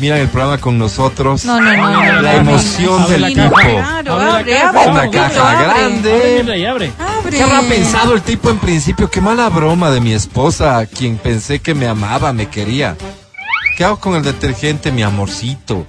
miran 0.00 0.18
el 0.18 0.28
programa 0.28 0.58
con 0.58 0.78
nosotros. 0.78 1.44
No, 1.44 1.60
no, 1.60 1.76
no. 1.76 1.90
no, 1.92 2.22
La 2.22 2.32
no, 2.34 2.50
emoción 2.50 3.02
no, 3.02 3.08
del 3.08 3.26
tipo. 3.34 3.50
Claro, 3.54 4.20
Abre 4.20 4.58
abre, 4.60 4.90
una 4.90 5.10
caja 5.10 5.50
abre. 5.52 5.64
grande. 5.66 6.40
Abre. 6.68 6.92
Abre. 6.98 7.30
¿Qué 7.30 7.42
habrá 7.42 7.60
pensado 7.62 8.14
el 8.14 8.22
tipo 8.22 8.50
en 8.50 8.58
principio? 8.58 9.08
Qué 9.10 9.20
mala 9.20 9.48
broma 9.50 9.90
de 9.90 10.00
mi 10.00 10.12
esposa, 10.12 10.84
quien 10.86 11.16
pensé 11.16 11.60
que 11.60 11.74
me 11.74 11.86
amaba, 11.86 12.32
me 12.32 12.48
quería. 12.48 12.96
¿Qué 13.80 13.86
hago 13.86 13.98
con 13.98 14.14
el 14.14 14.22
detergente, 14.22 14.92
mi 14.92 15.02
amorcito? 15.02 15.86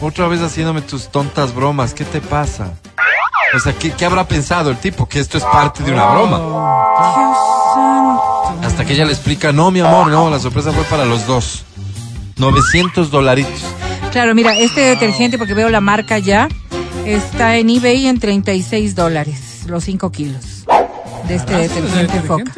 Otra 0.00 0.28
vez 0.28 0.42
haciéndome 0.42 0.80
tus 0.80 1.08
tontas 1.08 1.52
bromas, 1.56 1.92
¿qué 1.92 2.04
te 2.04 2.20
pasa? 2.20 2.74
O 3.52 3.58
sea, 3.58 3.72
¿qué, 3.72 3.90
qué 3.90 4.04
habrá 4.04 4.28
pensado 4.28 4.70
el 4.70 4.76
tipo? 4.76 5.08
Que 5.08 5.18
esto 5.18 5.38
es 5.38 5.42
parte 5.42 5.82
de 5.82 5.90
una 5.90 6.06
broma. 6.12 6.38
Dios 6.38 7.36
santo. 7.74 8.68
Hasta 8.68 8.84
que 8.84 8.92
ella 8.92 9.06
le 9.06 9.10
explica, 9.10 9.50
no, 9.50 9.72
mi 9.72 9.80
amor, 9.80 10.06
no, 10.06 10.30
la 10.30 10.38
sorpresa 10.38 10.70
fue 10.70 10.84
para 10.84 11.04
los 11.04 11.26
dos. 11.26 11.64
900 12.36 13.10
dolaritos. 13.10 13.64
Claro, 14.12 14.32
mira, 14.36 14.56
este 14.56 14.82
detergente, 14.82 15.38
porque 15.38 15.54
veo 15.54 15.68
la 15.68 15.80
marca 15.80 16.20
ya, 16.20 16.48
está 17.04 17.56
en 17.56 17.70
eBay 17.70 18.06
en 18.06 18.20
36 18.20 18.94
dólares, 18.94 19.64
los 19.66 19.82
5 19.82 20.12
kilos 20.12 20.64
de 21.26 21.34
este 21.34 21.56
detergente 21.56 22.18
ese 22.18 22.20
Foca. 22.20 22.52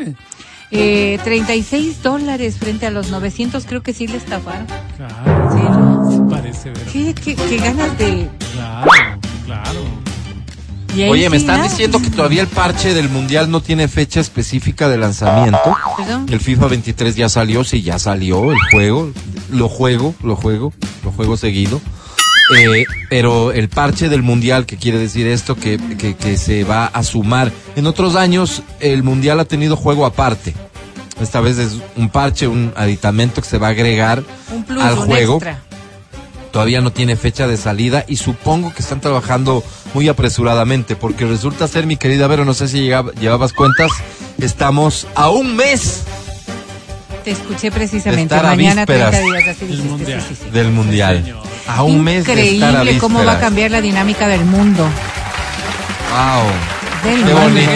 Eh, 0.70 1.18
36 1.22 2.02
dólares 2.02 2.56
frente 2.58 2.86
a 2.86 2.90
los 2.90 3.10
900, 3.10 3.64
creo 3.66 3.82
que 3.82 3.92
sí 3.92 4.06
le 4.06 4.16
estafaron. 4.16 4.66
Claro. 4.96 5.50
Sí, 5.52 5.62
¿no? 5.62 6.10
Sí 6.10 6.18
parece, 6.30 6.70
Vero. 6.70 6.90
¿Qué, 6.92 7.14
qué, 7.14 7.36
qué 7.36 7.56
ganas 7.58 7.96
de...? 7.98 8.28
Claro, 8.54 8.90
claro. 9.44 9.80
Oye, 11.10 11.28
me 11.28 11.36
están 11.36 11.62
diciendo 11.62 12.00
que 12.00 12.08
todavía 12.10 12.42
el 12.42 12.46
parche 12.46 12.94
del 12.94 13.08
mundial 13.08 13.50
no 13.50 13.60
tiene 13.60 13.88
fecha 13.88 14.20
específica 14.20 14.88
de 14.88 14.96
lanzamiento. 14.96 15.58
Perdón. 15.96 16.26
El 16.30 16.40
FIFA 16.40 16.68
23 16.68 17.16
ya 17.16 17.28
salió, 17.28 17.64
sí, 17.64 17.82
ya 17.82 17.98
salió 17.98 18.52
el 18.52 18.58
juego. 18.70 19.10
Lo 19.50 19.68
juego, 19.68 20.14
lo 20.22 20.36
juego, 20.36 20.72
lo 21.02 21.10
juego 21.10 21.36
seguido. 21.36 21.80
Eh, 22.56 22.84
pero 23.08 23.52
el 23.52 23.68
parche 23.68 24.08
del 24.08 24.22
mundial, 24.22 24.66
que 24.66 24.76
quiere 24.76 24.98
decir 24.98 25.26
esto, 25.26 25.56
que, 25.56 25.78
que, 25.98 26.14
que 26.14 26.36
se 26.36 26.64
va 26.64 26.86
a 26.86 27.02
sumar. 27.02 27.50
En 27.76 27.86
otros 27.86 28.16
años, 28.16 28.62
el 28.80 29.02
mundial 29.02 29.40
ha 29.40 29.44
tenido 29.44 29.76
juego 29.76 30.04
aparte. 30.06 30.54
Esta 31.20 31.40
vez 31.40 31.58
es 31.58 31.76
un 31.96 32.08
parche, 32.10 32.46
un 32.48 32.72
aditamento 32.76 33.40
que 33.40 33.48
se 33.48 33.58
va 33.58 33.68
a 33.68 33.70
agregar 33.70 34.22
Un 34.52 34.64
plus, 34.64 34.82
al 34.82 34.98
un 34.98 35.06
juego. 35.06 35.34
extra. 35.36 35.60
Todavía 36.52 36.80
no 36.80 36.92
tiene 36.92 37.16
fecha 37.16 37.48
de 37.48 37.56
salida 37.56 38.04
y 38.06 38.16
supongo 38.16 38.72
que 38.72 38.82
están 38.82 39.00
trabajando 39.00 39.64
muy 39.92 40.08
apresuradamente 40.08 40.94
porque 40.96 41.24
resulta 41.24 41.66
ser, 41.66 41.86
mi 41.86 41.96
querida 41.96 42.26
Vero, 42.28 42.44
no 42.44 42.54
sé 42.54 42.68
si 42.68 42.80
llegaba- 42.80 43.10
llevabas 43.20 43.52
cuentas, 43.52 43.90
estamos 44.38 45.06
a 45.16 45.30
un 45.30 45.56
mes 45.56 46.02
Te 47.24 47.30
escuché 47.32 47.72
precisamente. 47.72 48.22
Estar 48.34 48.46
a 48.46 48.50
Mañana 48.50 48.86
30 48.86 49.10
vísperas 49.10 49.24
días, 49.42 49.48
así 49.56 49.60
del 49.66 49.68
dijiste, 49.76 49.90
mundial. 49.90 50.20
sí, 50.28 50.34
sí, 50.36 50.40
sí. 50.44 50.50
del 50.50 50.70
mundial. 50.70 51.36
A 51.66 51.82
un 51.82 52.02
mes 52.02 52.26
de 52.26 52.32
estar 52.54 52.68
a 52.68 52.80
Increíble 52.80 52.98
cómo 52.98 53.24
va 53.24 53.32
a 53.32 53.40
cambiar 53.40 53.70
la 53.70 53.80
dinámica 53.80 54.28
del 54.28 54.44
mundo. 54.44 54.84
Wow. 56.10 57.10
Del 57.10 57.24
Qué 57.24 57.34
mundo. 57.34 57.40
bonito. 57.40 57.70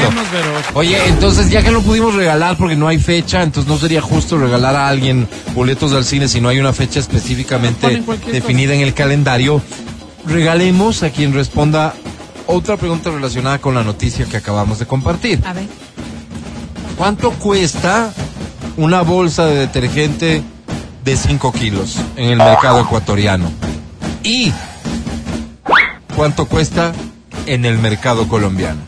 Oye, 0.74 1.08
entonces 1.08 1.50
ya 1.50 1.62
que 1.62 1.70
no 1.70 1.82
pudimos 1.82 2.14
regalar 2.14 2.56
porque 2.56 2.76
no 2.76 2.88
hay 2.88 2.98
fecha, 2.98 3.42
entonces 3.42 3.70
no 3.70 3.78
sería 3.78 4.00
justo 4.00 4.38
regalar 4.38 4.74
a 4.76 4.88
alguien 4.88 5.28
boletos 5.54 5.92
al 5.92 6.04
cine 6.04 6.28
si 6.28 6.40
no 6.40 6.48
hay 6.48 6.58
una 6.58 6.72
fecha 6.72 7.00
específicamente 7.00 7.80
Ponen 7.80 8.02
cualquier 8.04 8.34
definida 8.34 8.74
en 8.74 8.80
el 8.80 8.94
calendario. 8.94 9.60
Regalemos 10.26 11.02
a 11.02 11.10
quien 11.10 11.34
responda 11.34 11.94
otra 12.46 12.76
pregunta 12.76 13.10
relacionada 13.10 13.58
con 13.58 13.74
la 13.74 13.82
noticia 13.82 14.24
que 14.26 14.36
acabamos 14.36 14.78
de 14.78 14.86
compartir. 14.86 15.40
A 15.46 15.52
ver. 15.52 15.66
¿Cuánto 16.96 17.30
cuesta 17.32 18.12
una 18.76 19.02
bolsa 19.02 19.46
de 19.46 19.56
detergente 19.56 20.42
de 21.04 21.16
5 21.16 21.52
kilos 21.52 21.96
en 22.16 22.30
el 22.30 22.38
mercado 22.38 22.80
ecuatoriano? 22.80 23.50
¿Y 24.28 24.52
cuánto 26.14 26.46
cuesta 26.46 26.92
en 27.46 27.64
el 27.64 27.78
mercado 27.78 28.28
colombiano? 28.28 28.82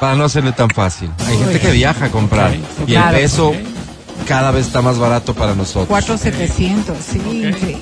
Para 0.00 0.16
no 0.16 0.24
hacerle 0.24 0.50
tan 0.50 0.70
fácil. 0.70 1.08
Hay 1.28 1.38
gente 1.38 1.60
que 1.60 1.70
viaja 1.70 2.06
a 2.06 2.10
comprar 2.10 2.52
y 2.84 2.94
el 2.96 3.02
peso 3.12 3.54
cada 4.26 4.50
vez 4.50 4.66
está 4.66 4.82
más 4.82 4.98
barato 4.98 5.34
para 5.34 5.54
nosotros. 5.54 5.86
4,700. 5.86 6.96
Sí, 6.98 7.18
increíble. 7.18 7.78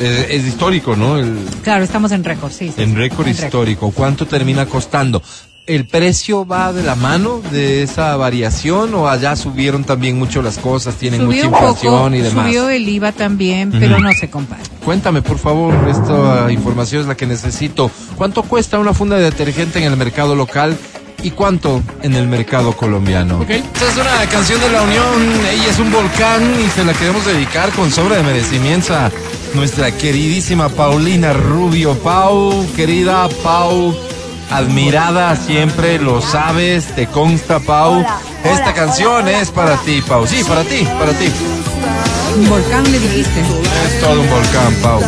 Es, 0.00 0.30
es 0.30 0.44
histórico, 0.44 0.96
¿no? 0.96 1.18
El, 1.18 1.38
Claro, 1.62 1.84
estamos 1.84 2.10
en 2.10 2.24
récord, 2.24 2.50
sí. 2.50 2.72
sí, 2.74 2.82
en 2.82 2.96
récord 2.96 3.28
en 3.28 3.34
histórico. 3.34 3.92
¿Cuánto 3.92 4.26
termina 4.26 4.66
costando? 4.66 5.22
¿El 5.64 5.86
precio 5.86 6.44
va 6.44 6.72
de 6.72 6.82
la 6.82 6.96
mano 6.96 7.40
de 7.52 7.84
esa 7.84 8.16
variación 8.16 8.92
o 8.96 9.08
allá 9.08 9.36
subieron 9.36 9.84
también 9.84 10.18
mucho 10.18 10.42
las 10.42 10.58
cosas, 10.58 10.96
tienen 10.96 11.20
Subió 11.20 11.44
mucha 11.44 11.50
poco, 11.60 11.68
inflación 11.70 12.14
y 12.16 12.18
demás? 12.18 12.46
subió 12.46 12.68
el 12.68 12.88
IVA 12.88 13.12
también, 13.12 13.70
pero 13.70 14.00
no 14.00 14.12
se 14.12 14.28
compara. 14.28 14.60
Cuéntame, 14.84 15.22
por 15.22 15.38
favor, 15.38 15.72
esta 15.88 16.50
información 16.50 17.02
es 17.02 17.06
la 17.06 17.16
que 17.16 17.26
necesito. 17.26 17.92
¿Cuánto 18.16 18.42
cuesta 18.42 18.80
una 18.80 18.92
funda 18.92 19.16
de 19.16 19.24
detergente 19.24 19.78
en 19.78 19.84
el 19.92 19.96
mercado 19.96 20.34
local 20.34 20.76
y 21.22 21.30
cuánto 21.30 21.80
en 22.02 22.16
el 22.16 22.26
mercado 22.26 22.72
colombiano? 22.72 23.38
Ok. 23.38 23.50
Esta 23.50 23.88
es 23.88 23.96
una 23.96 24.28
canción 24.32 24.60
de 24.60 24.68
la 24.68 24.82
Unión, 24.82 25.46
ella 25.48 25.70
es 25.70 25.78
un 25.78 25.92
volcán 25.92 26.42
y 26.60 26.68
se 26.70 26.84
la 26.84 26.92
queremos 26.92 27.24
dedicar 27.24 27.70
con 27.70 27.88
sobra 27.92 28.16
de 28.16 28.24
merecimiento 28.24 28.96
a 28.96 29.12
nuestra 29.54 29.92
queridísima 29.92 30.68
Paulina 30.70 31.32
Rubio. 31.32 31.94
Pau, 31.98 32.66
querida 32.74 33.28
Pau, 33.44 33.94
admirada 34.56 35.36
siempre, 35.36 35.98
lo 35.98 36.20
sabes, 36.20 36.94
te 36.94 37.06
consta 37.06 37.60
Pau. 37.60 38.00
Hola, 38.00 38.20
Esta 38.44 38.74
canción 38.74 39.24
hola, 39.24 39.40
es 39.40 39.50
para 39.50 39.76
ti, 39.78 40.02
Pau. 40.06 40.26
Sí, 40.26 40.42
para 40.44 40.62
ti, 40.64 40.86
para 40.98 41.12
ti. 41.12 41.26
Un 42.36 42.48
volcán 42.48 42.84
le 42.90 42.98
dijiste. 42.98 43.40
Es 43.40 44.00
todo 44.00 44.20
un 44.20 44.30
volcán, 44.30 44.74
Pau. 44.82 45.00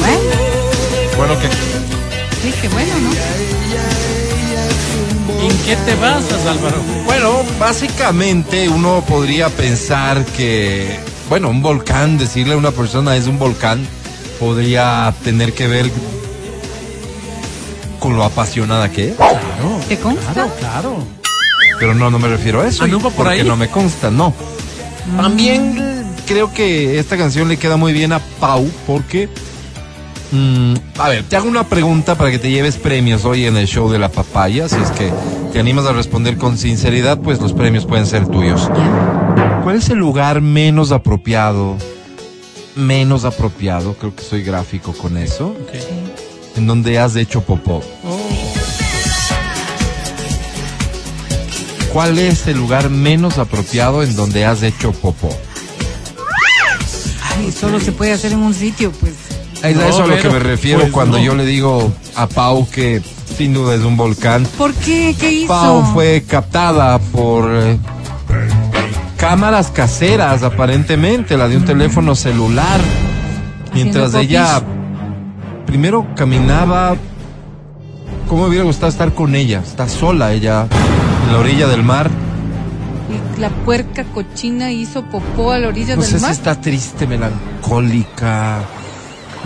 Bueno, 0.00 0.20
Bueno, 1.16 1.34
qué 1.40 2.68
bueno, 2.68 2.92
¿no? 3.00 3.10
¿En 5.42 5.58
qué 5.64 5.76
te 5.76 5.94
basas, 5.96 6.46
Álvaro? 6.46 6.76
Bueno, 7.04 7.42
básicamente 7.58 8.68
uno 8.68 9.04
podría 9.08 9.48
pensar 9.48 10.24
que, 10.24 10.98
bueno, 11.28 11.48
un 11.48 11.62
volcán, 11.62 12.18
decirle 12.18 12.54
a 12.54 12.56
una 12.56 12.70
persona 12.70 13.16
es 13.16 13.26
un 13.26 13.38
volcán, 13.38 13.86
podría 14.38 15.12
tener 15.24 15.52
que 15.52 15.66
ver 15.66 15.90
con 18.02 18.16
lo 18.16 18.24
apasionada 18.24 18.90
que 18.90 19.10
es. 19.10 19.14
Claro. 19.16 19.38
¿Te 19.88 19.96
consta? 19.96 20.32
Claro, 20.32 20.50
claro. 20.58 20.96
Pero 21.78 21.94
no, 21.94 22.10
no 22.10 22.18
me 22.18 22.26
refiero 22.26 22.60
a 22.60 22.66
eso. 22.66 22.82
Ah, 22.82 22.88
¿no 22.88 22.96
va 22.98 23.04
por 23.04 23.12
porque 23.26 23.40
ahí? 23.40 23.44
no 23.46 23.56
me 23.56 23.68
consta, 23.68 24.10
no. 24.10 24.34
También 25.16 25.78
eh, 25.80 26.02
creo 26.26 26.52
que 26.52 26.98
esta 26.98 27.16
canción 27.16 27.48
le 27.48 27.56
queda 27.58 27.76
muy 27.76 27.92
bien 27.92 28.12
a 28.12 28.18
Pau 28.40 28.68
porque... 28.88 29.28
mm, 30.32 30.74
a 30.98 31.08
ver, 31.10 31.22
te 31.24 31.36
hago 31.36 31.48
una 31.48 31.68
pregunta 31.68 32.16
para 32.16 32.32
que 32.32 32.40
te 32.40 32.50
lleves 32.50 32.76
premios 32.76 33.24
hoy 33.24 33.46
en 33.46 33.56
el 33.56 33.68
show 33.68 33.88
de 33.88 34.00
la 34.00 34.08
papaya. 34.08 34.68
Si 34.68 34.76
es 34.76 34.90
que 34.90 35.12
te 35.52 35.60
animas 35.60 35.86
a 35.86 35.92
responder 35.92 36.36
con 36.36 36.58
sinceridad, 36.58 37.18
pues 37.20 37.40
los 37.40 37.52
premios 37.52 37.86
pueden 37.86 38.06
ser 38.06 38.26
tuyos. 38.26 38.68
¿Cuál 39.62 39.76
es 39.76 39.88
el 39.90 39.98
lugar 39.98 40.40
menos 40.40 40.90
apropiado? 40.90 41.76
Menos 42.74 43.24
apropiado, 43.24 43.94
creo 43.94 44.16
que 44.16 44.24
soy 44.24 44.42
gráfico 44.42 44.92
con 44.92 45.16
eso, 45.18 45.48
Ok. 45.50 46.11
En 46.56 46.66
donde 46.66 46.98
has 46.98 47.16
hecho 47.16 47.42
popó. 47.42 47.82
Oh, 48.04 48.18
¿Cuál 51.92 52.18
es 52.18 52.46
el 52.46 52.56
lugar 52.56 52.88
menos 52.88 53.38
apropiado 53.38 54.02
en 54.02 54.16
donde 54.16 54.44
has 54.46 54.62
hecho 54.62 54.92
popó? 54.92 55.28
Ay, 57.36 57.52
solo 57.52 57.80
se 57.80 57.92
puede 57.92 58.12
hacer 58.12 58.32
en 58.32 58.38
un 58.38 58.54
sitio, 58.54 58.90
pues. 58.92 59.12
Es 59.62 59.76
a 59.76 59.78
No, 59.78 59.86
eso 59.86 60.04
a 60.04 60.06
lo 60.06 60.16
que 60.20 60.28
me 60.30 60.38
refiero 60.38 60.80
pues, 60.80 60.92
cuando 60.92 61.18
no. 61.18 61.24
yo 61.24 61.34
le 61.34 61.44
digo 61.44 61.92
a 62.16 62.26
Pau 62.26 62.68
que 62.68 63.02
sin 63.36 63.54
duda 63.54 63.74
es 63.74 63.82
un 63.82 63.96
volcán. 63.96 64.46
¿Por 64.58 64.72
qué? 64.74 65.14
¿Qué 65.18 65.30
hizo? 65.32 65.48
Pau 65.48 65.84
fue 65.92 66.24
captada 66.26 66.98
por 66.98 67.50
eh, 67.54 67.78
cámaras 69.16 69.70
caseras, 69.70 70.42
aparentemente, 70.42 71.36
la 71.36 71.48
de 71.48 71.56
un 71.56 71.64
teléfono 71.64 72.14
celular. 72.14 72.80
Mientras 73.74 74.14
ella 74.14 74.62
primero 75.72 76.06
caminaba. 76.14 76.96
¿Cómo 78.28 78.42
me 78.42 78.48
hubiera 78.50 78.64
gustado 78.66 78.88
estar 78.88 79.14
con 79.14 79.34
ella? 79.34 79.60
Está 79.66 79.88
sola 79.88 80.32
ella 80.34 80.66
en 81.26 81.32
la 81.32 81.38
orilla 81.38 81.66
del 81.66 81.82
mar. 81.82 82.10
Y 83.36 83.40
la 83.40 83.48
puerca 83.48 84.04
cochina 84.04 84.70
hizo 84.70 85.02
popó 85.04 85.52
a 85.52 85.58
la 85.58 85.68
orilla 85.68 85.96
No 85.96 86.02
del 86.02 86.10
sé 86.10 86.18
si 86.18 86.22
mar. 86.22 86.32
está 86.32 86.60
triste, 86.60 87.06
melancólica. 87.06 88.58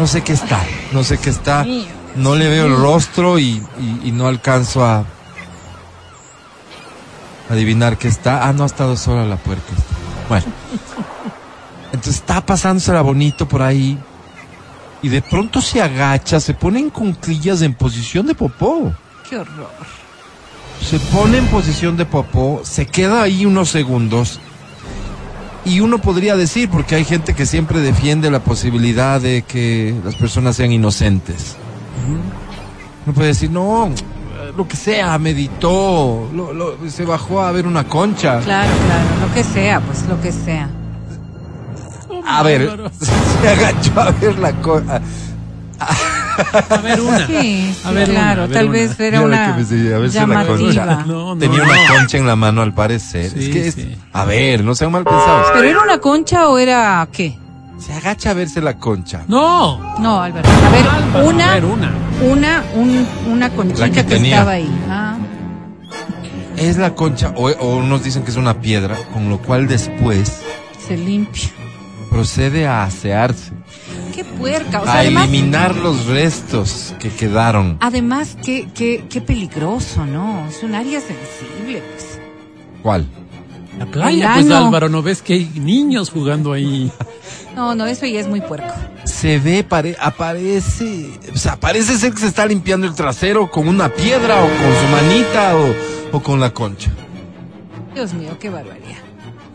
No 0.01 0.07
sé 0.09 0.23
qué 0.23 0.33
está. 0.33 0.61
No 0.93 1.05
sé 1.05 1.19
qué 1.19 1.31
está. 1.31 1.65
No 2.17 2.35
le 2.35 2.49
veo 2.49 2.67
el 2.67 2.77
rostro 2.77 3.39
y, 3.39 3.63
y- 3.81 4.01
y 4.09 4.11
no 4.11 4.27
alcanzo 4.27 4.85
a 4.85 5.05
adivinar 7.49 7.99
qué 7.99 8.09
está. 8.09 8.49
Ah, 8.49 8.53
no 8.53 8.65
ha 8.65 8.67
estado 8.67 8.97
sola 8.97 9.25
la 9.27 9.37
puerca. 9.37 9.63
Bueno. 10.29 10.47
Entonces 11.93 12.17
está 12.17 12.45
pasándosela 12.45 13.01
bonito 13.03 13.47
por 13.47 13.63
ahí. 13.63 13.97
Y 15.03 15.09
de 15.09 15.23
pronto 15.23 15.61
se 15.61 15.81
agacha, 15.83 16.41
se 16.41 16.55
pone 16.55 16.81
en 16.81 16.91
cunclillas 16.91 17.63
en 17.63 17.75
posición 17.75 18.27
de 18.27 18.35
popó. 18.35 18.93
Qué 19.29 19.37
horror. 19.37 19.71
Se 20.83 20.99
pone 20.99 21.39
en 21.39 21.47
posición 21.47 21.97
de 21.97 22.05
popó, 22.07 22.61
se 22.65 22.87
queda 22.87 23.23
ahí 23.23 23.45
unos 23.47 23.69
segundos. 23.71 24.41
Y 25.65 25.81
uno 25.81 25.99
podría 25.99 26.37
decir, 26.37 26.71
porque 26.71 26.95
hay 26.95 27.05
gente 27.05 27.35
que 27.35 27.45
siempre 27.45 27.81
defiende 27.81 28.31
la 28.31 28.41
posibilidad 28.41 29.21
de 29.21 29.43
que 29.43 29.95
las 30.05 30.15
personas 30.15 30.55
sean 30.57 30.71
inocentes. 30.73 31.57
Uno 33.05 33.15
puede 33.15 33.29
decir, 33.29 33.51
no, 33.51 33.91
lo 34.57 34.69
que 34.69 34.77
sea, 34.77 35.19
meditó, 35.19 36.29
lo- 36.33 36.53
lo- 36.53 36.77
se 36.89 37.05
bajó 37.05 37.41
a 37.41 37.51
ver 37.53 37.67
una 37.67 37.85
concha. 37.85 38.41
Claro, 38.41 38.71
claro, 38.87 39.27
lo 39.29 39.35
que 39.35 39.43
sea, 39.45 39.81
pues 39.81 40.03
lo 40.09 40.21
que 40.21 40.31
sea. 40.31 40.69
A 42.27 42.43
ver, 42.43 42.91
se 43.41 43.49
agachó 43.49 44.01
a 44.01 44.11
ver 44.11 44.39
la 44.39 44.53
concha. 44.61 45.01
A 45.79 46.77
ver, 46.79 47.01
una. 47.01 47.27
Sí, 47.27 47.33
sí, 47.75 47.81
A 47.85 47.91
ver, 47.93 48.11
una, 48.11 48.19
claro, 48.21 48.43
a 48.43 48.47
ver, 48.47 48.57
tal 48.57 48.65
una. 48.69 48.73
vez 48.73 49.01
era 49.01 49.21
una 49.23 49.47
que 49.47 49.53
me 49.53 49.65
decía, 49.65 49.97
a 49.97 49.99
ver 49.99 50.11
si 50.11 50.19
la. 50.75 51.05
No, 51.07 51.35
no, 51.35 51.39
Tenía 51.39 51.59
no. 51.59 51.65
una 51.65 51.89
concha 51.89 52.19
en 52.19 52.27
la 52.27 52.37
mano 52.37 52.63
al 52.63 52.75
parecer. 52.75 53.31
Sí, 53.31 53.45
es 53.45 53.49
que, 53.51 53.69
es- 53.69 53.75
sí. 53.75 53.97
a 54.13 54.25
ver, 54.25 54.65
no 54.65 54.75
sean 54.75 54.91
mal 54.93 55.05
pensados. 55.05 55.49
¿Pero 55.55 55.69
era 55.69 55.81
una 55.83 55.99
concha 55.99 56.49
o 56.49 56.59
era 56.59 57.07
qué? 57.13 57.39
Se 57.79 57.93
agacha 57.93 58.31
a 58.31 58.35
verse 58.35 58.61
la 58.63 58.79
concha. 58.79 59.23
No. 59.29 59.99
No, 59.99 60.21
Álvaro. 60.23 60.49
A 60.49 60.71
ver, 60.71 60.87
Álvaro, 60.89 61.27
una, 61.29 61.51
A 61.51 61.55
ver, 61.55 61.65
una. 61.67 61.91
una, 62.23 62.65
un- 62.75 63.07
una 63.31 63.51
conchita 63.51 63.87
que 63.91 63.93
que, 63.97 64.05
tenía. 64.05 64.37
estaba 64.37 64.53
ahí. 64.53 64.81
Ah, 64.89 65.17
Es 66.57 66.79
la 66.79 66.95
concha, 66.95 67.33
o, 67.37 67.51
o 67.51 67.77
unos 67.77 68.03
dicen 68.03 68.25
que 68.25 68.31
es 68.31 68.37
una 68.39 68.61
piedra, 68.61 68.97
con 69.13 69.29
lo 69.29 69.39
cual 69.39 69.69
después 69.69 70.41
Se 70.89 70.97
limpia. 70.97 71.51
Procede 72.17 72.67
a 72.67 72.85
asearse, 72.85 73.53
Qué 74.15 74.25
puerca. 74.25 74.81
O 74.81 74.85
sea, 74.85 74.95
a 74.95 74.99
además, 75.01 75.29
eliminar 75.29 75.77
los 75.77 76.07
restos 76.07 76.95
que 76.99 77.11
quedaron. 77.11 77.77
además 77.81 78.39
qué, 78.43 78.67
qué, 78.75 79.05
qué 79.11 79.21
peligroso, 79.21 80.07
¿no? 80.07 80.47
Es 80.49 80.63
un 80.63 80.75
área 80.75 80.99
sensible. 81.01 81.83
Pues. 81.93 82.19
¿Cuál? 82.83 83.07
La 83.79 83.85
playa, 83.85 84.33
pues. 84.35 84.51
Álvaro, 84.51 84.89
¿no 84.89 85.03
ves 85.03 85.21
que 85.21 85.35
hay 85.35 85.51
niños 85.61 86.09
jugando 86.11 86.53
ahí? 86.55 86.91
No, 87.55 87.75
no, 87.75 87.87
eso 87.87 88.05
ya 88.05 88.21
es 88.21 88.29
muy 88.29 88.43
puerco. 88.43 88.69
Se 89.05 89.39
ve, 89.39 89.65
pare- 89.65 89.97
aparece, 89.99 91.09
o 91.33 91.39
sea, 91.39 91.59
parece 91.59 91.97
ser 91.97 92.13
que 92.13 92.21
se 92.21 92.27
está 92.27 92.45
limpiando 92.45 92.87
el 92.87 92.95
trasero 92.95 93.51
con 93.51 93.67
una 93.67 93.89
piedra 93.89 94.45
o 94.45 94.47
con 94.47 94.75
su 94.75 94.89
manita 94.93 95.57
o, 95.57 96.17
o 96.19 96.23
con 96.23 96.39
la 96.39 96.51
concha. 96.53 96.91
Dios 97.95 98.13
mío, 98.13 98.37
qué 98.39 98.51
barbaridad. 98.51 98.99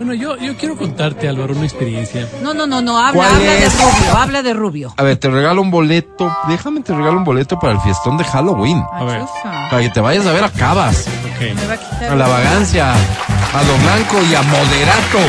Bueno, 0.04 0.16
yo, 0.16 0.36
yo 0.38 0.58
quiero 0.58 0.76
contarte, 0.76 1.28
Álvaro, 1.30 1.54
una 1.54 1.66
experiencia. 1.66 2.28
No, 2.42 2.56
no, 2.56 2.66
no, 2.66 2.82
no, 2.82 2.98
habla, 2.98 3.12
¿Cuál 3.14 3.36
habla 3.36 3.52
de 3.54 3.70
rubio, 3.70 4.18
habla 4.18 4.42
de 4.42 4.54
rubio. 4.56 4.94
A 4.98 5.04
ver, 5.04 5.18
te 5.18 5.30
regalo 5.30 5.62
un 5.62 5.70
boleto, 5.70 6.36
déjame 6.48 6.82
te 6.82 6.92
regalo 6.96 7.20
un 7.20 7.24
boleto 7.24 7.60
para 7.60 7.74
el 7.74 7.80
fiestón 7.82 8.18
de 8.18 8.24
Halloween. 8.24 8.84
A 8.94 9.04
ver. 9.04 9.22
Para 9.70 9.80
que 9.84 9.90
te 9.92 10.00
vayas 10.02 10.26
a 10.26 10.32
ver 10.32 10.44
a 10.44 10.50
Cabas, 10.50 11.06
Ok. 11.08 11.56
Me 11.56 11.68
va 11.68 11.74
a 11.74 11.78
quitar. 11.78 12.12
a 12.14 12.16
la 12.16 12.28
vagancia, 12.28 12.94
a 12.94 13.62
lo 13.64 13.78
blanco 13.78 14.18
y 14.28 14.34
a 14.34 14.42
moderato. 14.42 15.20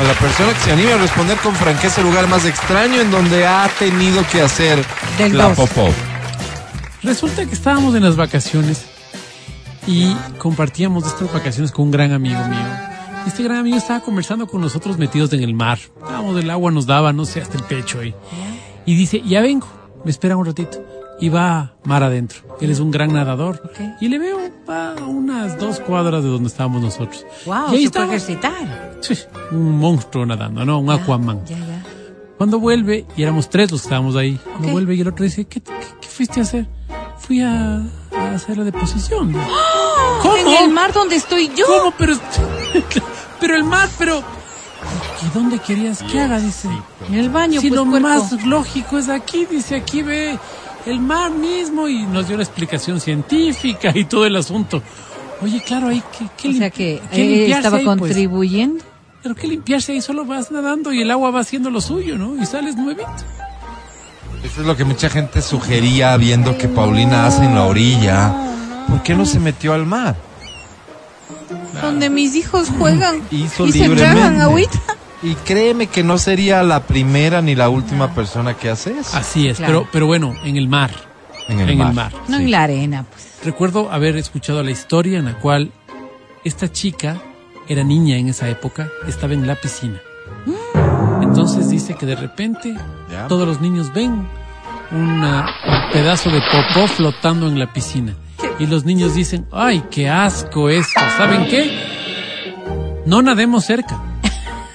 A 0.00 0.02
la 0.02 0.14
persona 0.14 0.52
que 0.52 0.60
se 0.60 0.72
anime 0.72 0.92
a 0.92 0.98
responder 0.98 1.36
con 1.38 1.54
franqueza 1.54 2.00
el 2.00 2.08
lugar 2.08 2.26
más 2.26 2.44
extraño 2.44 3.00
en 3.00 3.10
donde 3.12 3.46
ha 3.46 3.70
tenido 3.78 4.26
que 4.32 4.42
hacer 4.42 4.84
Del 5.16 5.38
la 5.38 5.44
dos. 5.50 5.58
popó. 5.58 5.88
Resulta 7.04 7.46
que 7.46 7.54
estábamos 7.54 7.94
en 7.94 8.02
las 8.02 8.16
vacaciones 8.16 8.84
y 9.86 10.12
compartíamos 10.38 11.06
estas 11.06 11.32
vacaciones 11.32 11.70
con 11.70 11.84
un 11.84 11.90
gran 11.92 12.12
amigo 12.12 12.40
mío. 12.48 12.85
Este 13.26 13.42
gran 13.42 13.58
amigo 13.58 13.76
estaba 13.76 14.00
conversando 14.00 14.46
con 14.46 14.60
nosotros 14.60 14.98
metidos 14.98 15.32
en 15.32 15.42
el 15.42 15.52
mar. 15.54 15.78
Estábamos, 15.78 16.38
el 16.40 16.48
agua 16.50 16.70
nos 16.70 16.86
daba, 16.86 17.12
no 17.12 17.24
sé, 17.24 17.40
hasta 17.40 17.56
el 17.58 17.64
pecho 17.64 18.00
ahí. 18.00 18.14
Y 18.86 18.94
dice, 18.94 19.20
ya 19.26 19.40
vengo, 19.40 19.66
me 20.04 20.10
espera 20.10 20.36
un 20.36 20.46
ratito. 20.46 20.82
Y 21.18 21.28
va 21.30 21.74
mar 21.84 22.02
adentro. 22.02 22.40
Él 22.60 22.70
es 22.70 22.78
un 22.78 22.90
gran 22.90 23.12
nadador. 23.12 23.72
Y 24.00 24.08
le 24.08 24.18
veo 24.18 24.38
a 24.68 24.94
unas 25.06 25.58
dos 25.58 25.80
cuadras 25.80 26.22
de 26.22 26.28
donde 26.28 26.48
estábamos 26.48 26.82
nosotros. 26.82 27.24
Wow, 27.46 27.72
y 27.72 27.76
ahí 27.76 27.84
estaba. 27.84 28.06
ejercitar. 28.06 28.98
Sí, 29.00 29.14
un 29.50 29.78
monstruo 29.78 30.24
nadando, 30.26 30.64
¿no? 30.64 30.78
Un 30.78 30.90
Aquaman. 30.90 31.44
Ya, 31.46 31.56
ya. 31.58 31.82
Cuando 32.36 32.60
vuelve, 32.60 33.06
y 33.16 33.22
éramos 33.22 33.48
tres 33.48 33.72
los 33.72 33.80
que 33.80 33.86
estábamos 33.86 34.14
ahí, 34.14 34.38
cuando 34.44 34.68
vuelve 34.72 34.94
y 34.94 35.00
el 35.00 35.08
otro 35.08 35.24
dice, 35.24 35.46
¿qué, 35.46 35.62
qué, 35.62 35.72
qué 36.00 36.08
fuiste 36.08 36.40
a 36.40 36.42
hacer? 36.42 36.68
Fui 37.18 37.40
a, 37.40 37.76
a 38.14 38.30
hacer 38.34 38.58
la 38.58 38.64
deposición. 38.64 39.32
¿Cómo? 40.22 40.36
En 40.36 40.64
el 40.64 40.70
mar 40.70 40.92
donde 40.92 41.16
estoy 41.16 41.48
yo. 41.56 41.64
¿Cómo? 41.66 41.94
Pero, 41.98 42.14
pero 43.40 43.56
el 43.56 43.64
mar, 43.64 43.88
pero... 43.98 44.22
¿Y 45.22 45.34
dónde 45.34 45.58
querías 45.58 46.02
que 46.02 46.20
haga? 46.20 46.38
Dice. 46.38 46.68
En 47.08 47.14
el 47.14 47.30
baño, 47.30 47.60
si 47.60 47.68
pues, 47.68 47.80
lo 47.80 47.86
puerco. 47.86 48.08
más 48.08 48.44
lógico 48.44 48.98
es 48.98 49.08
aquí, 49.08 49.46
dice, 49.46 49.76
aquí 49.76 50.02
ve 50.02 50.38
el 50.84 51.00
mar 51.00 51.30
mismo 51.30 51.88
y 51.88 52.04
nos 52.04 52.28
dio 52.28 52.36
la 52.36 52.42
explicación 52.42 53.00
científica 53.00 53.90
y 53.94 54.04
todo 54.04 54.26
el 54.26 54.36
asunto. 54.36 54.82
Oye, 55.42 55.62
claro, 55.66 55.88
ahí 55.88 56.02
que, 56.16 56.28
que 56.36 56.48
O 56.48 56.52
sea 56.58 56.70
que 56.70 57.02
limpiarse 57.12 57.56
estaba 57.56 57.76
ahí, 57.78 57.84
pues. 57.84 57.98
contribuyendo. 57.98 58.84
Pero 59.22 59.34
que 59.34 59.48
limpiarse 59.48 59.92
ahí 59.92 60.00
solo 60.00 60.24
vas 60.24 60.50
nadando 60.50 60.92
y 60.92 61.02
el 61.02 61.10
agua 61.10 61.30
va 61.30 61.40
haciendo 61.40 61.70
lo 61.70 61.80
suyo, 61.80 62.16
¿no? 62.16 62.40
Y 62.40 62.46
sales 62.46 62.76
nuevito. 62.76 63.08
Eso 64.44 64.60
es 64.60 64.66
lo 64.66 64.76
que 64.76 64.84
mucha 64.84 65.08
gente 65.10 65.42
sugería 65.42 66.16
viendo 66.16 66.56
que 66.56 66.68
Paulina 66.68 67.26
hace 67.26 67.44
en 67.44 67.54
la 67.54 67.64
orilla. 67.64 68.34
¿Por 68.88 69.02
qué 69.02 69.14
no 69.14 69.26
se 69.26 69.40
metió 69.40 69.72
al 69.72 69.84
mar? 69.86 70.14
Donde 71.82 72.10
mis 72.10 72.34
hijos 72.34 72.68
juegan. 72.78 73.22
Hizo 73.30 73.66
y 73.66 73.72
se 73.72 73.88
tragan 73.90 74.40
agüita. 74.40 74.78
Y 75.22 75.34
créeme 75.34 75.86
que 75.86 76.04
no 76.04 76.18
sería 76.18 76.62
la 76.62 76.86
primera 76.86 77.40
ni 77.42 77.54
la 77.54 77.68
última 77.68 78.14
persona 78.14 78.54
que 78.54 78.68
hace 78.70 78.98
eso. 78.98 79.16
Así 79.16 79.48
es, 79.48 79.56
Claro. 79.58 79.80
pero, 79.80 79.88
pero 79.92 80.06
bueno, 80.06 80.34
en 80.44 80.56
el 80.56 80.68
mar. 80.68 80.90
En 81.48 81.60
el 81.60 81.76
mar. 81.76 82.12
No 82.28 82.36
Sí. 82.38 82.44
en 82.44 82.50
la 82.50 82.62
arena, 82.64 83.04
pues. 83.10 83.26
Recuerdo 83.44 83.90
haber 83.90 84.16
escuchado 84.16 84.62
la 84.62 84.70
historia 84.72 85.18
en 85.18 85.24
la 85.26 85.38
cual 85.38 85.72
esta 86.44 86.70
chica 86.70 87.16
era 87.68 87.82
niña 87.82 88.16
en 88.16 88.28
esa 88.28 88.48
época, 88.48 88.88
estaba 89.08 89.32
en 89.32 89.46
la 89.46 89.54
piscina. 89.56 90.00
Entonces 91.22 91.70
dice 91.70 91.94
que 91.94 92.06
de 92.06 92.14
repente 92.16 92.74
Ya. 93.10 93.26
todos 93.28 93.46
los 93.46 93.60
niños 93.60 93.92
ven 93.94 94.26
una- 94.90 95.46
un 95.66 95.92
pedazo 95.92 96.30
de 96.30 96.40
popó 96.40 96.86
flotando 96.88 97.48
en 97.48 97.58
la 97.58 97.72
piscina. 97.72 98.14
Y 98.58 98.66
los 98.66 98.84
niños 98.84 99.14
dicen, 99.14 99.46
ay, 99.52 99.84
qué 99.90 100.08
asco 100.08 100.70
esto. 100.70 101.00
¿Saben 101.18 101.46
qué? 101.46 103.02
No 103.04 103.20
nademos 103.22 103.64
cerca. 103.64 104.00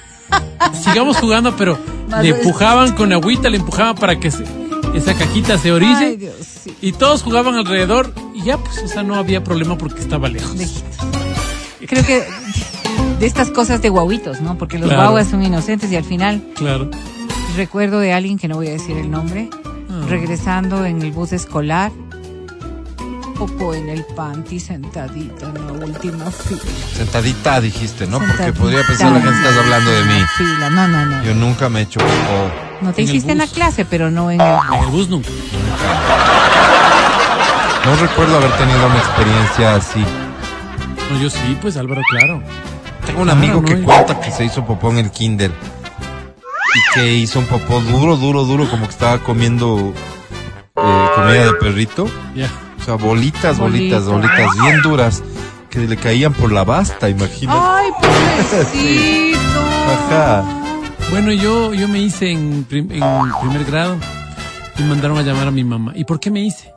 Sigamos 0.73 1.17
jugando, 1.17 1.55
pero 1.55 1.77
le 2.21 2.29
empujaban 2.29 2.93
con 2.95 3.11
agüita, 3.11 3.49
le 3.49 3.57
empujaban 3.57 3.95
para 3.95 4.19
que 4.19 4.29
se- 4.31 4.45
esa 4.93 5.13
cajita 5.15 5.57
se 5.57 5.71
orille. 5.71 5.95
Ay, 6.05 6.17
Dios, 6.17 6.35
sí. 6.63 6.75
Y 6.81 6.91
todos 6.91 7.23
jugaban 7.23 7.55
alrededor 7.55 8.13
y 8.35 8.43
ya, 8.43 8.57
pues, 8.57 8.77
o 8.83 8.87
sea, 8.87 9.03
no 9.03 9.15
había 9.15 9.43
problema 9.43 9.77
porque 9.77 10.01
estaba 10.01 10.27
lejos. 10.29 10.83
Creo 11.87 12.05
que 12.05 12.23
de 13.19 13.25
estas 13.25 13.49
cosas 13.49 13.81
de 13.81 13.89
guaguitos, 13.89 14.41
¿no? 14.41 14.57
Porque 14.57 14.77
los 14.77 14.87
Claro. 14.89 15.03
guaguas 15.03 15.27
son 15.29 15.43
inocentes 15.43 15.91
y 15.91 15.95
al 15.95 16.03
final 16.03 16.43
Claro. 16.55 16.89
recuerdo 17.55 17.99
de 17.99 18.13
alguien 18.13 18.37
que 18.37 18.47
no 18.47 18.55
voy 18.55 18.67
a 18.67 18.71
decir 18.71 18.97
el 18.97 19.09
nombre, 19.09 19.49
Ah. 19.89 20.05
regresando 20.09 20.85
en 20.85 21.01
el 21.01 21.11
bus 21.11 21.31
escolar, 21.33 21.91
popo 23.47 23.73
en 23.73 23.89
el 23.89 24.03
panty 24.15 24.59
sentadita 24.59 25.47
en 25.47 25.65
la 25.65 25.73
última 25.85 26.29
fila. 26.29 26.61
Sentadita 26.95 27.59
dijiste, 27.59 28.05
¿no? 28.05 28.19
Porque 28.19 28.33
Sentadita 28.33 28.59
podría 28.59 28.83
pensar 28.85 29.11
la 29.13 29.19
gente 29.21 29.29
en 29.39 29.43
estás 29.45 29.57
hablando 29.63 29.89
de 29.91 30.03
mí. 30.05 30.19
la 30.19 30.27
Fila. 30.27 30.69
No, 30.69 30.87
no, 30.87 31.05
no. 31.07 31.23
Yo 31.23 31.33
nunca 31.33 31.67
me 31.69 31.79
he 31.79 31.83
hecho 31.83 31.99
popó. 32.01 32.51
No 32.81 32.93
te 32.93 33.01
en 33.01 33.07
hiciste 33.09 33.31
en 33.31 33.39
la 33.39 33.45
bus. 33.45 33.53
clase, 33.53 33.85
pero 33.85 34.11
no 34.11 34.29
en 34.29 34.41
el... 34.41 34.47
En 34.47 34.79
el 34.83 34.89
bus 34.91 35.09
nunca. 35.09 35.29
No 37.85 37.95
recuerdo 37.95 38.37
haber 38.37 38.51
tenido 38.57 38.85
una 38.85 38.97
experiencia 38.97 39.75
así. 39.75 40.05
No, 41.11 41.19
yo 41.19 41.29
sí, 41.31 41.57
pues 41.61 41.77
Álvaro, 41.77 42.01
claro. 42.11 42.43
Tengo 43.07 43.21
un 43.21 43.25
Claro, 43.25 43.39
amigo 43.39 43.55
¿no? 43.61 43.65
que 43.65 43.73
Y- 43.73 43.81
cuenta 43.83 44.19
que 44.19 44.31
se 44.31 44.45
hizo 44.45 44.63
popó 44.65 44.91
en 44.91 44.99
el 44.99 45.09
kinder. 45.09 45.49
Y 45.49 46.93
que 46.93 47.13
hizo 47.13 47.39
un 47.39 47.45
popó 47.45 47.81
duro, 47.81 48.17
duro, 48.17 48.43
duro, 48.43 48.69
como 48.69 48.85
que 48.85 48.91
estaba 48.91 49.17
comiendo 49.17 49.93
eh, 50.77 51.05
comida 51.15 51.45
de 51.45 51.53
perrito. 51.59 52.07
Ya. 52.35 52.47
O 52.81 52.83
sea, 52.85 52.95
bolitas, 52.95 53.59
bolitas, 53.59 54.05
Bolitas. 54.05 54.05
bolitas, 54.07 54.55
bien 54.65 54.81
duras, 54.81 55.23
que 55.69 55.79
le 55.79 55.97
caían 55.97 56.33
por 56.33 56.51
la 56.51 56.63
basta, 56.63 57.09
imagínate. 57.09 57.59
¡Ay, 57.61 57.89
pobrecito! 58.01 59.39
Ajá. 60.09 60.43
Bueno, 61.11 61.31
yo, 61.33 61.73
yo 61.73 61.87
me 61.87 61.99
hice 61.99 62.31
en, 62.31 62.63
prim- 62.63 62.91
en 62.91 63.03
primer 63.41 63.65
grado 63.65 63.95
y 64.77 64.83
mandaron 64.83 65.17
a 65.17 65.21
llamar 65.21 65.47
a 65.47 65.51
mi 65.51 65.63
mamá. 65.63 65.91
¿Y 65.95 66.05
por 66.05 66.19
qué 66.19 66.31
me 66.31 66.41
hice? 66.41 66.73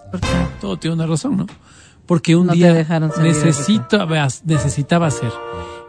Todo 0.61 0.77
tiene 0.77 0.95
una 0.95 1.07
razón, 1.07 1.37
¿no? 1.37 1.47
Porque 2.07 2.37
un 2.37 2.47
No 2.47 2.53
te 2.53 2.59
día 2.59 2.73
dejaron 2.75 3.11
necesitaba, 3.23 4.29
necesitaba 4.45 5.07
hacer. 5.07 5.33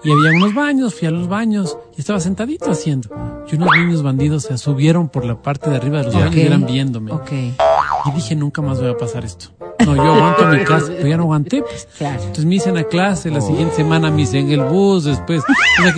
Y 0.03 0.11
había 0.11 0.31
unos 0.37 0.53
baños, 0.53 0.93
fui 0.95 1.07
a 1.07 1.11
los 1.11 1.27
baños 1.27 1.77
y 1.97 2.01
estaba 2.01 2.19
sentadito 2.19 2.71
haciendo. 2.71 3.09
Y 3.51 3.55
unos 3.55 3.69
niños 3.75 4.01
bandidos 4.03 4.43
se 4.43 4.57
subieron 4.57 5.09
por 5.09 5.25
la 5.25 5.41
parte 5.41 5.69
de 5.69 5.75
arriba 5.77 5.99
de 5.99 6.05
los 6.05 6.13
baños 6.13 6.35
y 6.35 6.41
eran 6.41 6.65
viéndome. 6.65 7.11
Ok, 7.11 7.31
Y 7.31 8.11
dije, 8.15 8.35
nunca 8.35 8.61
más 8.61 8.79
voy 8.79 8.91
a 8.91 8.97
pasar 8.97 9.25
esto. 9.25 9.49
No, 9.85 9.95
yo 9.95 10.03
aguanto 10.15 10.45
mi 10.47 10.63
casa, 10.63 10.87
pero 10.95 11.07
ya 11.07 11.17
no 11.17 11.23
aguanté, 11.23 11.61
pues. 11.61 11.87
claro. 11.97 12.19
Entonces 12.21 12.45
me 12.45 12.55
hice 12.55 12.69
en 12.69 12.75
la 12.75 12.83
clase, 12.85 13.29
la 13.31 13.41
siguiente 13.41 13.75
semana 13.75 14.09
me 14.11 14.23
hice 14.23 14.39
en 14.39 14.51
el 14.51 14.61
bus, 14.61 15.03
después, 15.05 15.43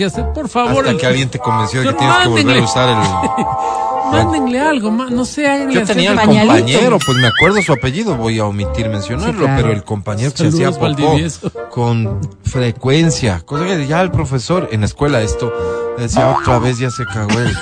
hacer, 0.06 0.32
por 0.32 0.48
favor, 0.48 0.78
Hasta 0.78 0.90
el- 0.90 0.96
que 0.98 1.06
alguien 1.06 1.28
te 1.28 1.38
convenció 1.38 1.80
de 1.82 1.88
que 1.88 1.94
tienes 1.94 2.16
que 2.18 2.28
volver 2.28 2.40
a 2.42 2.46
mándenle. 2.46 2.64
usar 2.64 2.88
el... 2.88 3.46
mándenle 4.12 4.60
algo, 4.60 4.90
ma- 4.90 5.10
no 5.10 5.24
sé, 5.24 5.46
háganle 5.46 5.74
Yo 5.74 5.84
tenía 5.84 6.12
el 6.12 6.18
compañero, 6.18 6.98
pues 7.04 7.18
me 7.18 7.26
acuerdo 7.26 7.60
su 7.62 7.72
apellido, 7.72 8.16
voy 8.16 8.38
a 8.38 8.46
omitir 8.46 8.88
mencionarlo, 8.88 9.32
Sí, 9.32 9.38
claro. 9.38 9.54
pero 9.62 9.72
el 9.74 9.84
compañero 9.84 10.30
que 10.30 10.36
se 10.38 10.48
hacía 10.48 10.70
popó 10.70 10.80
Valdivieso. 10.82 11.52
con 11.70 12.18
frecuencia, 12.42 13.40
cosa 13.44 13.66
que 13.66 13.86
ya 13.86 14.00
el 14.00 14.10
profesor 14.10 14.68
en 14.72 14.80
la 14.80 14.86
escuela 14.86 15.20
esto 15.20 15.52
decía 15.98 16.36
otra 16.40 16.58
vez 16.58 16.78
ya 16.78 16.90
se 16.90 17.04
cagó 17.04 17.38
él. 17.38 17.54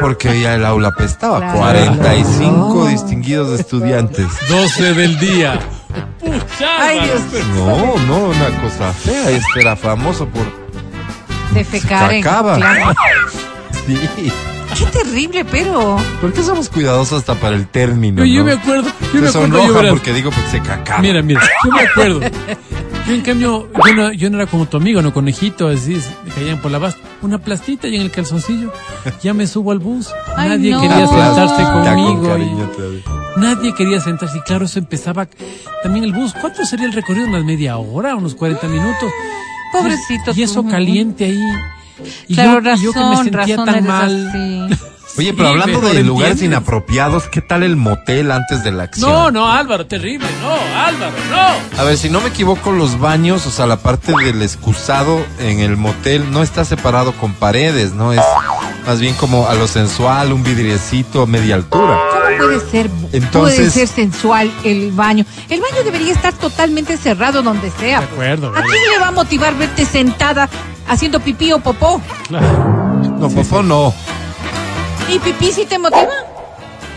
Porque 0.00 0.40
ya 0.40 0.54
el 0.54 0.64
aula 0.64 0.90
pestaba, 0.92 1.38
Claro. 1.38 1.58
45 1.58 2.50
No. 2.74 2.86
distinguidos 2.86 3.58
estudiantes. 3.60 4.26
12 4.48 4.94
del 4.94 5.18
día. 5.18 5.58
Pucha, 6.20 6.68
Ay. 6.80 7.00
Dios. 7.04 7.44
No, 7.56 7.96
no, 8.06 8.18
una 8.28 8.60
cosa 8.62 8.92
fea, 8.92 9.30
este 9.30 9.60
era 9.60 9.76
famoso 9.76 10.26
por 10.28 10.44
Defecar 11.54 12.10
cacaba. 12.20 12.56
Claro. 12.56 12.94
sí. 13.86 14.32
Qué 14.78 14.84
terrible, 14.86 15.44
pero... 15.46 15.96
¿Por 16.20 16.32
qué 16.32 16.42
somos 16.42 16.68
cuidadosos 16.68 17.20
hasta 17.20 17.34
para 17.34 17.56
el 17.56 17.66
término? 17.66 18.24
Yo, 18.24 18.26
yo 18.32 18.38
no? 18.40 18.44
me 18.46 18.52
acuerdo, 18.52 18.82
yo 18.84 18.90
me 18.90 19.06
acuerdo, 19.08 19.26
yo 19.26 19.32
sonroja 19.32 19.72
verás. 19.72 19.90
porque 19.92 20.12
digo 20.12 20.30
porque 20.30 20.50
se 20.50 20.60
cacaba. 20.60 21.00
Mira, 21.00 21.22
mira, 21.22 21.40
yo 21.64 21.70
me 21.72 21.80
acuerdo. 21.80 22.20
Yo, 23.08 23.14
en 23.14 23.22
cambio, 23.22 23.68
yo 23.86 23.94
no, 23.94 24.12
yo 24.12 24.30
no 24.30 24.36
era 24.36 24.46
como 24.46 24.66
tu 24.66 24.76
amigo, 24.76 25.00
no 25.00 25.14
conejito, 25.14 25.68
así, 25.68 25.98
me 26.26 26.30
caían 26.32 26.60
por 26.60 26.70
la 26.70 26.78
base. 26.78 26.98
Una 27.22 27.38
plastita 27.38 27.88
y 27.88 27.96
en 27.96 28.02
el 28.02 28.10
calzoncillo. 28.10 28.70
Ya 29.22 29.32
me 29.34 29.46
subo 29.46 29.72
al 29.72 29.78
bus. 29.78 30.08
Ay, 30.36 30.50
Nadie 30.50 30.70
no. 30.72 30.80
quería 30.82 31.06
sentarse 31.06 31.62
Ya 31.62 31.72
con 31.72 31.84
conmigo. 31.84 32.38
y-. 32.38 33.40
Nadie 33.40 33.74
quería 33.74 34.00
sentarse 34.00 34.36
y 34.38 34.40
claro, 34.42 34.66
eso 34.66 34.78
empezaba 34.78 35.26
también 35.82 36.04
el 36.04 36.12
bus. 36.12 36.34
¿Cuánto 36.38 36.64
sería 36.66 36.86
el 36.86 36.92
recorrido? 36.92 37.26
¿Unas 37.26 37.44
media 37.44 37.78
hora? 37.78 38.14
¿Unos 38.14 38.34
40 38.34 38.68
minutos? 38.68 39.10
Pobrecito 39.72 40.32
Y 40.34 40.42
eso 40.42 40.62
tú. 40.62 40.68
caliente 40.68 41.24
ahí. 41.24 41.40
Y 42.28 42.34
Claro, 42.34 42.60
yo, 42.62 42.74
y 42.74 42.82
yo 42.84 42.92
que 42.92 42.98
me 43.00 43.04
razón, 43.10 43.24
sentía 43.24 43.56
razón, 43.56 43.64
tan 43.66 43.86
mal. 43.86 44.78
Oye, 45.18 45.30
Sí, 45.30 45.34
pero 45.36 45.48
hablando 45.48 45.80
de 45.80 46.02
lugares 46.04 46.32
entiendes. 46.34 46.42
inapropiados, 46.58 47.24
¿qué 47.28 47.40
tal 47.42 47.62
el 47.64 47.76
motel 47.76 48.30
antes 48.30 48.62
de 48.64 48.70
la 48.72 48.84
acción? 48.84 49.10
No, 49.10 49.30
no, 49.30 49.48
Álvaro, 49.50 49.86
terrible. 49.86 50.26
No, 50.40 50.52
Álvaro, 50.80 51.12
no. 51.30 51.78
A 51.80 51.84
ver, 51.84 51.98
si 51.98 52.08
no 52.08 52.20
me 52.20 52.28
equivoco, 52.28 52.70
los 52.72 52.98
baños, 53.00 53.46
o 53.46 53.50
sea, 53.50 53.66
la 53.66 53.78
parte 53.78 54.12
del 54.24 54.40
excusado 54.42 55.20
en 55.40 55.60
el 55.60 55.76
motel 55.76 56.30
no 56.30 56.42
está 56.42 56.64
separado 56.64 57.12
con 57.12 57.34
paredes, 57.34 57.92
¿no? 57.94 58.12
Es 58.12 58.20
más 58.86 59.00
bien 59.00 59.14
como 59.16 59.48
a 59.48 59.54
lo 59.54 59.66
sensual, 59.66 60.32
un 60.32 60.42
vidriecito 60.44 61.22
a 61.22 61.26
media 61.26 61.56
altura. 61.56 61.98
¿Cómo 61.98 62.36
puede 62.38 62.70
ser, 62.70 62.90
Entonces- 63.12 63.30
puede 63.58 63.70
ser 63.70 63.88
sensual 63.88 64.50
el 64.64 64.92
baño? 64.92 65.24
El 65.48 65.60
baño 65.60 65.82
debería 65.84 66.12
estar 66.12 66.32
totalmente 66.32 66.96
cerrado 66.96 67.42
donde 67.42 67.70
sea. 67.72 67.98
De 68.00 68.04
acuerdo, 68.06 68.48
¿A 68.56 68.62
quién 68.62 68.90
le 68.92 68.98
va 69.00 69.08
a 69.08 69.12
motivar 69.12 69.54
verte 69.56 69.84
sentada 69.84 70.48
haciendo 70.88 71.18
pipí 71.20 71.52
o 71.52 71.58
popó? 71.58 72.00
Claro. 72.28 72.76
No, 73.18 73.28
fofo, 73.30 73.64
no. 73.64 73.92
¿Y 75.08 75.18
pipí 75.18 75.52
sí 75.52 75.64
te 75.66 75.78
motiva? 75.78 76.06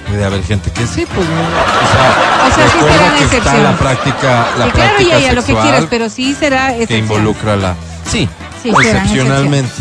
Puede 0.07 0.25
haber 0.25 0.43
gente 0.43 0.69
que 0.71 0.85
sí, 0.87 1.05
pues 1.05 1.27
no. 1.29 1.41
O 1.41 1.91
sea, 1.93 2.47
O 2.51 2.55
sea, 2.55 2.69
sí 2.69 2.79
serán 2.79 3.15
que 3.17 3.23
está 3.23 3.35
excepciones. 3.37 3.63
la 3.63 3.77
práctica, 3.77 4.47
la 4.57 4.65
Sí, 4.65 4.71
claro, 4.71 4.71
práctica 4.95 5.09
ya, 5.09 5.19
ya, 5.19 5.33
lo 5.33 5.43
que 5.45 5.53
quieras, 5.55 5.83
pero 5.89 6.09
sí 6.09 6.35
será 6.37 6.67
que 6.67 6.83
excepción. 6.83 6.99
involucra 6.99 7.55
la. 7.55 7.75
Sí, 8.09 8.27
Sí, 8.61 8.69
excepcionalmente. 8.69 9.71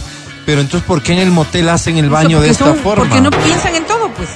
Pero 0.46 0.60
entonces, 0.62 0.86
¿por 0.86 1.02
qué 1.02 1.12
en 1.12 1.18
el 1.18 1.30
motel 1.30 1.68
hacen 1.68 1.98
el 1.98 2.08
baño 2.08 2.40
de 2.40 2.50
esta 2.50 2.66
son- 2.66 2.76
forma? 2.78 3.04
Porque 3.04 3.20
no 3.20 3.30
piensan 3.30 3.74
en 3.74 3.84
todo, 3.86 4.08
pues. 4.10 4.28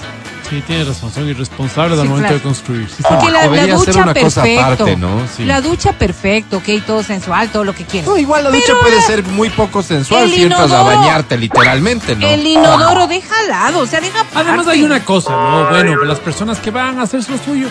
Sí, 0.54 0.62
tienes 0.66 0.86
razón, 0.88 1.12
son 1.12 1.28
irresponsables 1.28 1.98
al 1.98 2.04
Sí, 2.04 2.08
momento 2.08 2.28
claro. 2.28 2.36
de 2.36 2.42
construir. 2.42 2.88
Sí, 2.88 3.02
Porque 3.08 3.30
la, 3.30 3.40
ser 3.42 3.50
ducha 3.76 3.92
cosa 4.20 4.42
perfecto. 4.42 4.62
aparte, 4.62 4.96
¿no? 4.96 5.22
Sí. 5.36 5.44
La 5.44 5.60
ducha 5.60 5.92
perfecto, 5.92 6.56
ok, 6.58 6.68
todo 6.86 7.02
sensual, 7.02 7.48
todo 7.50 7.64
lo 7.64 7.74
que 7.74 7.84
quieras. 7.84 8.08
No, 8.08 8.16
igual 8.16 8.44
la 8.44 8.50
ducha 8.50 8.72
puede 8.80 9.00
ser 9.02 9.22
muy 9.24 9.50
poco 9.50 9.82
sensual 9.82 10.30
si 10.30 10.42
entras 10.42 10.70
a 10.70 10.82
inodoro- 10.82 10.84
bañarte, 10.84 11.36
literalmente, 11.36 12.14
¿no? 12.16 12.26
El 12.26 12.46
inodoro 12.46 13.06
deja 13.06 13.34
al 13.40 13.48
lado, 13.48 13.78
o 13.80 13.86
sea, 13.86 14.00
deja 14.00 14.20
Además 14.34 14.60
aparte. 14.60 14.70
hay 14.72 14.82
una 14.84 15.04
cosa, 15.04 15.30
¿no? 15.30 15.68
Bueno, 15.70 16.04
las 16.04 16.20
personas 16.20 16.58
que 16.60 16.70
van 16.70 16.98
a 16.98 17.02
hacer 17.02 17.20
lo 17.28 17.38
suyo, 17.38 17.68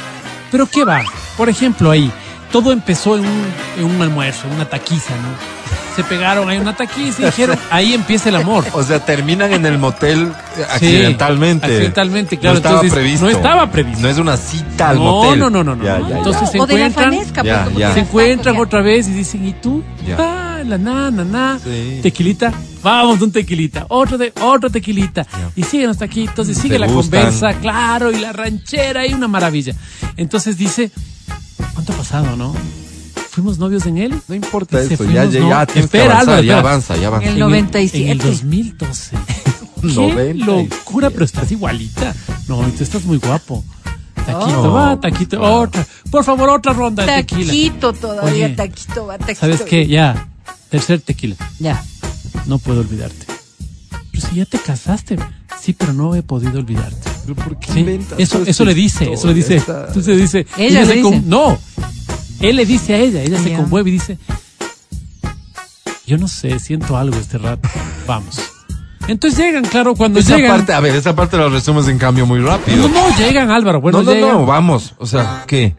pero 0.52 0.66
¿qué 0.68 0.84
va? 0.84 1.02
Por 1.38 1.50
ejemplo, 1.50 1.90
ahí, 1.92 2.12
todo 2.52 2.72
empezó 2.72 3.16
en 3.18 3.26
un, 3.26 3.46
en 3.78 3.84
un 3.86 4.02
almuerzo, 4.02 4.48
en 4.48 4.56
una 4.56 4.66
taquiza, 4.66 5.14
¿no? 5.16 5.63
Se 5.96 6.04
pegaron 6.04 6.50
ahí 6.50 6.58
una 6.58 6.76
taquiza 6.76 7.22
y 7.22 7.26
dijeron, 7.26 7.58
ahí 7.70 7.94
empieza 7.94 8.30
el 8.30 8.36
amor. 8.38 8.66
O 8.74 8.84
sea, 8.84 9.00
terminan 9.06 9.54
en 9.54 9.66
el 9.66 9.78
motel 9.78 10.24
eh, 10.24 10.32
Sí, 10.56 10.62
accidentalmente. 10.88 11.66
accidentalmente, 11.68 12.38
claro, 12.38 12.54
No 12.54 12.58
estaba 12.58 12.76
entonces, 12.78 12.94
previsto. 13.00 13.26
no 13.26 13.32
estaba 13.32 13.72
previsto. 13.72 14.02
No 14.02 14.10
es 14.10 14.18
una 14.18 14.38
cita 14.38 14.90
al 14.90 14.98
No, 14.98 15.04
motel. 15.04 15.40
no, 15.40 15.50
no, 15.50 15.64
no, 15.64 15.76
no. 15.76 15.84
Ya, 15.84 16.00
ya, 16.00 16.10
ya. 16.10 16.18
Entonces 16.18 16.50
se 16.50 16.58
encuentran, 16.58 17.12
Ya, 17.12 17.44
ya. 17.44 17.64
porque 17.66 17.94
se 17.94 18.00
encuentran 18.00 18.58
otra 18.58 18.82
vez 18.82 19.08
y 19.08 19.12
dicen, 19.12 19.48
¿y 19.48 19.54
tú? 19.54 19.84
Ya. 20.08 20.18
Ah, 20.20 20.64
la 20.66 20.78
nana, 20.78 21.24
na. 21.24 21.60
Sí. 21.64 22.00
Tequilita, 22.02 22.52
vamos, 22.82 23.22
un 23.22 23.32
tequilita. 23.32 23.86
Otro 23.90 24.18
de, 24.18 24.34
otro 24.42 24.70
tequilita. 24.70 25.26
Y 25.56 25.64
siguen 25.64 25.90
hasta 25.90 26.06
aquí. 26.06 26.22
Entonces 26.24 26.58
sigue 26.58 26.80
la 26.80 26.88
gustan. 26.88 27.22
conversa, 27.22 27.54
claro, 27.60 28.12
y 28.12 28.20
la 28.20 28.32
ranchera, 28.34 29.06
y 29.06 29.14
una 29.14 29.28
maravilla. 29.28 29.74
Entonces 30.18 30.58
dice, 30.58 30.90
¿cuánto 31.74 31.94
ha 31.94 31.98
pasado, 31.98 32.36
no? 32.36 32.56
¿Fuimos 33.34 33.58
novios 33.58 33.86
en 33.88 33.98
él? 33.98 34.14
No 34.28 34.36
importa 34.36 34.80
Dice, 34.80 34.94
eso, 34.94 35.06
ya, 35.06 35.26
ya, 35.26 35.40
no- 35.40 35.50
ya, 35.50 35.66
tienes 35.66 35.90
que 35.90 35.98
Espera, 35.98 36.04
avanzar, 36.06 36.22
Álvaro, 36.36 36.44
ya 36.44 36.54
espera. 36.54 36.60
avanza, 36.70 36.98
ya 36.98 37.08
avanza. 37.08 37.28
El 37.28 37.34
En 37.34 37.40
97. 37.40 38.06
En 38.06 38.12
el 38.12 38.18
2012. 38.20 39.18
Qué 39.82 39.88
97. 39.88 40.34
locura, 40.46 41.10
pero 41.10 41.26
estás 41.26 41.52
igualita. 41.52 42.14
No, 42.48 42.68
y 42.68 42.72
tú 42.72 42.84
estás 42.84 43.04
muy 43.06 43.18
guapo. 43.18 43.64
Taquito, 44.16 44.64
Oh. 44.64 44.74
va, 44.74 45.00
taquito, 45.00 45.42
otra. 45.42 45.86
Por 46.10 46.24
favor, 46.24 46.50
otra 46.50 46.72
ronda 46.74 47.06
de 47.06 47.12
tequila. 47.24 47.46
Taquito 47.48 47.92
todavía, 47.94 48.46
Oye, 48.46 48.50
taquito, 48.56 49.08
va, 49.08 49.18
taquito. 49.18 49.40
¿Sabes 49.42 49.62
qué? 49.64 49.86
Ya, 49.88 50.28
tercer 50.70 51.02
tequila. 51.02 51.36
Ya. 51.60 51.84
No 52.46 52.58
puedo 52.60 52.80
olvidarte. 52.82 53.26
Pero 54.12 54.28
si 54.28 54.36
ya 54.36 54.46
te 54.46 54.60
casaste. 54.60 55.18
Sí, 55.60 55.74
pero 55.74 55.92
no 55.92 56.14
he 56.16 56.22
podido 56.24 56.60
olvidarte. 56.60 57.10
¿Pero 57.24 57.36
por 57.36 57.58
qué 57.60 57.72
Sí, 57.74 57.80
inventas 57.80 58.20
eso, 58.20 58.44
eso 58.46 58.64
le 58.66 58.74
dice, 58.74 59.12
eso 59.12 59.28
le 59.28 59.34
dice. 59.34 59.56
Entonces 59.58 60.18
dice. 60.18 60.46
Ella 60.58 60.86
con- 61.02 61.14
dice. 61.14 61.24
No, 61.26 61.58
él 62.44 62.56
le 62.58 62.66
dice 62.66 62.94
a 62.94 62.98
ella, 62.98 63.22
ella 63.24 63.40
se 63.40 63.54
conmueve 63.54 63.90
y 63.90 63.94
dice, 63.94 64.18
yo 66.06 66.18
no 66.18 66.28
sé, 66.28 66.60
siento 66.60 66.98
algo 66.98 67.18
este 67.18 67.38
rato, 67.38 67.68
vamos. 68.06 68.40
Entonces 69.08 69.38
llegan, 69.40 69.66
claro, 69.66 69.96
cuando 69.96 70.20
Esa 70.20 70.38
llegan. 70.38 70.58
parte, 70.58 70.74
a 70.74 70.80
ver, 70.80 70.96
esa 70.96 71.16
parte 71.16 71.36
la 71.38 71.50
resumes 71.50 71.88
en 71.88 71.98
cambio 71.98 72.26
muy 72.26 72.40
rápido. 72.40 72.88
no, 72.88 73.10
no, 73.10 73.18
llegan 73.18 73.52
Álvaro, 73.52 73.82
bueno, 73.82 74.00
no, 74.00 74.04
no, 74.06 74.12
llegan. 74.14 74.30
no, 74.32 74.46
vamos. 74.46 74.96
O 74.98 75.06
sea, 75.06 75.44
¿qué? 75.48 75.76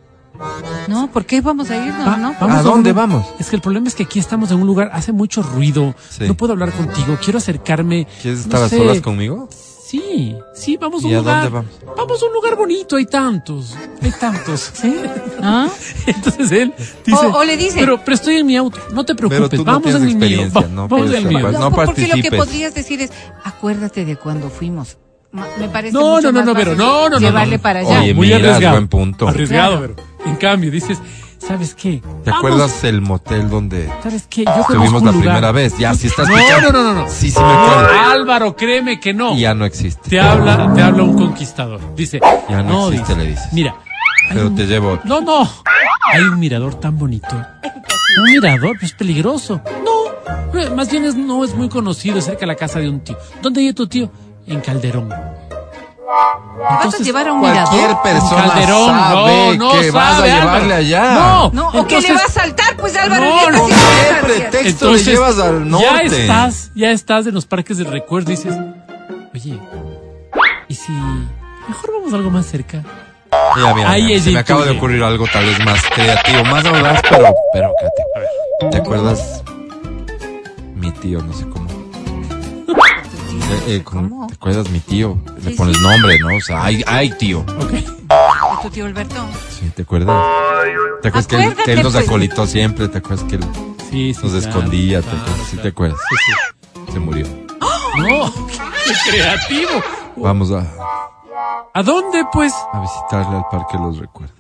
No, 0.89 1.11
¿por 1.11 1.25
qué 1.25 1.41
vamos 1.41 1.71
a 1.71 1.77
irnos, 1.77 2.07
Va- 2.07 2.17
no? 2.19 2.35
vamos 2.39 2.57
¿A 2.59 2.63
dónde 2.63 2.91
un- 2.91 2.97
vamos? 2.97 3.27
Es 3.39 3.49
que 3.49 3.57
el 3.57 3.63
problema 3.63 3.89
es 3.89 3.95
que 3.95 4.03
aquí 4.03 4.19
estamos 4.19 4.51
en 4.51 4.59
un 4.59 4.67
lugar, 4.67 4.91
hace 4.93 5.13
mucho 5.13 5.43
ruido, 5.43 5.95
Sí. 6.11 6.25
no 6.27 6.35
puedo 6.35 6.53
hablar 6.53 6.73
contigo, 6.73 7.17
quiero 7.23 7.39
acercarme. 7.39 8.07
¿Quieres 8.21 8.41
no 8.41 8.45
estar 8.45 8.63
a 8.65 8.69
sé. 8.69 8.77
solas 8.77 9.01
conmigo? 9.01 9.49
Sí, 9.95 10.37
sí, 10.55 10.77
vamos 10.77 11.05
a 11.05 11.07
un 11.07 11.13
¿Y 11.13 11.15
a 11.15 11.19
lugar. 11.19 11.43
dónde 11.51 11.69
vamos? 11.85 11.97
Vamos 11.97 12.23
a 12.23 12.27
un 12.27 12.33
lugar 12.33 12.57
bonito, 12.57 12.97
hay 12.97 13.07
tantos, 13.07 13.77
hay 14.03 14.11
tantos. 14.19 14.73
¿Sí? 14.75 14.97
¿Ah? 15.41 15.69
Entonces 16.07 16.51
él 16.51 16.75
dice. 17.07 17.27
O- 17.27 17.37
o 17.39 17.45
le 17.45 17.57
dice- 17.57 17.79
Pero, 17.79 17.99
pero 18.05 18.15
estoy 18.17 18.37
en 18.39 18.47
mi 18.47 18.57
auto, 18.57 18.79
no 18.93 19.05
te 19.05 19.15
preocupes, 19.15 19.51
tú 19.51 19.59
no 19.59 19.65
vamos 19.65 19.95
en 19.95 20.03
el 20.09 20.17
mío. 20.17 20.49
va- 20.57 20.63
no 20.63 20.89
vamos 20.89 21.11
en 21.11 21.17
el 21.17 21.25
mío. 21.27 21.39
Pues 21.43 21.53
no, 21.53 21.71
no 21.71 21.73
porque 21.73 22.09
lo 22.09 22.17
que 22.17 22.31
podrías 22.33 22.75
decir 22.75 23.01
es, 23.03 23.13
acuérdate 23.45 24.05
de 24.05 24.17
cuando 24.17 24.51
fuimos. 24.51 24.97
Me 25.59 25.69
parece 25.69 25.93
No, 25.93 26.17
mucho 26.17 26.31
no, 26.31 26.33
no, 26.33 26.39
más 26.39 26.47
no, 26.47 26.55
pero 26.55 26.75
no, 26.77 27.09
no, 27.09 27.11
no. 27.11 27.19
Llevarle 27.19 27.59
para 27.59 27.81
allá. 27.81 28.03
Oye, 28.03 28.15
muy 28.15 28.27
mira, 28.29 28.37
arriesgado. 28.39 28.75
buen 28.77 28.89
punto. 28.89 29.29
Arriesgado, 29.29 29.79
Claro. 29.79 29.95
pero 29.97 30.31
en 30.31 30.37
cambio 30.37 30.71
dices, 30.71 30.99
¿sabes 31.47 31.75
qué? 31.75 32.01
¿Te 32.25 32.31
Vamos, 32.31 32.39
acuerdas 32.51 32.85
el 32.85 33.01
motel 33.01 33.49
donde 33.51 33.91
¿Sabes 34.03 34.27
qué? 34.29 34.45
Yo 34.45 34.51
conozco 34.53 34.73
estuvimos 34.75 35.03
la 35.03 35.11
lugar. 35.13 35.25
primera 35.27 35.53
vez? 35.53 35.79
Ya, 35.79 35.95
si 35.95 36.07
estás 36.09 36.29
No, 36.29 36.37
escuchando. 36.37 36.73
no, 36.73 36.83
no, 36.83 36.95
no, 36.95 37.01
no. 37.03 37.09
Sí, 37.09 37.31
sí 37.31 37.39
me 37.41 37.47
acuerdo. 37.53 37.89
Álvaro, 38.11 38.57
créeme 38.57 39.01
que 39.01 39.13
no. 39.15 39.37
Ya 39.37 39.55
no 39.55 39.65
existe. 39.65 40.11
Te 40.11 40.21
habla, 40.21 40.73
te 40.75 40.83
habla 40.83 41.03
un 41.03 41.17
conquistador. 41.17 41.81
Dice, 41.95 42.21
Ya 42.49 42.63
no 42.63 42.89
existe, 42.89 43.15
dice, 43.15 43.25
le 43.25 43.31
dices. 43.31 43.53
Mira, 43.53 43.77
Pero 44.31 44.47
un- 44.49 44.55
te 44.57 44.67
llevo. 44.67 44.99
No, 45.05 45.21
no. 45.21 45.49
Hay 46.13 46.23
un 46.23 46.39
mirador 46.39 46.75
tan 46.77 46.99
bonito. 46.99 47.29
Un 48.19 48.33
mirador, 48.33 48.77
pues 48.79 48.93
peligroso. 48.93 49.61
No, 49.85 50.59
eh, 50.61 50.71
más 50.71 50.91
bien 50.91 51.05
es, 51.05 51.15
no 51.17 51.45
es 51.45 51.55
muy 51.55 51.69
conocido, 51.69 52.21
cerca 52.21 52.41
de 52.41 52.47
la 52.47 52.55
casa 52.55 52.79
de 52.79 52.89
un 52.89 53.01
tío. 53.01 53.17
¿Dónde 53.43 53.61
vive 53.61 53.75
tu 53.75 53.87
tío? 53.89 54.11
En 54.47 54.61
Calderón. 54.61 55.09
¿Te 56.05 56.63
vas 56.63 56.71
a 56.71 56.75
Entonces, 56.85 57.07
llevar 57.07 57.29
a 57.29 57.33
un 57.33 57.41
Cualquier 57.41 57.65
mirador? 57.73 58.03
persona 58.03 58.47
Calderón, 58.49 58.87
sabe 58.91 59.57
no, 59.57 59.73
no 59.73 59.81
que 59.81 59.91
vas 59.91 60.13
a 60.13 60.17
sabe, 60.17 60.31
llevarle 60.31 60.51
Álvaro. 60.75 60.75
allá. 60.75 61.15
No, 61.15 61.51
No, 61.53 61.69
¿o 61.69 61.87
qué 61.87 62.01
le 62.01 62.09
Entonces- 62.09 62.17
va 62.17 62.25
a 62.25 62.29
saltar? 62.31 62.77
Pues 62.77 62.97
Álvaro, 62.97 63.25
No, 63.25 63.41
¿qué 63.41 63.51
no, 63.53 63.67
¿qué 63.67 64.27
pretexto? 64.27 64.93
le 64.93 64.99
llevas 65.03 65.39
al 65.39 65.69
norte. 65.71 65.87
Ya 66.11 66.17
estás, 66.21 66.71
ya 66.75 66.91
estás 66.91 67.27
en 67.27 67.35
los 67.35 67.47
parques 67.47 67.79
del 67.79 67.87
recuerdo 67.87 68.33
y 68.33 68.37
dices, 68.37 68.55
oye, 69.35 69.59
¿y 70.69 70.75
si 70.75 70.93
mejor 71.69 71.93
vamos 71.99 72.13
a 72.13 72.17
algo 72.17 72.31
más 72.31 72.47
cerca? 72.47 72.83
Mira, 73.57 73.75
mira, 73.75 73.91
Ahí 73.91 74.05
mira, 74.05 74.21
se 74.23 74.31
me 74.31 74.39
acaba 74.41 74.65
de 74.65 74.73
ocurrir 74.73 75.03
algo 75.03 75.27
tal 75.33 75.45
vez 75.47 75.59
más 75.65 75.81
creativo, 75.95 76.45
más 76.45 76.65
audaz, 76.67 77.01
pero, 77.11 77.35
pero, 77.53 77.73
cállate. 77.81 78.71
¿Te 78.71 78.77
acuerdas? 78.77 79.43
Mi 80.75 80.91
tío, 80.93 81.21
no 81.23 81.33
sé 81.33 81.45
cómo. 81.49 81.64
Eh, 83.51 83.63
eh, 83.77 83.83
¿Cómo? 83.85 84.27
¿Te 84.27 84.35
acuerdas 84.35 84.69
mi 84.71 84.81
tío? 84.81 85.19
Le 85.43 85.51
Sí, 85.51 85.57
pones 85.57 85.77
sí. 85.77 85.83
nombre, 85.83 86.19
¿no? 86.19 86.37
O 86.37 86.41
sea, 86.41 86.65
ay, 86.65 86.83
ay, 86.87 87.11
tío. 87.19 87.41
Ok. 87.41 87.71
¿De 87.71 87.85
tu 88.63 88.71
tío 88.71 88.87
Alberto? 88.87 89.17
Sí, 89.51 89.71
¿te 89.75 89.83
acuerdas? 89.83 90.17
¿Te 91.03 91.09
acuerdas 91.09 91.27
que 91.27 91.37
él, 91.45 91.55
que 91.65 91.73
él 91.75 91.83
nos 91.83 91.93
pues. 91.93 92.07
acolitó 92.07 92.47
siempre? 92.47 92.89
¿Te 92.89 92.99
acuerdas 92.99 93.25
que 93.29 93.37
él 93.37 93.45
Sí, 93.91 94.15
sí. 94.15 94.21
nos 94.23 94.33
claro, 94.33 94.39
escondía? 94.49 95.01
¿Te 95.03 95.09
claro, 95.09 95.21
acuerdas? 95.23 95.47
¿Sí 95.49 95.57
te 95.57 95.57
claro. 95.57 95.69
acuerdas? 95.71 95.99
Sí, 96.09 96.17
sí. 96.87 96.93
Se 96.93 96.99
murió. 96.99 97.27
No, 97.99 98.33
qué 98.85 99.11
creativo. 99.11 99.71
Vamos 100.17 100.51
a, 100.53 100.67
¿A 101.75 101.83
dónde, 101.83 102.25
pues? 102.33 102.53
a 102.73 102.81
visitarle 102.81 103.37
al 103.37 103.45
Parque 103.51 103.77
Los 103.79 103.99
Recuerdos. 103.99 104.35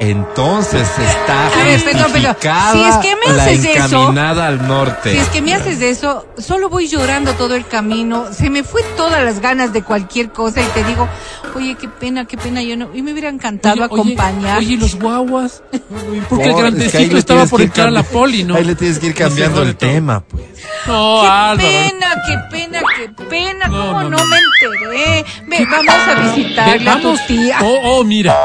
Entonces 0.00 0.88
está 0.98 1.46
A 1.48 1.62
ver, 1.62 1.84
perdón, 1.84 2.10
perdón. 2.12 2.32
justificada 2.32 2.72
Si 2.72 2.80
es 2.80 2.96
que 2.96 3.16
me 3.28 3.36
la 3.36 3.42
haces 3.44 3.64
eso- 3.66 3.84
encaminada 4.00 4.46
al 4.46 4.66
norte. 4.66 5.12
Si 5.12 5.18
es 5.18 5.28
que 5.28 5.42
me 5.42 5.54
haces 5.54 5.82
eso, 5.82 6.26
solo 6.38 6.70
voy 6.70 6.88
llorando 6.88 7.34
todo 7.34 7.54
el 7.54 7.66
camino. 7.66 8.32
Se 8.32 8.48
me 8.48 8.64
fue 8.64 8.82
todas 8.96 9.22
las 9.22 9.40
ganas 9.40 9.74
de 9.74 9.82
cualquier 9.82 10.30
cosa 10.32 10.62
y 10.62 10.64
te 10.66 10.84
digo, 10.84 11.06
oye, 11.54 11.76
qué 11.78 11.86
pena, 11.88 12.24
qué 12.24 12.38
pena, 12.38 12.62
yo 12.62 12.78
no. 12.78 12.88
Y 12.94 13.02
me 13.02 13.12
hubiera 13.12 13.28
encantado 13.28 13.74
Oye, 13.74 13.84
oye, 13.90 13.94
acompañar. 14.14 14.58
Oye, 14.58 14.72
¿y 14.72 14.76
los 14.78 14.94
guaguas? 14.96 15.62
Porque 16.30 16.44
el 16.44 16.50
es 16.50 16.54
que 16.56 16.60
grandecito 16.62 17.12
le 17.12 17.18
estaba 17.18 17.44
por 17.46 17.60
entrar 17.60 17.88
a 17.88 17.90
la 17.90 18.02
poli, 18.02 18.42
¿no? 18.44 18.54
Ahí 18.54 18.64
le 18.64 18.74
tienes 18.74 18.98
que 18.98 19.08
ir 19.08 19.14
cambiando 19.14 19.62
el 19.62 19.76
tema, 19.76 20.20
pues. 20.20 20.44
No, 20.86 21.20
qué 21.22 21.28
Álvaro. 21.28 21.56
pena, 21.58 22.14
qué 22.26 22.38
pena, 22.50 22.80
qué 22.96 23.08
pena. 23.24 23.66
No, 23.68 23.86
¿Cómo 23.86 24.02
no, 24.04 24.10
no, 24.10 24.16
no. 24.18 24.24
me 24.26 24.36
enteré? 24.36 25.24
Ve, 25.46 25.66
vamos 25.70 25.94
a 25.94 26.14
visitarle 26.34 26.90
a 26.90 26.96
tu 26.96 27.02
vamos, 27.08 27.26
tía. 27.26 27.58
oh, 27.62 27.78
oh, 27.84 28.04
mira, 28.04 28.36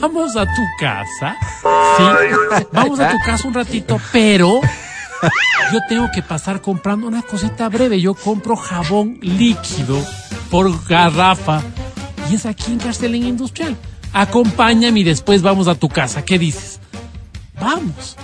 vamos 0.00 0.36
a 0.36 0.44
tu 0.44 0.62
casa, 0.80 1.36
sí, 1.96 2.04
vamos 2.72 3.00
a 3.00 3.10
tu 3.10 3.18
casa 3.24 3.46
un 3.48 3.54
ratito, 3.54 4.00
pero 4.12 4.60
yo 5.72 5.78
tengo 5.88 6.10
que 6.12 6.22
pasar 6.22 6.60
comprando 6.60 7.06
una 7.06 7.22
cosita 7.22 7.68
breve. 7.68 8.00
Yo 8.00 8.14
compro 8.14 8.56
jabón 8.56 9.18
líquido 9.20 9.98
por 10.50 10.84
garrafa 10.86 11.62
y 12.30 12.34
es 12.34 12.46
aquí 12.46 12.72
en 12.72 12.78
Carcelén 12.78 13.24
Industrial. 13.26 13.76
Acompáñame 14.12 15.00
y 15.00 15.04
después 15.04 15.42
vamos 15.42 15.68
a 15.68 15.74
tu 15.74 15.88
casa. 15.88 16.22
¿Qué 16.24 16.38
dices? 16.38 16.80
Vamos. 17.60 18.16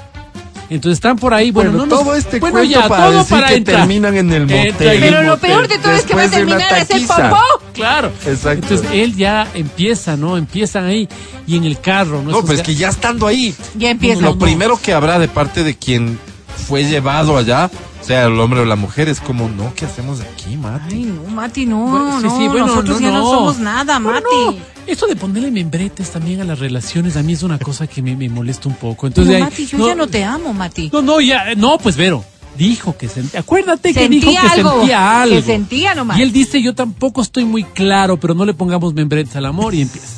Entonces 0.71 0.99
están 0.99 1.17
por 1.17 1.33
ahí, 1.33 1.51
bueno, 1.51 1.71
Bueno, 1.71 1.87
no 1.87 1.91
nos- 1.97 2.05
todo 2.05 2.15
este 2.15 2.39
bueno, 2.41 2.59
cuento 2.59 2.79
ya, 2.81 2.89
para 2.89 3.05
todo 3.07 3.19
decir 3.19 3.31
para 3.31 3.49
que 3.49 3.55
entrar. 3.55 3.77
terminan 3.79 4.17
en 4.17 4.33
el 4.33 4.43
Entra 4.43 4.57
motel. 4.73 5.01
Pero 5.01 5.23
lo 5.23 5.31
motel. 5.31 5.51
peor 5.51 5.69
de 5.69 5.79
todo 5.79 5.93
es 5.93 6.03
que 6.03 6.15
va 6.15 6.23
a 6.23 6.29
terminar 6.29 6.73
ese 6.75 6.85
taquiza. 6.87 7.31
popó. 7.31 7.43
Claro. 7.73 8.13
Exacto. 8.27 8.75
Entonces 8.75 8.89
él 8.93 9.17
ya 9.17 9.49
empieza, 9.55 10.17
¿no? 10.17 10.37
Empiezan 10.37 10.85
ahí 10.85 11.09
y 11.47 11.57
en 11.57 11.65
el 11.65 11.81
carro, 11.81 12.23
¿no? 12.23 12.31
No, 12.33 12.45
pues 12.45 12.61
ga- 12.61 12.65
que 12.65 12.75
ya 12.75 12.89
estando 12.91 13.27
ahí, 13.27 13.55
Ya 13.77 13.91
empieza. 13.91 14.21
lo 14.21 14.39
primero 14.39 14.79
que 14.83 14.93
habrá 14.93 15.19
de 15.19 15.29
parte 15.29 15.65
de 15.65 15.75
quien 15.77 16.19
fue 16.67 16.85
llevado 16.85 17.39
allá, 17.39 17.71
sea 18.09 18.25
el 18.25 18.41
hombre 18.41 18.61
o 18.61 18.65
la 18.65 18.75
mujer, 18.77 19.09
es 19.09 19.21
como, 19.21 19.49
no, 19.49 19.73
¿qué 19.75 19.85
hacemos 19.85 20.21
aquí, 20.21 20.57
Mati? 20.57 20.95
Ay, 20.97 21.03
no, 21.05 21.23
Mati, 21.31 21.67
no, 21.67 21.79
Bueno, 21.87 22.19
sí, 22.21 22.27
no, 22.27 22.39
sí, 22.39 22.49
bueno, 22.49 22.67
nosotros 22.67 23.01
no, 23.01 23.07
ya 23.07 23.13
no, 23.13 23.21
no. 23.23 23.31
somos 23.31 23.59
nada, 23.59 23.99
Bueno, 23.99 24.21
Mati. 24.21 24.57
no. 24.59 24.79
Esto 24.87 25.07
de 25.07 25.17
ponerle 25.17 25.51
membretes 25.51 26.11
también 26.11 26.41
a 26.41 26.45
las 26.45 26.59
relaciones 26.59 27.17
a 27.17 27.23
mí 27.23 27.35
es 27.35 27.43
una 27.43 27.59
cosa 27.59 27.87
que 27.87 28.01
me, 28.03 28.17
me 28.17 28.29
molesta 28.31 28.69
un 28.69 28.75
poco. 28.75 29.07
Entonces, 29.07 29.35
ahí- 29.37 29.43
Mati, 29.43 29.67
yo 29.67 29.87
ya 29.87 29.95
no 29.95 30.07
te 30.07 30.25
amo, 30.25 30.53
Mati. 30.55 30.91
No, 30.93 31.03
no, 31.03 31.21
ya, 31.21 31.55
no, 31.57 31.77
pues 31.79 31.97
Vero, 31.97 32.25
dijo 32.57 32.97
que 32.97 33.09
sentía, 33.09 33.41
acuérdate 33.41 33.93
que 33.93 34.01
Sentía 34.01 34.21
dijo 34.21 34.31
que 34.33 34.39
algo, 34.49 34.71
sentía 34.79 35.21
algo. 35.23 35.37
que 35.37 35.43
sentía 35.43 35.95
nomás. 35.95 36.19
Y 36.19 36.23
él 36.23 36.33
dice, 36.33 36.63
yo 36.63 36.75
tampoco 36.75 37.21
estoy 37.21 37.45
muy 37.45 37.63
claro, 37.65 38.17
pero 38.19 38.33
no 38.35 38.45
le 38.47 38.55
pongamos 38.55 38.95
membretes 38.95 39.37
al 39.37 39.45
amor 39.47 39.75
y 39.75 39.83
empieza. 39.83 40.09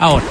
Ahora, 0.00 0.24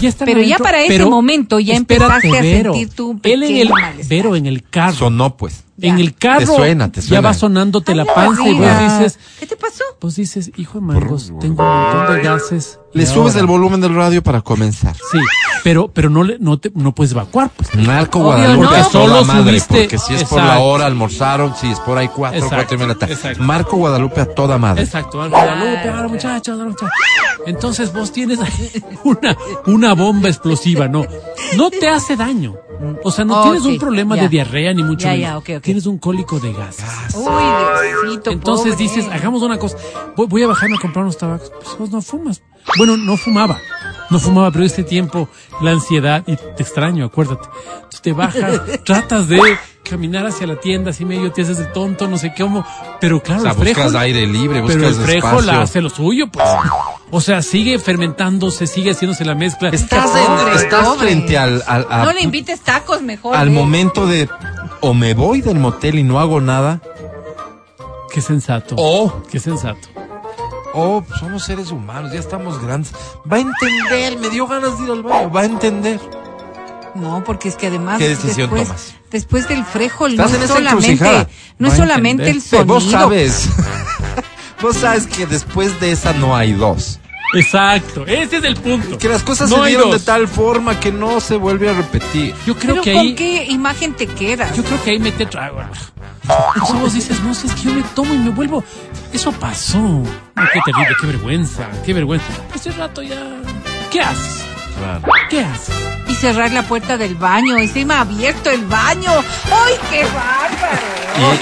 ya 0.00 0.08
está 0.08 0.24
Pero 0.24 0.42
ya 0.42 0.58
para 0.58 0.80
ese 0.82 1.04
momento 1.04 1.58
ya 1.58 1.74
espérate, 1.74 2.26
empezaste 2.26 2.38
a 2.38 2.42
Vero, 2.42 2.72
sentir 2.72 2.94
tu 2.94 3.18
Él 3.24 3.42
en 3.42 3.56
el, 3.56 3.68
malestar. 3.70 4.06
Vero 4.08 4.36
en 4.36 4.46
el 4.46 4.62
carro. 4.62 4.94
Sonó, 4.96 5.36
pues. 5.36 5.64
En 5.80 5.96
Ya. 5.96 6.02
el 6.04 6.14
carro 6.14 6.40
Te 6.40 6.46
suena, 6.46 6.92
te 6.92 7.00
ya 7.00 7.06
suena. 7.08 7.20
va 7.28 7.34
sonándote 7.34 7.94
la 7.94 8.02
Ay, 8.02 8.08
panza 8.14 8.48
y 8.48 8.52
vos 8.54 8.78
dices, 8.78 9.18
¿Qué 9.40 9.46
te 9.46 9.56
pasó? 9.56 9.82
vos 10.00 10.14
dices, 10.16 10.50
hijo 10.56 10.74
de 10.78 10.84
mangos, 10.84 11.32
tengo 11.40 11.62
un 11.62 11.82
montón 11.96 12.16
de 12.16 12.22
gases. 12.22 12.78
Le 12.92 13.06
subes 13.06 13.32
ahora- 13.32 13.40
el 13.40 13.46
volumen 13.46 13.80
del 13.80 13.94
radio 13.94 14.22
para 14.22 14.42
comenzar. 14.42 14.94
Sí, 14.94 15.18
pero, 15.64 15.88
pero 15.88 16.10
no, 16.10 16.24
le, 16.24 16.36
no, 16.38 16.58
te, 16.58 16.70
no 16.74 16.94
puedes 16.94 17.12
evacuar, 17.12 17.50
pues. 17.56 17.74
Narco 17.74 18.18
Guadalupe 18.20 18.64
no. 18.66 18.70
a 18.70 18.76
toda 18.90 18.90
Solo 18.90 19.24
madre, 19.24 19.58
subiste- 19.60 19.80
porque 19.80 19.98
si 19.98 20.14
es 20.14 20.24
por 20.24 20.38
la 20.38 20.44
Exacto. 20.44 20.64
hora 20.64 20.86
almorzaron, 20.86 21.54
si 21.56 21.70
es 21.70 21.80
por 21.80 21.96
ahí 21.96 22.08
cuatro, 22.08 22.38
Exacto, 22.40 22.56
cuatro 22.56 22.74
y 22.74 22.78
media 22.78 22.88
de 22.88 22.94
la 22.94 22.98
tarde. 23.00 23.14
exacto. 23.14 23.42
Marco 23.42 23.76
Guadalupe 23.78 24.20
a 24.20 24.26
toda 24.26 24.58
madre. 24.58 24.82
Exacto, 24.84 25.22
al 25.22 25.30
Guadalupe, 25.30 25.88
ahora 25.88 26.08
muchachos, 26.08 26.48
ahora 26.54 26.68
muchachos. 26.68 26.90
Entonces 27.46 27.92
vos 27.94 28.12
tienes 28.12 28.38
ahí 28.40 28.70
una, 29.04 29.36
una 29.66 29.94
bomba 29.94 30.28
explosiva, 30.28 30.86
¿no? 30.86 31.06
No 31.56 31.70
te 31.70 31.88
hace 31.88 32.14
daño. 32.16 32.56
O 33.04 33.10
sea, 33.10 33.24
no 33.24 33.40
Oh, 33.40 33.42
tienes 33.44 33.64
un 33.64 33.78
problema 33.78 34.16
ya. 34.16 34.22
de 34.22 34.28
diarrea 34.28 34.72
ni 34.74 34.82
mucho 34.82 35.04
Ya, 35.06 35.12
menos. 35.12 35.22
ya, 35.28 35.38
ok, 35.38 35.48
ok. 35.58 35.62
Tienes 35.62 35.86
un 35.86 35.98
cólico 35.98 36.38
de 36.40 36.52
gases. 36.52 37.14
Uy, 37.14 37.24
Diosito, 38.04 38.30
Entonces 38.30 38.72
pobre. 38.74 38.82
dices, 38.84 39.06
hagamos 39.10 39.42
una 39.42 39.58
cosa. 39.58 39.76
Voy, 40.16 40.26
voy 40.26 40.42
a 40.42 40.46
bajarme 40.48 40.76
a 40.76 40.80
comprar 40.80 41.04
unos 41.04 41.16
tabacos. 41.18 41.50
Pues 41.62 41.78
vos 41.78 41.90
no 41.90 42.02
fumas. 42.02 42.42
Bueno, 42.78 42.96
no 42.96 43.16
fumaba. 43.16 43.58
No 44.10 44.18
fumaba, 44.18 44.50
pero 44.50 44.64
este 44.64 44.82
tiempo 44.84 45.28
la 45.62 45.70
ansiedad, 45.70 46.22
y 46.26 46.36
te 46.36 46.62
extraño, 46.62 47.06
acuérdate. 47.06 47.48
Entonces 47.76 48.02
te 48.02 48.12
bajas, 48.12 48.60
tratas 48.84 49.26
de 49.28 49.40
caminar 49.88 50.26
hacia 50.26 50.46
la 50.46 50.56
tienda, 50.56 50.90
así 50.90 51.04
medio 51.04 51.32
te 51.32 51.42
haces 51.42 51.58
el 51.58 51.72
tonto, 51.72 52.08
no 52.08 52.18
sé 52.18 52.32
cómo. 52.36 52.64
Pero 53.00 53.22
claro, 53.22 53.40
O 53.40 53.44
sea, 53.44 53.52
el 53.52 53.58
frejo, 53.58 53.82
buscas 53.84 54.00
aire 54.02 54.26
libre, 54.26 54.60
buscas 54.60 54.76
pero 54.76 54.88
el 54.88 54.94
frejo 54.96 55.26
espacio. 55.28 55.52
la 55.52 55.62
hace 55.62 55.80
lo 55.80 55.88
suyo, 55.90 56.26
pues. 56.28 56.46
O 57.10 57.20
sea, 57.20 57.42
sigue 57.42 57.78
fermentándose, 57.78 58.66
sigue 58.66 58.90
haciéndose 58.92 59.24
la 59.24 59.34
mezcla. 59.34 59.70
Estás, 59.70 60.10
Qué 60.10 60.18
en- 60.20 60.26
pobre, 60.26 60.54
estás 60.56 60.84
pobre. 60.88 60.98
frente 61.08 61.38
al, 61.38 61.62
al, 61.66 61.86
a- 61.90 62.04
No 62.04 62.12
le 62.12 62.22
invites 62.22 62.60
tacos 62.60 63.00
mejor. 63.02 63.34
al 63.36 63.48
ve. 63.48 63.54
momento 63.54 64.06
de 64.06 64.28
o 64.80 64.92
me 64.94 65.14
voy 65.14 65.40
del 65.40 65.58
motel 65.58 65.98
y 65.98 66.02
no 66.02 66.20
hago 66.20 66.40
nada, 66.40 66.80
Qué 68.12 68.20
sensato. 68.20 68.74
o, 68.78 69.22
Qué 69.30 69.40
sensato. 69.40 69.88
O 70.74 71.04
somos 71.18 71.44
seres 71.44 71.70
humanos, 71.70 72.12
ya 72.12 72.20
estamos 72.20 72.60
grandes. 72.62 72.92
Va 73.30 73.36
a 73.36 73.40
entender, 73.40 74.18
me 74.18 74.30
dio 74.30 74.46
ganas 74.46 74.78
de 74.78 74.84
ir 74.84 74.90
al 74.90 75.02
baño, 75.02 75.30
va 75.30 75.40
a 75.42 75.44
entender. 75.44 76.00
No, 76.94 77.24
porque 77.24 77.48
es 77.48 77.56
que 77.56 77.68
además 77.68 77.98
¿Qué 77.98 78.08
decisión 78.10 78.50
después, 78.50 78.68
tomas? 78.68 78.94
después 79.10 79.48
del 79.48 79.64
frejo 79.64 80.08
no 80.08 80.24
es 80.26 80.48
solamente, 80.48 81.28
no 81.58 81.68
es 81.68 81.74
solamente 81.74 82.24
el 82.24 82.36
entender. 82.36 82.58
Sonido. 82.58 82.74
vos 82.74 82.90
sabes, 82.90 83.48
vos 84.62 84.76
sabes 84.76 85.06
que 85.06 85.26
después 85.26 85.80
de 85.80 85.92
esa 85.92 86.12
no 86.12 86.36
hay 86.36 86.52
dos. 86.52 87.00
Exacto, 87.34 88.04
ese 88.06 88.36
es 88.38 88.44
el 88.44 88.56
punto. 88.56 88.98
Que 88.98 89.08
las 89.08 89.22
cosas 89.22 89.48
No 89.50 89.62
se 89.62 89.68
dieron 89.70 89.90
de 89.90 89.98
tal 90.00 90.28
forma 90.28 90.78
que 90.78 90.92
no 90.92 91.20
se 91.20 91.36
vuelve 91.36 91.68
a 91.70 91.72
repetir. 91.72 92.34
Yo 92.46 92.54
creo 92.56 92.74
Pero 92.74 92.82
que 92.82 92.92
¿con 92.92 93.00
ahí. 93.00 93.14
qué 93.14 93.44
imagen 93.46 93.94
te 93.94 94.06
quedas? 94.06 94.54
Yo 94.56 94.62
creo 94.64 94.82
que 94.82 94.90
ahí 94.90 94.98
mete 94.98 95.26
trago. 95.26 95.60
Entonces 96.54 96.80
vos 96.80 96.92
dices, 96.94 97.20
no 97.20 97.34
sé, 97.34 97.46
es 97.48 97.54
que 97.54 97.62
yo 97.62 97.72
me 97.74 97.82
tomo 97.94 98.14
y 98.14 98.18
me 98.18 98.30
vuelvo. 98.30 98.62
Eso 99.12 99.32
pasó. 99.32 100.02
Qué 100.52 100.60
terrible, 100.64 100.96
qué 101.00 101.06
vergüenza, 101.06 101.68
qué 101.84 101.92
vergüenza. 101.94 102.26
Este 102.54 102.70
rato 102.72 103.02
ya. 103.02 103.16
¿Qué 103.90 104.00
haces? 104.00 104.41
¿Qué 105.30 105.40
haces? 105.40 105.74
Y 106.08 106.14
cerrar 106.14 106.50
la 106.52 106.62
puerta 106.62 106.96
del 106.98 107.14
baño, 107.14 107.56
encima 107.56 108.00
abierto 108.00 108.50
el 108.50 108.64
baño. 108.66 109.10
¡Ay, 109.50 109.74
qué 109.90 110.04
bárbaro! 110.04 110.82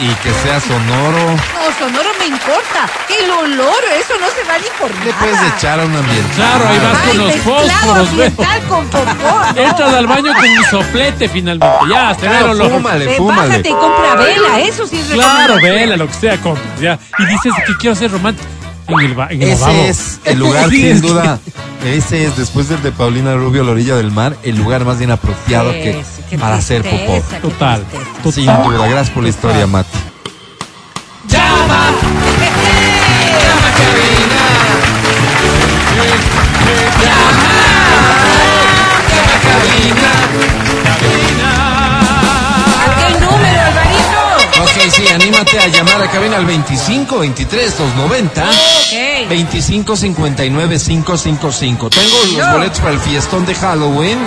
Y, 0.00 0.04
y 0.06 0.14
que 0.22 0.32
sea 0.34 0.60
sonoro. 0.60 1.18
No, 1.30 1.78
sonoro 1.78 2.10
me 2.18 2.26
importa. 2.26 2.88
El 3.08 3.30
olor, 3.30 3.74
eso 3.98 4.14
no 4.20 4.26
se 4.28 4.44
va 4.48 4.58
ni 4.58 4.66
por 4.78 4.90
Le 5.04 5.10
nada. 5.10 5.18
puedes 5.20 5.54
echar 5.56 5.80
a 5.80 5.84
un 5.86 5.96
ambiente. 5.96 6.34
Claro, 6.36 6.68
ahí 6.68 6.78
vas 6.78 6.98
Ay, 7.02 7.08
con 7.08 7.18
los 7.18 7.36
fósforos, 7.36 8.08
ambiental 8.10 8.60
con 8.68 8.86
popó. 8.88 9.42
Entras 9.56 9.94
al 9.94 10.06
baño 10.06 10.32
con 10.34 10.48
un 10.50 10.64
soplete 10.70 11.28
finalmente. 11.28 11.76
Ya, 11.90 12.14
se 12.14 12.20
ve 12.22 12.26
el 12.26 12.32
Claro, 12.38 12.50
olor. 12.52 12.70
fúmale, 12.72 13.16
fúmale. 13.16 13.48
bájate 13.48 13.68
y 13.68 13.72
compra 13.72 14.14
vela, 14.16 14.60
eso 14.60 14.86
sí 14.86 14.98
es 14.98 15.06
Claro, 15.06 15.54
vela, 15.62 15.96
lo 15.96 16.06
que 16.06 16.14
sea, 16.14 16.36
compras, 16.38 16.80
ya. 16.80 16.98
Y 17.18 17.26
dices 17.26 17.52
que 17.66 17.74
quiero 17.76 17.96
ser 17.96 18.10
romántico. 18.12 18.48
En 18.92 19.00
el, 19.00 19.14
ba- 19.14 19.28
en 19.30 19.42
el 19.42 19.50
lavabo. 19.50 19.72
Ese 19.72 19.88
es 19.88 20.20
el 20.24 20.38
lugar, 20.38 20.68
Sí, 20.70 20.86
es 20.86 20.98
sin 20.98 21.02
que- 21.02 21.08
duda. 21.08 21.38
Ese 21.84 22.24
es, 22.26 22.36
después 22.36 22.68
del 22.68 22.82
de 22.82 22.92
Paulina 22.92 23.34
Rubio, 23.34 23.62
a 23.62 23.64
la 23.64 23.70
orilla 23.72 23.96
del 23.96 24.10
mar, 24.10 24.36
el 24.42 24.56
lugar 24.56 24.84
más 24.84 25.00
inapropiado 25.00 25.70
que 25.72 26.02
Sí, 26.04 26.22
qué 26.30 26.38
para 26.38 26.56
hacer 26.56 26.82
popó. 26.82 26.96
tristeza, 26.96 27.36
qué 27.36 27.40
Total. 27.48 27.84
tristeza. 27.86 28.32
Sin 28.32 28.46
Total. 28.46 28.64
duda. 28.64 28.86
Gracias 28.88 29.10
por 29.10 29.22
la 29.22 29.28
historia, 29.30 29.66
Mati. 29.66 29.88
¿Qué 31.30 31.36
Ok, 44.62 44.90
sí, 44.90 45.08
anímate 45.08 45.58
a 45.58 45.68
llamar 45.68 46.02
a 46.02 46.10
cabina 46.10 46.36
al 46.36 46.44
25 46.46 47.18
23 47.20 47.78
290 47.78 48.42
Ok. 48.48 49.28
25 49.28 49.96
59 49.96 50.78
555. 50.78 51.90
Tengo 51.90 52.38
los 52.38 52.52
boletos 52.52 52.80
para 52.80 52.92
el 52.92 53.00
fiestón 53.00 53.46
de 53.46 53.54
Halloween. 53.54 54.18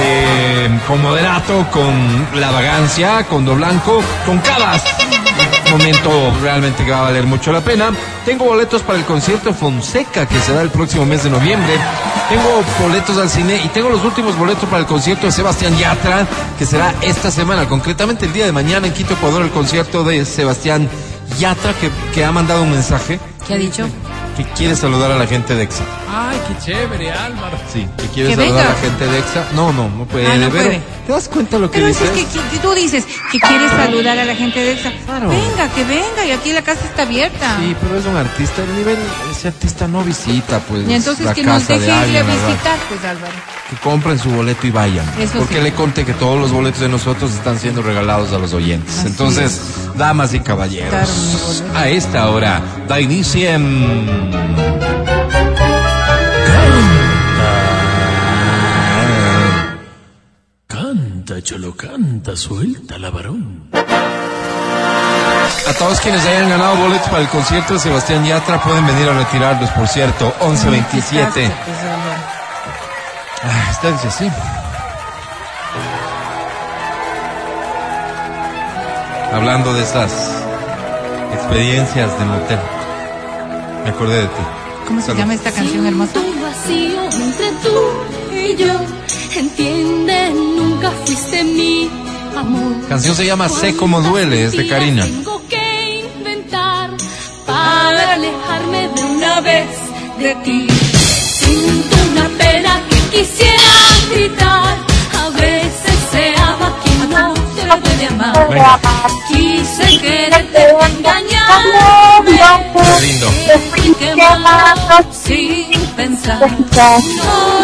eh, 0.00 0.68
con 0.86 1.02
moderato, 1.02 1.66
con 1.70 2.28
la 2.34 2.50
vagancia, 2.50 3.24
con 3.24 3.44
do 3.44 3.54
blanco, 3.56 4.00
con 4.24 4.38
cabas. 4.38 4.82
Momento 5.70 6.32
realmente 6.42 6.82
que 6.84 6.90
va 6.90 7.00
a 7.00 7.02
valer 7.02 7.24
mucho 7.24 7.52
la 7.52 7.60
pena. 7.60 7.90
Tengo 8.24 8.46
boletos 8.46 8.82
para 8.82 8.98
el 8.98 9.04
concierto 9.04 9.52
Fonseca 9.52 10.26
que 10.26 10.40
será 10.40 10.62
el 10.62 10.70
próximo 10.70 11.04
mes 11.04 11.24
de 11.24 11.30
noviembre. 11.30 11.72
Tengo 12.30 12.62
boletos 12.80 13.18
al 13.18 13.28
cine 13.28 13.60
y 13.64 13.68
tengo 13.68 13.90
los 13.90 14.02
últimos 14.02 14.36
boletos 14.38 14.64
para 14.68 14.80
el 14.80 14.86
concierto 14.86 15.26
de 15.26 15.32
Sebastián 15.32 15.76
Yatra 15.76 16.26
que 16.58 16.64
será 16.64 16.94
esta 17.02 17.30
semana, 17.30 17.68
concretamente 17.68 18.24
el 18.26 18.32
día 18.32 18.46
de 18.46 18.52
mañana 18.52 18.86
en 18.86 18.92
Quito, 18.94 19.12
Ecuador, 19.14 19.42
el 19.42 19.50
concierto 19.50 20.04
de 20.04 20.24
Sebastián 20.24 20.88
Yatra 21.38 21.74
que, 21.74 21.90
que 22.14 22.24
ha 22.24 22.32
mandado 22.32 22.62
un 22.62 22.70
mensaje 22.70 23.20
¿Qué 23.46 23.54
ha 23.54 23.58
dicho? 23.58 23.86
que 24.36 24.44
quiere 24.44 24.76
saludar 24.76 25.10
a 25.10 25.16
la 25.18 25.26
gente 25.26 25.54
de 25.56 25.64
EXA. 25.64 25.82
Ay, 26.08 26.38
qué 26.46 26.64
chévere, 26.64 27.10
Álvaro. 27.10 27.58
Sí, 27.72 27.88
que 27.96 28.06
quiere 28.06 28.28
Que 28.30 28.36
saludar 28.36 28.54
venga. 28.54 28.70
a 28.70 28.74
la 28.74 28.80
gente 28.80 29.06
de 29.08 29.18
EXA. 29.18 29.44
No, 29.56 29.72
no, 29.72 29.88
no 29.88 30.04
puede. 30.04 30.26
Ah, 30.28 30.36
no 30.36 30.48
pero, 30.50 30.64
puede. 30.64 30.80
¿Te 31.08 31.14
das 31.14 31.26
cuenta 31.26 31.58
lo 31.58 31.70
que 31.70 31.78
Pero 31.78 31.88
dices? 31.88 32.02
es 32.02 32.26
que, 32.26 32.40
que 32.50 32.58
tú 32.58 32.74
dices 32.74 33.06
que 33.32 33.40
quieres 33.40 33.70
saludar 33.70 34.18
a 34.18 34.26
la 34.26 34.34
gente 34.34 34.60
de 34.60 34.72
esa. 34.72 34.92
Claro. 35.06 35.30
Venga, 35.30 35.66
que 35.74 35.82
venga, 35.84 36.26
y 36.26 36.32
aquí 36.32 36.52
la 36.52 36.60
casa 36.60 36.84
está 36.84 37.04
abierta. 37.04 37.56
Sí, 37.58 37.74
pero 37.80 37.96
es 37.96 38.04
un 38.04 38.14
artista, 38.14 38.62
el 38.62 38.76
nivel, 38.76 38.98
ese 39.30 39.48
artista 39.48 39.88
no 39.88 40.04
visita, 40.04 40.60
pues, 40.68 40.86
y 40.86 40.92
entonces 40.92 41.24
la 41.24 41.32
que 41.32 41.44
nos 41.44 41.66
de 41.66 41.78
deje 41.78 42.06
irle 42.08 42.18
a 42.18 42.22
visitar, 42.24 42.78
pues 42.90 43.02
Álvaro. 43.06 43.32
Que 43.70 43.76
compren 43.76 44.18
su 44.18 44.28
boleto 44.28 44.66
y 44.66 44.70
vayan. 44.70 45.06
Eso 45.18 45.38
porque 45.38 45.56
sí. 45.56 45.62
le 45.62 45.72
conté 45.72 46.04
que 46.04 46.12
todos 46.12 46.38
los 46.38 46.52
boletos 46.52 46.80
de 46.80 46.90
nosotros 46.90 47.32
están 47.32 47.58
siendo 47.58 47.80
regalados 47.80 48.34
a 48.34 48.38
los 48.38 48.52
oyentes. 48.52 48.98
Así 48.98 49.06
entonces, 49.06 49.62
damas 49.94 50.34
y 50.34 50.40
caballeros, 50.40 51.64
a 51.74 51.88
esta 51.88 52.28
hora 52.28 52.60
da 52.86 53.00
inicio 53.00 53.48
en... 53.48 55.37
Canta, 61.28 61.42
cholo, 61.42 61.76
canta, 61.76 62.34
suelta 62.34 62.96
la 62.96 63.10
varón. 63.10 63.68
A 65.68 65.74
todos 65.78 66.00
quienes 66.00 66.24
hayan 66.24 66.48
ganado 66.48 66.76
boletos 66.76 67.06
para 67.08 67.20
el 67.20 67.28
concierto 67.28 67.74
de 67.74 67.80
Sebastián 67.80 68.24
Yatra 68.24 68.62
pueden 68.62 68.86
venir 68.86 69.06
a 69.10 69.12
retirarlos, 69.12 69.68
por 69.72 69.86
cierto, 69.86 70.32
1127. 70.40 71.52
Ah, 73.42 73.68
está 73.70 73.90
dice 73.90 74.08
así. 74.08 74.30
Hablando 79.30 79.74
de 79.74 79.82
esas 79.82 80.32
experiencias 81.34 82.18
de 82.18 82.24
motel. 82.24 82.58
Me 83.84 83.90
acordé 83.90 84.22
de 84.22 84.28
ti. 84.28 84.42
¿Cómo 84.86 85.02
se 85.02 85.14
llama 85.14 85.34
esta 85.34 85.52
canción 85.52 85.86
hermosa? 85.86 86.20
Un 86.20 86.42
vacío 86.42 87.02
entre 87.04 87.52
tú 87.62 88.34
y 88.34 88.56
yo. 88.56 88.80
Entiende, 89.36 90.32
nunca 90.78 90.90
fuiste 91.04 91.44
mi 91.44 91.90
amor. 92.36 92.88
Canción 92.88 93.14
se 93.14 93.26
llama 93.26 93.48
Sé 93.48 93.76
cómo 93.76 94.00
duele, 94.00 94.44
es 94.44 94.52
de 94.52 94.66
Karina. 94.66 95.04
Tengo 95.04 95.42
que 95.48 96.04
inventar 96.16 96.90
para 97.46 98.14
alejarme 98.14 98.88
de 98.88 99.02
una 99.02 99.40
vez 99.40 99.68
de 100.18 100.34
ti. 100.44 100.66
Siento 100.70 101.96
una 102.12 102.28
pena 102.38 102.80
que 102.88 103.18
quisiera 103.18 103.62
gritar. 104.12 104.87
No 107.08 107.34
debe 107.54 107.96
de 107.98 108.06
amar. 108.06 108.48
Venga, 108.48 108.78
Quise 109.28 109.98
quererte 109.98 110.62
engañarme. 110.70 112.38
qué 112.74 113.06
lindo. 113.06 113.28
Quemado 114.14 114.96
sin 115.12 115.86
pensar. 115.96 116.38
No, 116.40 116.98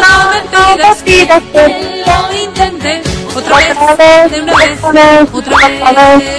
no 0.01 0.19
me 0.31 0.39
pidas 0.51 0.97
que 1.03 2.03
lo 2.05 2.17
intenté 2.43 3.01
otra 3.35 3.57
vez, 3.57 4.31
de 4.31 4.41
una 4.41 4.55
vez, 4.55 4.79
otra 5.33 5.57
vez. 5.57 6.35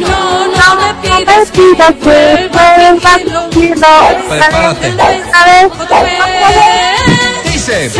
No, 0.00 0.46
no 0.46 0.68
me 0.80 0.94
pidas 1.02 1.50
que 1.50 1.60
vuelva 2.02 2.64
a 3.12 3.18
vivirlo 3.18 3.92
Prepárate. 4.28 4.86
de 4.86 4.94
una 4.94 5.44
vez, 5.44 5.80
otra 5.80 6.02
vez. 6.02 7.52
Dice. 7.52 7.90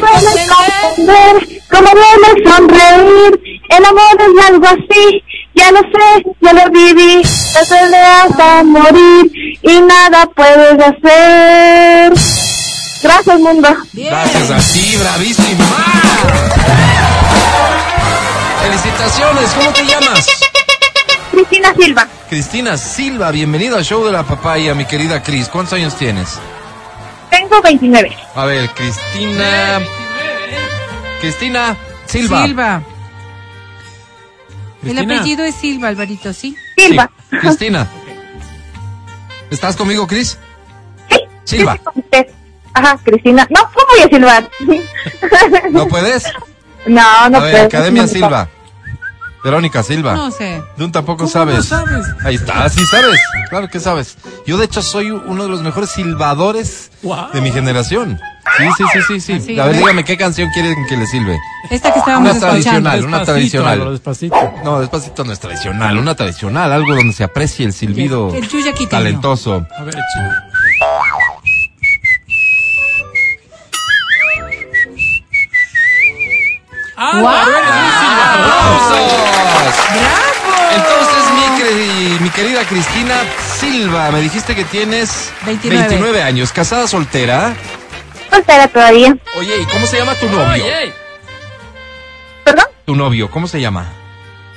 Duele 0.00 0.46
comprender. 0.48 1.62
cómo 1.70 1.90
duele 1.90 2.50
sonreír. 2.50 3.62
El 3.68 3.84
amor 3.84 4.16
es 4.18 4.44
algo 4.46 4.66
así, 4.66 5.22
ya 5.54 5.72
lo 5.72 5.80
sé, 5.80 6.24
ya 6.40 6.52
lo 6.52 6.70
viví. 6.70 7.22
Te 7.22 7.74
duele 7.74 7.96
hasta 7.96 8.62
morir 8.64 9.58
y 9.62 9.80
nada 9.80 10.26
puedes 10.34 10.78
hacer. 10.78 12.12
Gracias, 13.02 13.40
mundo. 13.40 13.68
Gracias 13.92 14.50
a 14.50 14.72
ti, 14.72 14.96
bravísima. 14.96 15.64
Felicitaciones, 18.62 19.50
¿cómo 19.58 19.70
te 19.72 19.84
llamas? 19.86 20.26
Cristina 21.32 21.74
Silva, 21.74 22.08
Cristina 22.28 22.76
Silva, 22.76 23.30
bienvenida 23.30 23.78
al 23.78 23.84
show 23.84 24.04
de 24.04 24.12
la 24.12 24.22
papaya, 24.22 24.74
mi 24.74 24.84
querida 24.84 25.22
Cris. 25.22 25.48
¿Cuántos 25.48 25.72
años 25.72 25.96
tienes? 25.96 26.38
Tengo 27.32 27.60
29. 27.62 28.16
A 28.34 28.44
ver, 28.44 28.70
Cristina. 28.70 29.80
Cristina 31.20 31.76
Silva. 32.06 32.44
Silva. 32.44 32.82
El 34.82 34.88
Cristina. 34.90 35.14
apellido 35.14 35.44
es 35.44 35.54
Silva, 35.54 35.88
Alvarito, 35.88 36.32
¿sí? 36.32 36.56
Silva. 36.76 37.10
Sí, 37.30 37.36
Cristina. 37.38 37.86
¿Estás 39.50 39.76
conmigo, 39.76 40.06
Cris? 40.06 40.38
Sí, 41.10 41.18
Silva. 41.44 41.74
sí, 41.74 41.78
con 41.80 41.94
usted. 41.96 42.26
Ajá, 42.74 42.98
Cristina. 43.02 43.46
No, 43.50 43.60
¿cómo 43.72 43.86
voy 43.90 44.00
a 44.00 44.08
silbar? 44.08 44.50
¿No 45.70 45.88
puedes? 45.88 46.24
no, 46.86 47.28
no 47.30 47.38
A 47.38 47.40
ver, 47.42 47.52
puedo. 47.52 47.66
Academia 47.66 48.06
Silva. 48.06 48.48
Verónica 49.44 49.82
Silva. 49.82 50.14
No 50.14 50.30
sé. 50.30 50.62
Tú 50.76 50.90
tampoco 50.90 51.18
¿Cómo 51.18 51.30
sabes. 51.30 51.56
no 51.56 51.62
sabes? 51.64 52.06
Ahí 52.24 52.36
está, 52.36 52.68
sí 52.68 52.84
sabes. 52.86 53.20
Claro 53.50 53.68
que 53.68 53.80
sabes. 53.80 54.16
Yo 54.46 54.56
de 54.56 54.64
hecho 54.66 54.82
soy 54.82 55.10
uno 55.10 55.42
de 55.44 55.48
los 55.48 55.62
mejores 55.62 55.90
silbadores 55.90 56.90
Wow. 57.02 57.30
de 57.32 57.40
mi 57.40 57.50
generación. 57.50 58.20
Sí, 58.58 58.64
sí, 58.76 58.84
sí, 58.92 59.00
sí, 59.02 59.20
sí. 59.20 59.32
Así, 59.32 59.58
a 59.58 59.64
ver, 59.66 59.76
dígame 59.76 60.04
qué 60.04 60.16
canción 60.16 60.48
quieren 60.52 60.76
que 60.88 60.96
le 60.96 61.06
silbe. 61.06 61.38
Esta 61.70 61.92
que 61.92 61.98
estábamos 62.00 62.30
Una 62.36 62.38
escuchando. 62.38 62.50
tradicional, 62.90 63.04
una 63.04 63.24
tradicional. 63.24 63.90
Despacito. 63.92 64.36
No, 64.64 64.80
despacito 64.80 65.24
no 65.24 65.32
es 65.32 65.40
tradicional, 65.40 65.96
una 65.98 66.14
tradicional, 66.14 66.72
algo 66.72 66.94
donde 66.94 67.12
se 67.12 67.24
aprecie 67.24 67.64
el 67.66 67.72
silbido 67.72 68.32
El 68.34 68.46
quiteño. 68.48 68.88
talentoso. 68.88 69.66
A 69.78 69.82
ver, 69.84 69.94
chico. 69.94 70.30
Silbador. 77.10 77.54
¡Aplausos! 78.22 79.10
¡Bravo! 79.92 80.52
Entonces, 80.74 81.24
mi, 81.34 81.62
queri- 81.62 82.20
mi 82.20 82.30
querida 82.30 82.64
Cristina 82.64 83.14
Silva, 83.58 84.10
me 84.10 84.20
dijiste 84.20 84.54
que 84.54 84.64
tienes 84.64 85.30
29. 85.44 86.22
años, 86.22 86.52
casada 86.52 86.86
soltera. 86.86 87.54
Soltera 88.30 88.68
todavía. 88.68 89.16
Oye, 89.38 89.60
¿y 89.60 89.64
cómo 89.66 89.86
se 89.86 89.98
llama 89.98 90.14
tu 90.14 90.26
novio? 90.28 90.64
Oye, 90.64 90.92
¿Perdón? 92.44 92.64
Tu 92.86 92.94
novio, 92.96 93.30
¿cómo 93.30 93.46
se 93.46 93.60
llama? 93.60 93.86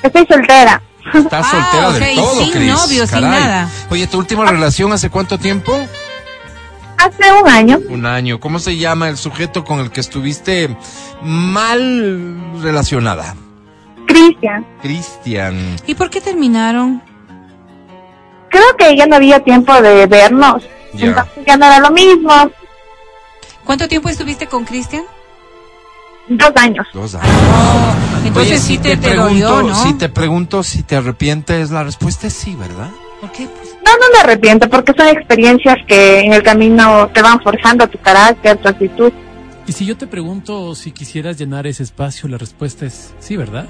Estoy 0.02 0.26
soltera. 0.28 0.82
Estás 1.14 1.46
Ah, 1.46 1.52
soltera 1.52 1.88
o 1.90 1.92
sea, 1.94 2.08
del 2.08 2.16
todo, 2.16 2.36
sin 2.46 2.68
novio, 2.68 3.08
sin 3.08 3.22
nada. 3.22 3.70
Oye, 3.90 4.08
¿tu 4.08 4.18
última 4.18 4.46
relación 4.50 4.92
hace 4.94 5.10
cuánto 5.10 5.38
tiempo? 5.38 5.72
Hace 7.06 7.32
un 7.40 7.48
año. 7.48 7.80
Un 7.90 8.06
año. 8.08 8.40
¿Cómo 8.40 8.58
se 8.58 8.78
llama 8.78 9.10
el 9.10 9.18
sujeto 9.18 9.64
con 9.64 9.80
el 9.80 9.92
que 9.92 10.02
estuviste 10.02 10.76
mal 11.22 12.36
relacionada? 12.64 13.36
Cristian. 14.08 14.66
Cristian. 14.82 15.76
¿Y 15.86 15.94
por 15.94 16.10
qué 16.10 16.20
terminaron? 16.20 17.04
Creo 18.50 18.76
que 18.76 18.98
ya 18.98 19.06
no 19.06 19.18
había 19.18 19.40
tiempo 19.42 19.80
de 19.84 20.08
vernos. 20.08 20.64
Ya. 20.96 21.08
Entonces 21.08 21.44
ya 21.46 21.58
no 21.58 21.66
era 21.68 21.80
lo 21.80 21.92
mismo. 21.92 22.32
¿Cuánto 23.66 23.88
tiempo 23.88 24.10
estuviste 24.10 24.48
con 24.48 24.66
Cristian? 24.66 25.04
Dos 26.28 26.54
años. 26.56 26.88
Dos 26.92 27.14
años. 27.14 27.36
Entonces 28.26 28.54
Oye, 28.54 28.60
sí 28.60 28.74
si 28.74 28.78
te, 28.80 28.98
te 28.98 29.10
pregunto, 29.10 29.48
dolió, 29.48 29.62
¿no? 29.62 29.76
Si 29.76 29.94
te 29.94 30.10
pregunto 30.10 30.64
si 30.64 30.82
te 30.82 30.96
arrepientes, 30.96 31.70
la 31.70 31.84
respuesta 31.84 32.26
es 32.26 32.34
sí, 32.34 32.56
¿verdad? 32.56 32.90
¿Por 33.22 33.32
qué? 33.32 33.48
Pues, 33.48 33.75
No, 33.86 33.92
no 33.92 34.06
me 34.14 34.20
arrepiento 34.20 34.68
porque 34.70 34.94
son 34.98 35.08
experiencias 35.08 35.78
que 35.88 36.22
en 36.22 36.34
el 36.34 36.42
camino 36.44 37.10
te 37.14 37.22
van 37.22 37.40
forjando 37.42 37.88
tu 37.88 37.98
carácter, 38.00 38.58
tu 38.58 38.68
actitud. 38.68 39.12
y 39.68 39.72
si 39.72 39.86
yo 39.86 39.96
te 39.96 40.08
pregunto 40.08 40.74
si 40.76 40.92
quisieras 40.92 41.38
llenar 41.38 41.68
ese 41.68 41.84
espacio, 41.84 42.28
la 42.28 42.38
respuesta 42.38 42.86
es 42.86 43.14
sí, 43.20 43.38
¿verdad? 43.38 43.68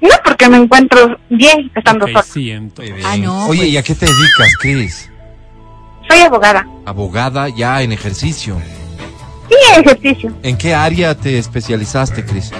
No 0.00 0.10
porque 0.24 0.48
me 0.48 0.58
encuentro 0.58 1.18
bien 1.28 1.70
estando 1.74 2.04
Ok, 2.04 2.12
sola. 2.12 2.24
bien. 2.36 2.72
Ah, 3.04 3.16
no, 3.16 3.46
Oye, 3.48 3.60
pues. 3.62 3.70
¿y 3.72 3.76
a 3.78 3.82
qué 3.82 3.94
te 3.96 4.06
dedicas, 4.06 4.56
Cris? 4.60 5.10
Soy 6.08 6.20
abogada. 6.20 6.66
Abogada 6.84 7.48
ya 7.48 7.82
en 7.82 7.90
ejercicio. 7.92 8.56
Sí, 9.48 9.56
ejercicio. 9.80 10.32
¿En 10.42 10.56
qué 10.56 10.72
área 10.74 11.14
te 11.16 11.38
especializaste, 11.38 12.24
Cris? 12.24 12.52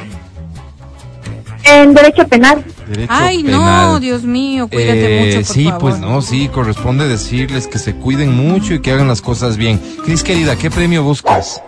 En 1.70 1.92
derecho 1.94 2.26
penal. 2.26 2.64
Derecho 2.88 3.12
Ay, 3.12 3.42
no. 3.42 4.00
Dios 4.00 4.22
mío, 4.22 4.68
cuídate 4.68 5.18
Eh, 5.20 5.26
mucho, 5.26 5.46
por 5.46 5.54
sí, 5.54 5.64
favor. 5.64 5.80
pues 5.80 5.98
no, 5.98 6.22
sí, 6.22 6.48
corresponde 6.48 7.06
decirles 7.08 7.66
que 7.66 7.78
se 7.78 7.94
cuiden 7.94 8.34
mucho 8.34 8.74
y 8.74 8.80
que 8.80 8.92
hagan 8.92 9.08
las 9.08 9.20
cosas 9.20 9.56
bien. 9.56 9.80
Cris, 10.04 10.22
querida, 10.22 10.56
¿qué 10.56 10.70
premio 10.70 11.02
buscas? 11.02 11.60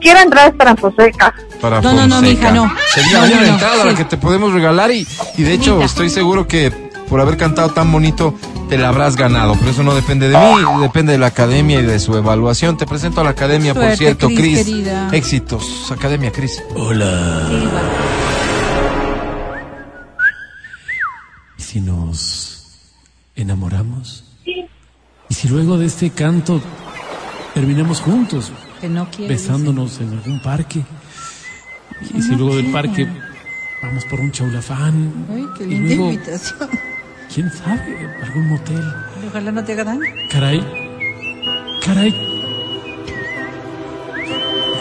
Quiero 0.00 0.20
entrar 0.20 0.52
para 0.54 0.76
Fonseca. 0.76 1.34
Para 1.60 1.80
No, 1.80 1.92
no, 1.92 2.06
no, 2.06 2.22
mija, 2.22 2.50
no. 2.52 2.72
Sería 2.94 3.20
No, 3.20 3.24
una 3.26 3.40
no, 3.40 3.46
entrada 3.54 3.84
la 3.84 3.90
sí. 3.92 3.96
que 3.98 4.04
te 4.04 4.16
podemos 4.16 4.52
regalar 4.52 4.90
y, 4.90 5.06
y 5.36 5.42
de 5.42 5.52
hecho 5.52 5.80
estoy 5.82 6.10
seguro 6.10 6.46
que 6.48 6.70
por 7.08 7.20
haber 7.20 7.36
cantado 7.36 7.68
tan 7.70 7.90
bonito 7.92 8.34
te 8.68 8.78
la 8.78 8.88
habrás 8.88 9.16
ganado. 9.16 9.54
Pero 9.58 9.70
eso 9.70 9.82
no 9.84 9.94
depende 9.94 10.28
de 10.28 10.36
mí, 10.36 10.44
depende 10.80 11.12
de 11.12 11.18
la 11.18 11.26
academia 11.26 11.80
y 11.80 11.82
de 11.84 11.98
su 12.00 12.16
evaluación. 12.16 12.76
Te 12.76 12.86
presento 12.86 13.20
a 13.20 13.24
la 13.24 13.30
academia, 13.30 13.74
por 13.74 13.96
cierto, 13.96 14.28
Cris. 14.28 14.66
Éxitos, 15.12 15.90
academia, 15.92 16.32
Cris. 16.32 16.60
Silva. 16.74 17.48
¿Y 17.50 18.21
si 21.72 21.80
nos 21.80 22.66
enamoramos? 23.34 24.24
¿Y 24.44 25.34
si 25.34 25.48
luego 25.48 25.78
de 25.78 25.86
este 25.86 26.10
canto 26.10 26.60
terminamos 27.54 28.00
juntos, 28.02 28.52
Que 28.78 28.90
no 28.90 29.08
quiere. 29.10 29.32
besándonos 29.32 29.98
en 30.02 30.10
algún 30.10 30.42
parque? 30.42 30.84
¿Y 32.14 32.20
si 32.20 32.34
luego 32.34 32.56
del 32.56 32.70
parque 32.70 33.08
vamos 33.82 34.04
por 34.04 34.20
un 34.20 34.30
chaulafán? 34.32 35.26
Ay, 35.30 35.46
qué 35.56 35.64
y 35.64 35.68
linda 35.68 35.94
luego, 35.94 36.12
invitación. 36.12 36.68
quién 37.34 37.50
sabe, 37.50 38.20
algún 38.22 38.48
motel. 38.50 38.84
Ojalá 39.30 39.52
no 39.52 39.64
te 39.64 39.72
haga 39.72 39.84
daño. 39.84 40.00
Caray, 40.30 40.60
caray. 41.86 42.12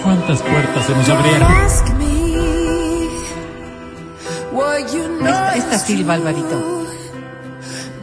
¿Cuántas 0.03 0.41
puertas 0.41 0.85
se 0.85 0.93
nos 0.93 1.07
abrieron? 1.07 1.51
Esta, 4.81 5.55
esta 5.55 5.79
Silva, 5.79 6.15
Alvarito. 6.15 6.80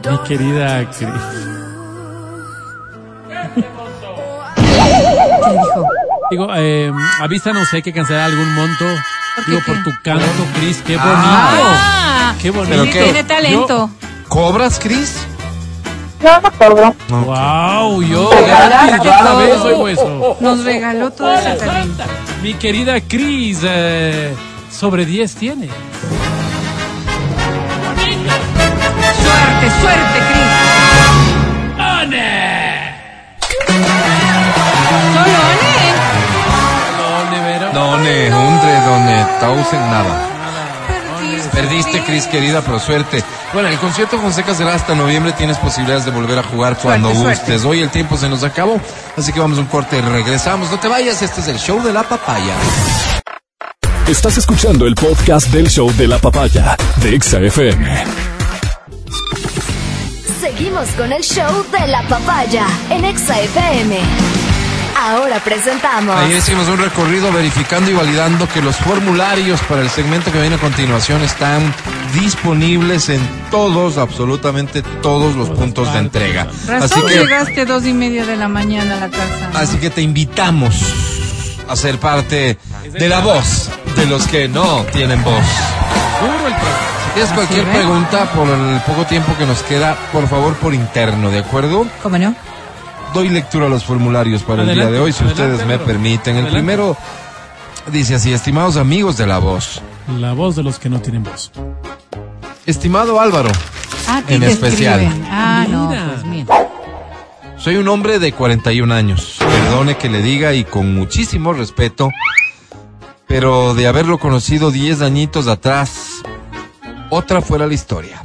Mi 0.07 0.17
querida 0.27 0.85
Cris. 0.91 1.09
¿Qué 5.45 5.51
dijo? 5.51 5.85
Digo, 6.31 6.47
eh, 6.55 6.91
avísanos 7.21 7.67
si 7.69 7.77
hay 7.77 7.81
que 7.81 7.93
cancelar 7.93 8.25
algún 8.31 8.53
monto. 8.53 8.85
¿Por 9.35 9.45
qué 9.45 9.51
Digo, 9.51 9.63
qué? 9.65 9.71
por 9.73 9.83
tu 9.83 9.91
canto, 10.03 10.25
Cris, 10.55 10.77
qué 10.85 10.95
bonito. 10.97 11.13
Ah, 11.15 12.35
qué 12.41 12.51
bonito. 12.51 12.83
Tiene 12.83 13.23
talento. 13.23 13.89
¿Cobras, 14.27 14.79
Cris? 14.79 15.25
Yo 16.21 16.41
no 16.41 16.51
cobro. 16.51 16.95
Wow, 17.09 18.01
yo 18.03 18.29
gratis, 18.29 18.99
cada 19.09 19.23
todo. 19.31 19.37
vez 19.37 19.57
oigo 19.61 19.87
eso. 19.87 20.37
Nos 20.41 20.63
regaló 20.65 21.11
todo 21.11 21.33
ese 21.33 21.53
talento. 21.53 22.03
Mi 22.43 22.53
querida 22.55 22.99
Cris, 23.01 23.59
eh, 23.63 24.35
sobre 24.69 25.05
10 25.05 25.35
tiene. 25.35 25.69
Suerte, 29.59 29.81
suerte, 29.81 30.19
Cris. 30.29 30.49
Solo 31.75 31.83
Ane. 31.83 32.95
No, 36.97 37.31
Nevero. 37.31 37.71
Done, 37.73 38.33
hundre, 38.33 38.73
done, 38.85 39.25
tausen, 39.39 39.79
nada. 39.91 40.27
Perdiste. 41.51 42.01
Cris, 42.03 42.27
querida, 42.27 42.61
pero 42.61 42.79
suerte. 42.79 43.21
Bueno, 43.53 43.67
el 43.67 43.77
concierto 43.79 44.17
Fonseca 44.19 44.53
será 44.53 44.75
hasta 44.75 44.95
noviembre. 44.95 45.33
Tienes 45.33 45.57
posibilidades 45.57 46.05
de 46.05 46.11
volver 46.11 46.39
a 46.39 46.43
jugar 46.43 46.77
cuando 46.77 47.09
Suerte, 47.09 47.27
gustes. 47.29 47.61
suerte. 47.61 47.67
Hoy 47.67 47.81
el 47.81 47.89
tiempo 47.89 48.15
se 48.17 48.29
nos 48.29 48.43
acabó, 48.43 48.79
así 49.17 49.33
que 49.33 49.39
vamos 49.41 49.57
a 49.57 49.61
un 49.61 49.67
corte 49.67 49.97
y 49.97 50.01
regresamos. 50.01 50.71
No 50.71 50.79
te 50.79 50.87
vayas, 50.87 51.21
este 51.21 51.41
es 51.41 51.47
el 51.49 51.59
show 51.59 51.81
de 51.83 51.91
la 51.91 52.03
papaya. 52.03 52.53
Estás 54.07 54.37
escuchando 54.37 54.87
el 54.87 54.95
podcast 54.95 55.47
del 55.47 55.69
show 55.69 55.91
de 55.97 56.07
la 56.07 56.17
papaya 56.17 56.77
de 56.97 57.15
Exa 57.15 57.39
FM. 57.39 58.05
Seguimos 60.55 60.89
con 60.97 61.13
el 61.13 61.21
show 61.21 61.63
de 61.71 61.87
la 61.87 62.01
papaya 62.07 62.65
en 62.89 63.05
Exa 63.05 63.39
FM. 63.39 63.99
Ahora 64.99 65.39
presentamos. 65.43 66.15
Ayer 66.15 66.37
hicimos 66.37 66.67
un 66.67 66.79
recorrido 66.79 67.31
verificando 67.31 67.91
y 67.91 67.93
validando 67.93 68.49
que 68.49 68.59
los 68.59 68.75
formularios 68.77 69.61
para 69.61 69.81
el 69.81 69.91
segmento 69.91 70.31
que 70.31 70.41
viene 70.41 70.55
a 70.55 70.59
continuación 70.59 71.21
están 71.21 71.71
disponibles 72.19 73.09
en 73.09 73.21
todos, 73.51 73.99
absolutamente 73.99 74.81
todos 75.03 75.35
los 75.35 75.51
puntos 75.51 75.93
de 75.93 75.99
entrega. 75.99 76.47
Así 76.81 76.99
que, 76.99 77.19
llegaste 77.19 77.65
dos 77.65 77.85
y 77.85 77.93
media 77.93 78.25
de 78.25 78.35
la 78.35 78.47
mañana 78.47 78.97
a 78.97 78.99
la 79.01 79.09
casa. 79.09 79.51
así 79.53 79.77
que 79.77 79.91
te 79.91 80.01
invitamos 80.01 80.73
a 81.67 81.75
ser 81.75 81.99
parte 81.99 82.57
de 82.91 83.07
la 83.07 83.19
voz 83.19 83.69
de 83.95 84.07
los 84.07 84.25
que 84.25 84.47
no 84.47 84.83
tienen 84.91 85.23
voz. 85.23 85.45
Duro 86.21 86.47
el. 86.47 86.88
Si 87.09 87.13
tienes 87.15 87.33
cualquier 87.33 87.65
ve. 87.65 87.71
pregunta 87.73 88.31
por 88.33 88.47
el 88.47 88.79
poco 88.81 89.05
tiempo 89.05 89.35
que 89.37 89.45
nos 89.45 89.61
queda, 89.63 89.97
por 90.11 90.27
favor 90.27 90.53
por 90.55 90.73
interno, 90.73 91.29
¿de 91.31 91.39
acuerdo? 91.39 91.85
¿Cómo 92.03 92.17
no? 92.17 92.33
Doy 93.13 93.29
lectura 93.29 93.65
a 93.65 93.69
los 93.69 93.83
formularios 93.83 94.43
para 94.43 94.61
el 94.63 94.73
día 94.75 94.89
de 94.91 94.99
hoy, 94.99 95.11
si 95.11 95.23
adelante, 95.23 95.43
ustedes 95.43 95.67
me 95.67 95.79
permiten. 95.79 96.37
El 96.37 96.47
primero 96.47 96.95
dice 97.91 98.15
así, 98.15 98.31
estimados 98.31 98.77
amigos 98.77 99.17
de 99.17 99.25
la 99.25 99.39
voz. 99.39 99.81
La 100.19 100.33
voz 100.33 100.55
de 100.55 100.63
los 100.63 100.77
que 100.79 100.89
no 100.89 101.01
tienen 101.01 101.23
voz. 101.23 101.51
Estimado 102.65 103.19
Álvaro, 103.19 103.49
Ah, 104.07 104.21
En 104.27 104.41
especial. 104.43 105.01
escriben. 105.01 105.27
Ah, 105.31 105.65
no, 105.69 105.87
pues 105.89 106.25
mira. 106.25 106.67
soy 107.57 107.75
un 107.77 107.87
hombre 107.87 108.19
de 108.19 108.31
41 108.31 108.91
años. 108.93 109.37
Perdone 109.39 109.97
que 109.97 110.09
le 110.09 110.21
diga 110.21 110.53
y 110.53 110.63
con 110.63 110.93
muchísimo 110.95 111.53
respeto, 111.53 112.09
pero 113.27 113.73
de 113.73 113.87
haberlo 113.87 114.17
conocido 114.19 114.71
10 114.71 115.01
añitos 115.01 115.47
atrás, 115.47 115.91
otra 117.09 117.41
fuera 117.41 117.67
la 117.67 117.73
historia. 117.73 118.21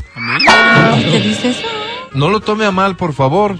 ¿Qué 0.94 1.20
dices? 1.20 1.56
No 2.14 2.28
lo 2.28 2.40
tome 2.40 2.64
a 2.64 2.70
mal, 2.70 2.96
por 2.96 3.12
favor. 3.12 3.58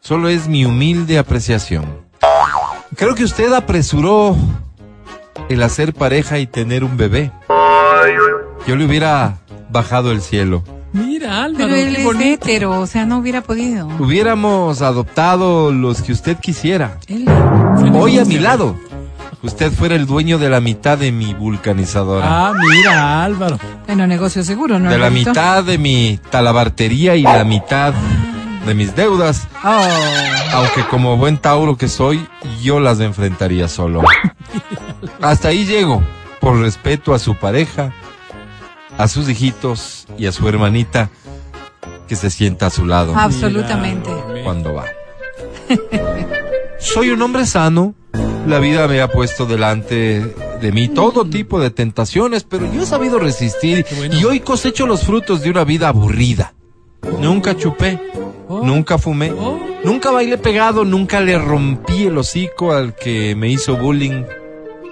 Solo 0.00 0.28
es 0.28 0.48
mi 0.48 0.64
humilde 0.64 1.18
apreciación. 1.18 2.04
Creo 2.96 3.14
que 3.14 3.24
usted 3.24 3.52
apresuró 3.52 4.36
el 5.48 5.62
hacer 5.62 5.94
pareja 5.94 6.38
y 6.38 6.46
tener 6.46 6.84
un 6.84 6.96
bebé. 6.96 7.32
Yo 8.66 8.76
le 8.76 8.84
hubiera 8.84 9.38
bajado 9.70 10.12
el 10.12 10.20
cielo. 10.20 10.62
Mira, 10.92 11.42
Álvaro, 11.42 11.64
Pero 11.64 11.74
él 11.74 11.96
qué 11.96 12.32
es 12.32 12.38
hétero, 12.38 12.78
o 12.78 12.86
sea, 12.86 13.04
no 13.04 13.18
hubiera 13.18 13.40
podido. 13.40 13.88
Hubiéramos 13.98 14.80
adoptado 14.80 15.72
los 15.72 16.00
que 16.02 16.12
usted 16.12 16.36
quisiera. 16.36 16.98
Él. 17.08 17.26
Hoy 17.92 18.20
a 18.20 18.24
mi 18.24 18.38
lado. 18.38 18.76
Usted 19.44 19.70
fuera 19.72 19.94
el 19.94 20.06
dueño 20.06 20.38
de 20.38 20.48
la 20.48 20.60
mitad 20.60 20.96
de 20.96 21.12
mi 21.12 21.34
vulcanizadora. 21.34 22.48
Ah, 22.48 22.52
mira, 22.54 23.22
Álvaro. 23.22 23.58
Bueno, 23.86 24.06
negocio 24.06 24.42
seguro, 24.42 24.78
¿no? 24.78 24.90
de 24.90 24.96
la 24.96 25.10
mitad 25.10 25.62
de 25.62 25.76
mi 25.76 26.18
talabartería 26.30 27.14
y 27.14 27.22
la 27.22 27.44
mitad 27.44 27.92
de 28.66 28.74
mis 28.74 28.96
deudas. 28.96 29.46
Oh, 29.62 29.86
Aunque 30.54 30.86
como 30.88 31.18
buen 31.18 31.36
Tauro 31.36 31.76
que 31.76 31.88
soy, 31.88 32.26
yo 32.62 32.80
las 32.80 33.00
enfrentaría 33.00 33.68
solo. 33.68 34.02
Hasta 35.20 35.48
ahí 35.48 35.66
llego, 35.66 36.02
por 36.40 36.58
respeto 36.58 37.12
a 37.12 37.18
su 37.18 37.34
pareja, 37.36 37.92
a 38.96 39.08
sus 39.08 39.28
hijitos 39.28 40.06
y 40.16 40.24
a 40.26 40.32
su 40.32 40.48
hermanita 40.48 41.10
que 42.08 42.16
se 42.16 42.30
sienta 42.30 42.66
a 42.66 42.70
su 42.70 42.86
lado 42.86 43.14
absolutamente. 43.14 44.10
Cuando 44.42 44.72
va. 44.72 44.84
Soy 46.78 47.10
un 47.10 47.20
hombre 47.20 47.44
sano. 47.44 47.94
La 48.46 48.58
vida 48.58 48.86
me 48.88 49.00
ha 49.00 49.08
puesto 49.08 49.46
delante 49.46 50.20
de 50.60 50.72
mí 50.72 50.88
todo 50.88 51.24
tipo 51.24 51.60
de 51.60 51.70
tentaciones, 51.70 52.44
pero 52.44 52.70
yo 52.72 52.82
he 52.82 52.86
sabido 52.86 53.18
resistir 53.18 53.84
bueno. 53.96 54.14
y 54.18 54.24
hoy 54.24 54.40
cosecho 54.40 54.86
los 54.86 55.02
frutos 55.02 55.40
de 55.42 55.50
una 55.50 55.64
vida 55.64 55.88
aburrida. 55.88 56.54
Nunca 57.20 57.56
chupé, 57.56 57.98
Oh. 58.48 58.62
nunca 58.62 58.98
fumé, 58.98 59.32
Oh. 59.32 59.58
nunca 59.84 60.10
bailé 60.10 60.36
pegado, 60.38 60.84
nunca 60.84 61.20
le 61.20 61.38
rompí 61.38 62.04
el 62.04 62.18
hocico 62.18 62.72
al 62.72 62.94
que 62.94 63.34
me 63.34 63.48
hizo 63.48 63.76
bullying, 63.76 64.24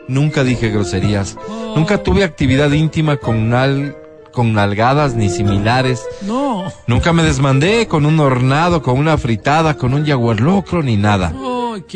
nunca 0.09 0.43
dije 0.45 0.71
groserías, 0.71 1.37
Oh. 1.49 1.75
nunca 1.77 2.03
tuve 2.03 2.25
actividad 2.25 2.71
íntima 2.73 3.19
con, 3.19 3.51
nal, 3.51 3.97
con 4.33 4.55
nalgadas 4.55 5.15
ni 5.15 5.29
similares. 5.29 6.03
No. 6.23 6.65
Nunca 6.87 7.13
me 7.13 7.23
desmandé 7.23 7.87
con 7.87 8.07
un 8.07 8.19
hornado, 8.21 8.83
con 8.83 8.99
una 8.99 9.19
fritada, 9.19 9.77
con 9.77 9.93
un 9.93 10.07
jaguar 10.07 10.41
locro 10.41 10.83
ni 10.83 10.97
nada. 10.97 11.33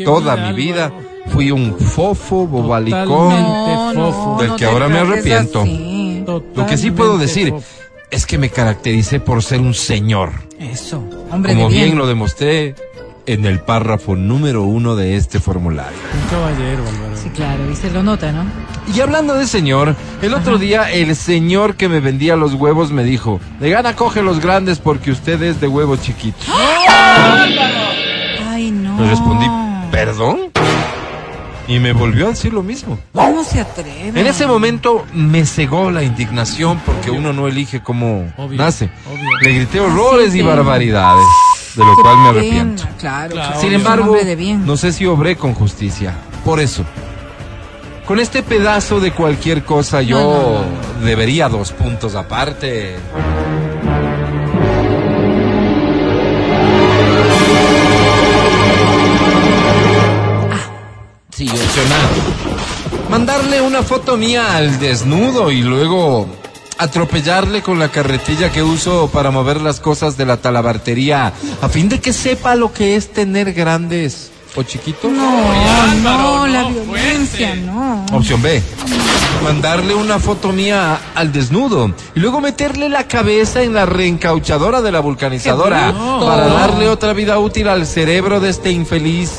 Toda 0.05 0.35
mi 0.37 0.53
vida. 0.53 0.91
Fui 1.29 1.51
un 1.51 1.77
fofo, 1.77 2.47
bobalicón. 2.47 4.37
Del 4.39 4.55
que 4.55 4.65
ahora 4.65 4.87
me 4.87 4.99
arrepiento. 4.99 5.65
Lo 5.65 6.65
que 6.65 6.77
sí 6.77 6.91
puedo 6.91 7.17
decir 7.17 7.49
fofo. 7.51 7.65
es 8.11 8.25
que 8.25 8.37
me 8.37 8.49
caractericé 8.49 9.19
por 9.19 9.43
ser 9.43 9.59
un 9.61 9.73
señor. 9.73 10.31
Eso, 10.59 11.03
hombre 11.31 11.53
Como 11.53 11.69
de 11.69 11.73
bien. 11.75 11.85
bien 11.85 11.97
lo 11.97 12.07
demostré 12.07 12.75
en 13.27 13.45
el 13.45 13.59
párrafo 13.59 14.15
número 14.15 14.63
uno 14.63 14.95
de 14.95 15.17
este 15.17 15.39
formulario. 15.41 15.97
Un 16.23 16.29
caballero, 16.29 16.83
Álvaro. 16.87 17.17
Sí, 17.21 17.29
claro, 17.29 17.69
y 17.69 17.75
se 17.75 17.91
lo 17.91 18.01
nota, 18.01 18.31
¿no? 18.31 18.45
Y 18.95 19.01
hablando 19.01 19.33
de 19.33 19.45
señor, 19.45 19.95
el 20.21 20.33
otro 20.33 20.57
día 20.57 20.89
el 20.91 21.13
señor 21.15 21.75
que 21.75 21.89
me 21.89 21.99
vendía 21.99 22.37
los 22.37 22.53
huevos 22.53 22.91
me 22.91 23.03
dijo, 23.03 23.41
de 23.59 23.69
gana 23.69 23.95
coge 23.97 24.21
los 24.21 24.39
grandes 24.39 24.79
porque 24.79 25.11
usted 25.11 25.41
es 25.43 25.59
de 25.59 25.67
huevos 25.67 26.01
chiquitos. 26.01 26.47
Ay, 28.49 28.71
no. 28.71 28.97
Le 29.01 29.09
respondí, 29.09 29.45
¿perdón? 29.91 30.39
Y 31.67 31.79
me 31.79 31.91
volvió 31.91 32.27
a 32.27 32.29
decir 32.29 32.53
lo 32.53 32.63
mismo. 32.63 32.97
¿Cómo 33.13 33.43
se 33.43 33.59
atreve? 33.59 34.19
En 34.19 34.25
ese 34.27 34.47
momento 34.47 35.05
me 35.13 35.45
cegó 35.45 35.91
la 35.91 36.03
indignación 36.03 36.79
porque 36.85 37.11
uno 37.11 37.33
no 37.33 37.47
elige 37.47 37.81
cómo 37.81 38.31
Obvio, 38.37 38.57
nace. 38.57 38.89
obvio. 39.11 39.29
Le 39.41 39.53
grité 39.53 39.79
horrores 39.79 40.33
y 40.33 40.41
barbaridades, 40.41 41.25
de 41.75 41.83
lo 41.83 41.95
cual 41.95 42.17
me 42.19 42.29
arrepiento. 42.29 42.83
Claro, 42.97 42.97
Claro, 42.97 43.33
claro. 43.33 43.61
Sin 43.61 43.73
embargo, 43.73 44.15
no 44.65 44.77
sé 44.77 44.93
si 44.93 45.05
obré 45.05 45.35
con 45.35 45.53
justicia. 45.53 46.13
Por 46.45 46.61
eso, 46.61 46.85
con 48.05 48.21
este 48.21 48.41
pedazo 48.41 49.01
de 49.01 49.11
cualquier 49.11 49.63
cosa 49.65 50.01
yo 50.01 50.17
No, 50.17 50.99
no, 50.99 51.05
debería 51.05 51.49
dos 51.49 51.73
puntos 51.73 52.15
aparte. 52.15 52.95
Opcional. 61.39 62.01
Mandarle 63.11 63.61
una 63.61 63.83
foto 63.83 64.17
mía 64.17 64.57
al 64.57 64.79
desnudo 64.79 65.51
y 65.51 65.61
luego 65.61 66.27
atropellarle 66.79 67.61
con 67.61 67.77
la 67.77 67.89
carretilla 67.89 68.51
que 68.51 68.63
uso 68.63 69.07
para 69.13 69.29
mover 69.29 69.61
las 69.61 69.79
cosas 69.79 70.17
de 70.17 70.25
la 70.25 70.37
talabartería 70.37 71.33
a 71.61 71.69
fin 71.69 71.89
de 71.89 71.99
que 71.99 72.11
sepa 72.11 72.55
lo 72.55 72.73
que 72.73 72.95
es 72.95 73.13
tener 73.13 73.53
grandes 73.53 74.31
o 74.55 74.63
chiquitos. 74.63 75.11
No, 75.11 75.93
no, 76.01 76.47
la 76.47 76.69
violencia, 76.69 77.53
no. 77.53 78.03
Opción 78.13 78.41
B. 78.41 78.59
Mandarle 79.43 79.93
una 79.93 80.17
foto 80.17 80.51
mía 80.51 80.99
al 81.13 81.31
desnudo 81.31 81.93
y 82.15 82.19
luego 82.19 82.41
meterle 82.41 82.89
la 82.89 83.07
cabeza 83.07 83.61
en 83.61 83.75
la 83.75 83.85
reencauchadora 83.85 84.81
de 84.81 84.91
la 84.91 85.01
vulcanizadora 85.01 85.93
para 86.19 86.47
darle 86.47 86.89
otra 86.89 87.13
vida 87.13 87.37
útil 87.37 87.67
al 87.67 87.85
cerebro 87.85 88.39
de 88.39 88.49
este 88.49 88.71
infeliz 88.71 89.33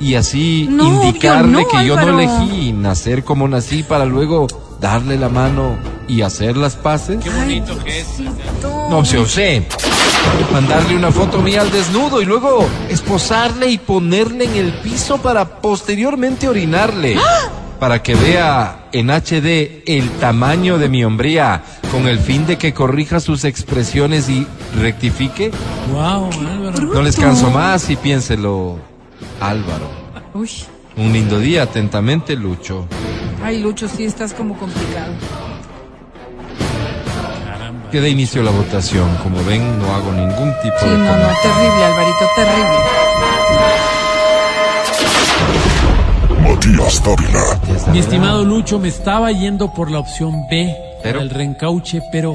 y 0.00 0.14
así 0.14 0.68
No, 0.70 1.04
indicarle 1.04 1.56
obvio 1.56 1.66
no, 1.66 1.78
que 1.78 1.86
yo 1.86 1.96
no 1.96 2.20
elegí 2.20 2.72
nacer 2.72 3.24
como 3.24 3.48
nací 3.48 3.82
para 3.82 4.04
luego 4.04 4.46
darle 4.80 5.16
la 5.16 5.28
mano 5.28 5.76
y 6.08 6.22
hacer 6.22 6.56
las 6.56 6.76
paces. 6.76 7.18
Qué 7.22 7.30
bonito 7.30 7.78
que 7.82 8.00
es. 8.00 8.06
No, 8.62 8.98
opción 8.98 9.26
C. 9.26 9.66
Mandarle 10.52 10.96
una 10.96 11.10
foto 11.10 11.40
mía 11.40 11.62
al 11.62 11.70
desnudo 11.70 12.20
y 12.20 12.24
luego 12.24 12.66
esposarle 12.88 13.70
y 13.70 13.78
ponerle 13.78 14.44
en 14.44 14.56
el 14.56 14.72
piso 14.80 15.18
para 15.18 15.60
posteriormente 15.60 16.48
orinarle. 16.48 17.16
para 17.78 18.02
que 18.02 18.14
vea 18.14 18.88
en 18.92 19.10
HD 19.10 19.82
el 19.86 20.10
tamaño 20.18 20.78
de 20.78 20.88
mi 20.88 21.04
hombría 21.04 21.62
con 21.92 22.08
el 22.08 22.18
fin 22.18 22.46
de 22.46 22.56
que 22.56 22.72
corrija 22.72 23.20
sus 23.20 23.44
expresiones 23.44 24.28
y 24.28 24.46
rectifique? 24.80 25.50
Wow, 25.92 26.30
Álvaro. 26.48 26.82
No 26.94 27.02
les 27.02 27.16
canso 27.16 27.50
más 27.50 27.90
y 27.90 27.96
piénselo, 27.96 28.78
Álvaro. 29.40 29.88
Uy, 30.34 30.50
Un 30.96 31.12
lindo 31.12 31.38
día, 31.38 31.62
atentamente, 31.62 32.34
Lucho. 32.36 32.86
ay, 33.44 33.60
Lucho, 33.60 33.88
sí 33.88 34.04
estás 34.04 34.32
como 34.32 34.56
complicado. 34.58 35.12
Caramba. 37.46 37.90
Que 37.90 38.00
dé 38.00 38.08
inicio 38.10 38.40
a 38.40 38.44
la 38.44 38.50
votación. 38.50 39.08
Como 39.22 39.42
ven, 39.44 39.78
no 39.78 39.94
hago 39.94 40.10
ningún 40.12 40.52
tipo 40.62 40.74
Sí, 40.80 40.86
de 40.88 40.98
no, 40.98 41.04
no, 41.04 41.10
comentario. 41.10 41.42
terrible, 41.42 41.84
Alvarito, 41.84 42.26
terrible. 42.36 42.76
Matías 46.42 47.02
Dávila. 47.04 47.92
Mi 47.92 47.98
estimado 47.98 48.44
Lucho, 48.44 48.78
me 48.78 48.88
estaba 48.88 49.30
yendo 49.32 49.72
por 49.72 49.90
la 49.90 49.98
opción 50.00 50.32
B, 50.50 50.74
Pero- 51.02 51.18
para 51.18 51.22
el 51.22 51.30
reencauche, 51.30 52.00
pero 52.12 52.34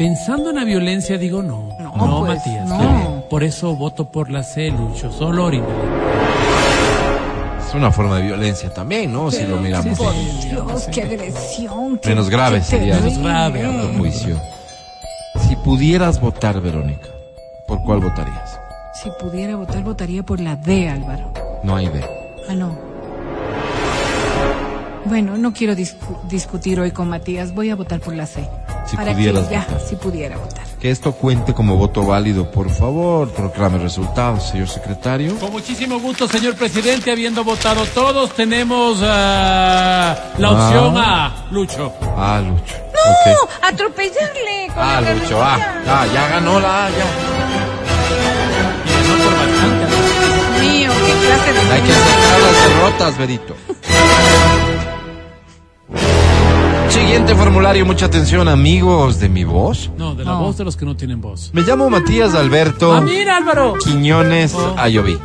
pensando 0.00 0.48
en 0.48 0.56
la 0.56 0.64
violencia 0.64 1.18
digo 1.18 1.42
no. 1.42 1.68
No, 1.78 1.94
No, 1.94 2.20
pues, 2.24 2.38
Matías. 2.38 2.66
no. 2.66 3.24
Por 3.28 3.44
eso 3.44 3.76
voto 3.76 4.10
por 4.10 4.30
la 4.30 4.42
C, 4.42 4.70
Lucho. 4.70 5.12
Solo 5.12 5.44
orina. 5.44 5.66
Es 7.68 7.74
una 7.74 7.92
forma 7.92 8.16
de 8.16 8.22
violencia 8.22 8.72
también, 8.72 9.12
¿no? 9.12 9.30
si 9.30 9.42
lo 9.44 9.58
miramos. 9.58 9.98
sí, 9.98 10.04
sí. 10.40 10.48
Dios, 10.48 10.88
qué 10.90 11.02
agresión. 11.02 11.98
qué- 11.98 12.08
Menos 12.08 12.30
grave 12.30 12.60
qué 12.60 12.64
sería. 12.64 12.94
Menos 12.98 13.18
grave, 13.18 13.66
Otro 13.66 13.98
juicio. 13.98 14.40
Si 15.46 15.54
pudieras 15.56 16.18
votar, 16.18 16.62
Verónica, 16.62 17.08
¿por 17.68 17.82
cuál 17.84 18.00
votarías? 18.00 18.58
Si 18.94 19.10
pudiera 19.20 19.54
votar, 19.56 19.82
votaría 19.84 20.22
por 20.22 20.40
la 20.40 20.56
D, 20.56 20.88
Álvaro. 20.88 21.30
No 21.62 21.76
hay 21.76 21.88
de. 21.88 22.02
Ah, 22.48 22.54
no. 22.54 22.74
Bueno, 25.04 25.36
no 25.36 25.52
quiero 25.52 25.74
discu- 25.74 26.20
discutir 26.28 26.80
hoy 26.80 26.90
con 26.90 27.08
Matías. 27.10 27.54
Voy 27.54 27.68
a 27.68 27.76
votar 27.76 28.00
por 28.00 28.14
la 28.16 28.26
C. 28.26 28.48
Si 28.90 28.96
Para 28.96 29.12
pudieras 29.12 29.46
que 29.46 29.54
ya, 29.54 29.60
votar. 29.68 29.80
si 29.88 29.94
pudiera 29.96 30.36
votar. 30.36 30.64
Que 30.80 30.90
esto 30.90 31.12
cuente 31.12 31.54
como 31.54 31.76
voto 31.76 32.02
válido, 32.04 32.50
por 32.50 32.68
favor. 32.70 33.28
Proclame 33.30 33.78
resultados, 33.78 34.48
señor 34.48 34.66
secretario. 34.68 35.36
Con 35.38 35.52
muchísimo 35.52 36.00
gusto, 36.00 36.26
señor 36.26 36.56
presidente, 36.56 37.12
habiendo 37.12 37.44
votado 37.44 37.84
todos, 37.94 38.34
tenemos 38.34 38.98
ah, 39.02 40.16
la 40.38 40.48
Ah. 40.48 40.52
opción 40.66 40.98
A, 40.98 41.46
Lucho. 41.52 41.92
Ah, 42.16 42.40
Lucho. 42.40 42.74
¡No! 42.74 43.42
Ok. 43.42 43.50
¡Atropellarle! 43.62 44.66
con 44.74 44.82
Ah, 44.82 45.00
la 45.00 45.14
Lucho, 45.14 45.40
ah, 45.42 45.58
ah, 45.86 46.06
ya 46.12 46.26
ganó 46.28 46.58
la 46.58 46.86
A, 46.86 46.90
ya. 46.90 46.96
Y 48.90 48.92
ganó 49.06 49.24
por 49.24 49.34
bastante. 49.34 49.84
Álvaro. 49.84 50.00
Dios 50.60 50.72
mío, 50.72 50.90
qué 51.06 51.12
clase 51.26 51.50
de... 51.52 51.60
Hay 51.74 51.82
que 51.82 51.92
aceptar 51.92 52.40
las 52.40 52.56
derrotas, 52.68 53.12
Berito. 53.18 53.54
Siguiente 56.90 57.34
formulario, 57.34 57.86
mucha 57.86 58.06
atención, 58.06 58.48
amigos 58.48 59.20
de 59.20 59.28
mi 59.28 59.44
voz. 59.44 59.90
No, 59.96 60.14
de 60.14 60.24
la 60.24 60.32
No. 60.32 60.40
voz 60.40 60.58
de 60.58 60.64
los 60.64 60.76
que 60.76 60.84
no 60.84 60.96
tienen 60.96 61.20
voz. 61.20 61.50
Me 61.52 61.62
llamo 61.62 61.88
Matías 61.88 62.34
Alberto 62.34 62.92
¡Ah, 62.92 63.00
mira, 63.00 63.36
Álvaro! 63.36 63.74
Quiñones 63.82 64.54
Oh. 64.54 64.74
Ayoví. 64.76 65.18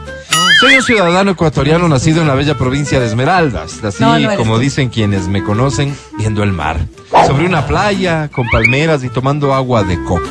Soy 0.62 0.76
un 0.76 0.84
ciudadano 0.84 1.32
ecuatoriano 1.32 1.88
nacido 1.90 2.22
en 2.22 2.28
la 2.28 2.36
bella 2.36 2.58
provincia 2.58 3.00
de 3.00 3.08
Esmeraldas, 3.08 3.84
así 3.84 4.02
No, 4.04 4.18
no 4.18 4.36
como 4.38 4.54
tú. 4.56 4.60
dicen 4.62 4.90
quienes 4.90 5.28
me 5.28 5.44
conocen, 5.44 5.96
viendo 6.18 6.44
el 6.44 6.54
mar, 6.54 6.86
sobre 7.28 7.46
una 7.46 7.66
playa, 7.68 8.30
con 8.32 8.48
palmeras 8.50 9.04
y 9.04 9.10
tomando 9.10 9.54
agua 9.54 9.84
de 9.84 10.02
coco. 10.04 10.24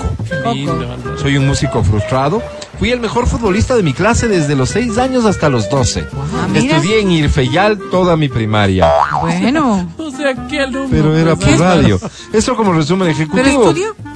Lindo. 0.52 0.86
Soy 1.20 1.36
un 1.36 1.46
músico 1.46 1.82
frustrado. 1.84 2.42
Fui 2.78 2.90
el 2.90 3.00
mejor 3.00 3.26
futbolista 3.26 3.76
de 3.76 3.82
mi 3.82 3.92
clase 3.92 4.28
desde 4.28 4.56
los 4.56 4.70
6 4.70 4.98
años 4.98 5.24
hasta 5.24 5.48
los 5.48 5.68
12. 5.70 6.06
Ah. 6.12 6.48
Estudié 6.54 7.00
en 7.00 7.10
Irfeyal 7.12 7.78
toda 7.90 8.16
mi 8.16 8.28
primaria, 8.28 8.90
Bueno, 9.20 9.88
O 9.98 10.10
sea, 10.10 10.34
qué 10.48 10.60
alumno. 10.60 10.88
pero 10.90 11.16
era 11.16 11.36
por 11.36 11.58
radio. 11.58 12.00
Eso 12.32 12.56
como 12.56 12.72
resumen 12.72 13.08
ejecutivo 13.08 13.72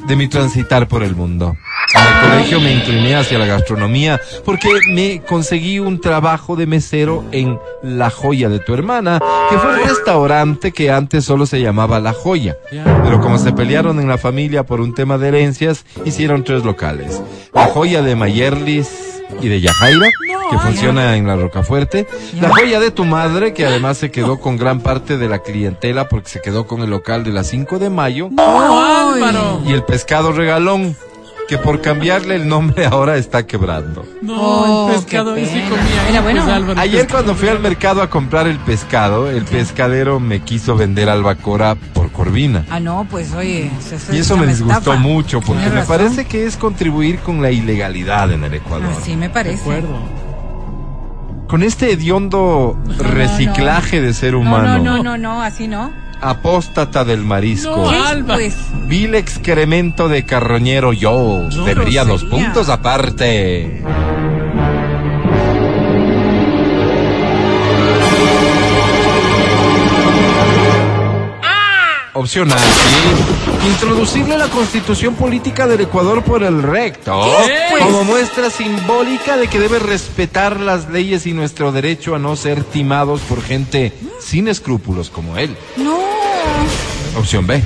de 0.06 0.16
mi 0.16 0.28
transitar 0.28 0.86
por 0.88 1.02
el 1.02 1.14
mundo. 1.16 1.56
En 1.99 2.14
el 2.14 2.30
colegio 2.30 2.61
me 2.61 2.72
incliné 2.72 3.16
hacia 3.16 3.38
la 3.38 3.46
gastronomía 3.46 4.20
porque 4.44 4.68
me 4.90 5.22
conseguí 5.22 5.78
un 5.78 6.01
trabajo 6.01 6.57
de 6.57 6.66
mesero 6.66 7.24
en 7.32 7.59
La 7.82 8.11
Joya 8.11 8.49
de 8.49 8.59
tu 8.61 8.74
hermana, 8.74 9.20
que 9.51 9.59
fue 9.59 9.74
un 9.74 9.88
restaurante 9.88 10.72
que 10.72 10.90
antes 10.90 11.24
solo 11.24 11.46
se 11.46 11.61
llamaba 11.61 12.01
La 12.01 12.12
Joya. 12.12 12.57
Ya. 12.72 12.84
Pero 13.03 13.20
como 13.20 13.38
se 13.38 13.53
pelearon 13.53 14.01
en 14.01 14.09
la 14.09 14.18
familia 14.18 14.64
por 14.64 14.80
un 14.80 14.94
tema 14.94 15.18
de 15.18 15.28
herencias, 15.28 15.84
hicieron 16.05 16.44
tres 16.44 16.64
locales. 16.64 17.20
La 17.53 17.66
Joya 17.66 18.03
de 18.03 18.14
Mayerlis 18.14 18.88
y 19.40 19.49
de 19.49 19.61
Yajaira, 19.61 20.09
que 20.51 20.59
funciona 20.59 21.16
en 21.16 21.26
la 21.26 21.36
Rocafuerte. 21.36 22.07
La 22.40 22.49
Joya 22.49 22.80
de 22.80 22.90
tu 22.90 23.05
madre, 23.05 23.53
que 23.53 23.66
además 23.66 23.99
se 23.99 24.11
quedó 24.11 24.40
con 24.40 24.57
gran 24.57 24.80
parte 24.80 25.18
de 25.18 25.28
la 25.28 25.40
clientela 25.40 26.09
porque 26.09 26.30
se 26.30 26.40
quedó 26.40 26.66
con 26.66 26.82
el 26.82 26.90
local 26.90 27.24
de 27.24 27.32
la 27.32 27.44
5 27.44 27.78
de 27.78 27.90
mayo. 27.90 28.28
¡No, 28.30 29.12
Álvaro! 29.12 29.61
Y 29.66 29.72
el 29.72 29.82
pescado 29.82 30.32
regalón, 30.32 30.96
que 31.49 31.57
por 31.59 31.80
cambiarle 31.80 32.36
el 32.36 32.46
nombre 32.46 32.84
ahora 32.90 33.16
está 33.16 33.46
quebrando. 33.46 34.05
No, 34.22 34.36
Oh, 34.40 34.88
el 34.90 34.96
pescado 34.96 35.34
sí 35.36 35.42
comía. 35.68 36.09
Era 36.11 36.22
pues, 36.22 36.34
bueno. 36.34 36.53
Álvaro, 36.53 36.80
Ayer 36.80 37.01
pescado. 37.07 37.24
cuando 37.24 37.34
fui 37.40 37.49
al 37.49 37.61
mercado 37.61 38.03
a 38.03 38.11
comprar 38.11 38.46
el 38.46 38.59
pescado, 38.59 39.30
el 39.30 39.44
pescadero 39.44 40.20
me 40.20 40.40
quiso 40.40 40.76
vender 40.76 41.09
albacora 41.09 41.74
por 41.94 42.11
corvina. 42.12 42.64
ah, 42.70 42.80
no, 42.80 43.07
pues 43.11 43.32
oye... 43.32 43.70
Y 44.12 44.18
eso 44.18 44.36
me 44.36 44.46
disgustó 44.46 44.78
estafa. 44.92 44.99
mucho 44.99 45.40
porque 45.40 45.62
me 45.62 45.70
razón. 45.70 45.96
parece 45.96 46.26
que 46.26 46.44
es 46.46 46.57
contribuir 46.57 47.18
con 47.20 47.40
la 47.42 47.51
ilegalidad 47.51 48.30
en 48.32 48.44
el 48.44 48.55
Ecuador. 48.55 48.90
Así 49.01 49.16
me 49.16 49.28
De 49.28 49.34
parece. 49.34 49.61
acuerdo. 49.62 49.99
Con 51.49 51.62
este 51.62 51.92
hediondo 51.92 52.76
reciclaje 52.99 54.03
de 54.03 54.12
ser 54.12 54.34
No, 54.34 54.40
humano, 54.40 54.78
no, 54.78 54.96
no, 54.99 55.03
no, 55.03 55.16
no, 55.18 55.42
así 55.42 55.66
no. 55.66 55.90
Apóstata 56.21 57.05
del 57.05 57.25
marisco, 57.25 57.77
No, 57.77 57.91
¿Qué 57.91 57.97
es, 57.99 58.07
Alba. 58.07 58.35
pues? 58.35 58.57
vil 58.87 59.14
excremento 59.14 60.09
de 60.09 60.25
carroñero 60.25 60.93
yo, 60.93 61.47
No, 61.55 61.64
debería 61.64 62.05
dos 62.05 62.25
puntos 62.25 62.69
aparte. 62.69 63.83
Opción 72.14 72.51
A, 72.53 72.59
sí. 72.59 73.69
Introducirle 73.69 74.37
la 74.37 74.49
constitución 74.49 75.14
política 75.14 75.69
del 75.69 75.83
Ecuador 75.83 76.25
por 76.25 76.43
el 76.43 76.62
recto. 76.64 77.21
¿Qué? 77.47 77.79
Como 77.85 78.03
muestra 78.03 78.51
simbólica 78.51 79.37
de 79.37 79.47
que 79.47 79.61
debe 79.61 79.79
respetar 79.79 80.59
las 80.59 80.89
leyes 80.91 81.27
y 81.27 81.33
nuestro 81.33 81.71
derecho 81.71 82.16
a 82.16 82.19
no 82.19 82.35
ser 82.35 82.64
timados 82.64 83.21
por 83.21 83.41
gente 83.41 83.93
sin 84.21 84.49
escrúpulos 84.49 85.11
como 85.11 85.39
él. 85.39 85.57
No. 85.77 85.99
Opción 87.16 87.46
B. 87.46 87.62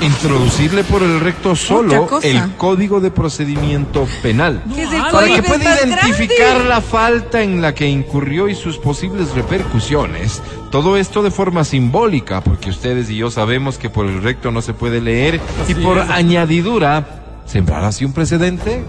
Introducirle 0.00 0.84
por 0.84 1.02
el 1.02 1.20
recto 1.20 1.54
solo 1.56 2.08
el 2.22 2.56
código 2.56 3.00
de 3.00 3.10
procedimiento 3.10 4.06
penal. 4.22 4.62
¿Qué 4.74 4.82
es 4.82 4.88
el 4.92 4.96
Álvaro, 4.96 5.12
Para 5.12 5.34
que 5.34 5.42
pueda 5.42 5.76
identificar 5.76 6.48
grande? 6.48 6.68
la 6.68 6.80
falta 6.80 7.42
en 7.42 7.62
la 7.62 7.74
que 7.74 7.88
incurrió 7.88 8.48
y 8.48 8.54
sus 8.54 8.76
posibles 8.78 9.30
repercusiones. 9.34 10.42
Todo 10.70 10.96
esto 10.96 11.22
de 11.22 11.30
forma 11.30 11.64
simbólica, 11.64 12.42
porque 12.42 12.70
ustedes 12.70 13.08
y 13.08 13.16
yo 13.16 13.30
sabemos 13.30 13.78
que 13.78 13.88
por 13.88 14.06
el 14.06 14.22
recto 14.22 14.50
no 14.50 14.60
se 14.62 14.74
puede 14.74 15.00
leer 15.00 15.40
y 15.68 15.74
por 15.74 15.98
es. 15.98 16.10
añadidura, 16.10 17.06
¿sembrar 17.46 17.84
así 17.84 18.04
un 18.04 18.12
precedente? 18.12 18.82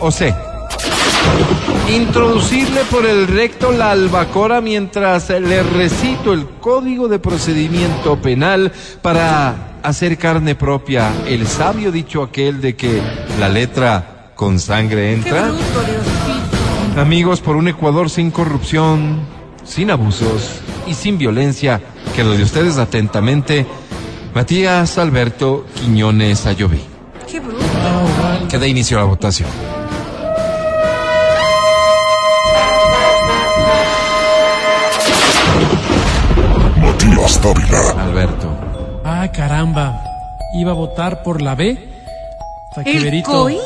O 0.00 0.10
C. 0.10 0.34
Introducirle 1.92 2.84
por 2.90 3.04
el 3.04 3.28
recto 3.28 3.70
la 3.70 3.90
albacora 3.90 4.62
mientras 4.62 5.28
le 5.28 5.62
recito 5.62 6.32
el 6.32 6.48
código 6.48 7.06
de 7.06 7.18
procedimiento 7.18 8.16
penal 8.16 8.72
para 9.02 9.78
hacer 9.82 10.16
carne 10.16 10.54
propia 10.54 11.12
el 11.26 11.46
sabio 11.46 11.92
dicho 11.92 12.22
aquel 12.22 12.62
de 12.62 12.76
que 12.76 13.02
la 13.38 13.50
letra 13.50 14.32
con 14.34 14.58
sangre 14.58 15.12
entra. 15.12 15.48
bruto. 15.48 17.00
Amigos, 17.00 17.42
por 17.42 17.56
un 17.56 17.68
Ecuador 17.68 18.08
sin 18.08 18.30
corrupción, 18.30 19.20
sin 19.62 19.90
abusos 19.90 20.60
y 20.86 20.94
sin 20.94 21.18
violencia, 21.18 21.82
que 22.16 22.24
lo 22.24 22.30
de 22.30 22.42
ustedes 22.42 22.78
atentamente, 22.78 23.66
Matías 24.34 24.96
Alberto 24.96 25.66
Quiñones 25.74 26.46
Ayoví. 26.46 26.80
Qué 27.30 27.38
bruto. 27.38 27.62
Que 28.48 28.58
dé 28.58 28.68
inicio 28.68 28.96
a 28.96 29.00
la 29.00 29.06
votación. 29.06 29.71
Dávila. 37.26 38.02
Alberto. 38.02 38.48
Ay, 39.04 39.28
caramba. 39.30 40.02
Iba 40.54 40.72
a 40.72 40.74
votar 40.74 41.22
por 41.22 41.40
la 41.40 41.54
B. 41.54 41.78
Hasta 42.70 42.84
que 42.84 42.96
El 42.96 43.04
Berito, 43.04 43.30
COIB. 43.30 43.58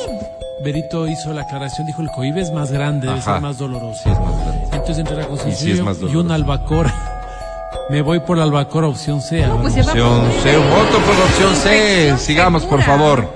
Berito 0.62 1.06
hizo 1.08 1.32
la 1.32 1.42
aclaración, 1.42 1.86
dijo 1.86 2.02
el 2.02 2.08
COIB 2.08 2.36
es 2.38 2.50
más 2.52 2.70
grande, 2.70 3.06
debe 3.06 3.18
Ajá. 3.18 3.32
ser 3.34 3.40
más 3.42 3.58
doloroso. 3.58 4.00
Sí, 4.02 4.10
es 4.10 4.18
más 4.20 4.36
grande. 4.40 4.64
Entonces 4.72 4.98
entre 4.98 5.16
la 5.16 5.22
Y 5.22 5.24
sí 5.24 5.30
es 5.30 5.80
Constitución 5.80 5.84
más 5.84 5.98
y, 6.02 6.16
una 6.16 6.34
albacora. 6.34 6.94
Me 7.90 8.02
voy 8.02 8.20
por 8.20 8.36
la 8.36 8.42
albacora 8.44 8.88
opción 8.88 9.20
C. 9.22 9.42
Pues 9.62 9.76
Opción 9.78 10.22
C, 10.42 10.58
un 10.58 10.70
voto 10.70 10.98
por 11.06 11.14
la 11.16 11.24
opción 11.24 11.54
C. 11.54 12.14
Sigamos, 12.18 12.64
por 12.64 12.82
favor. 12.82 13.32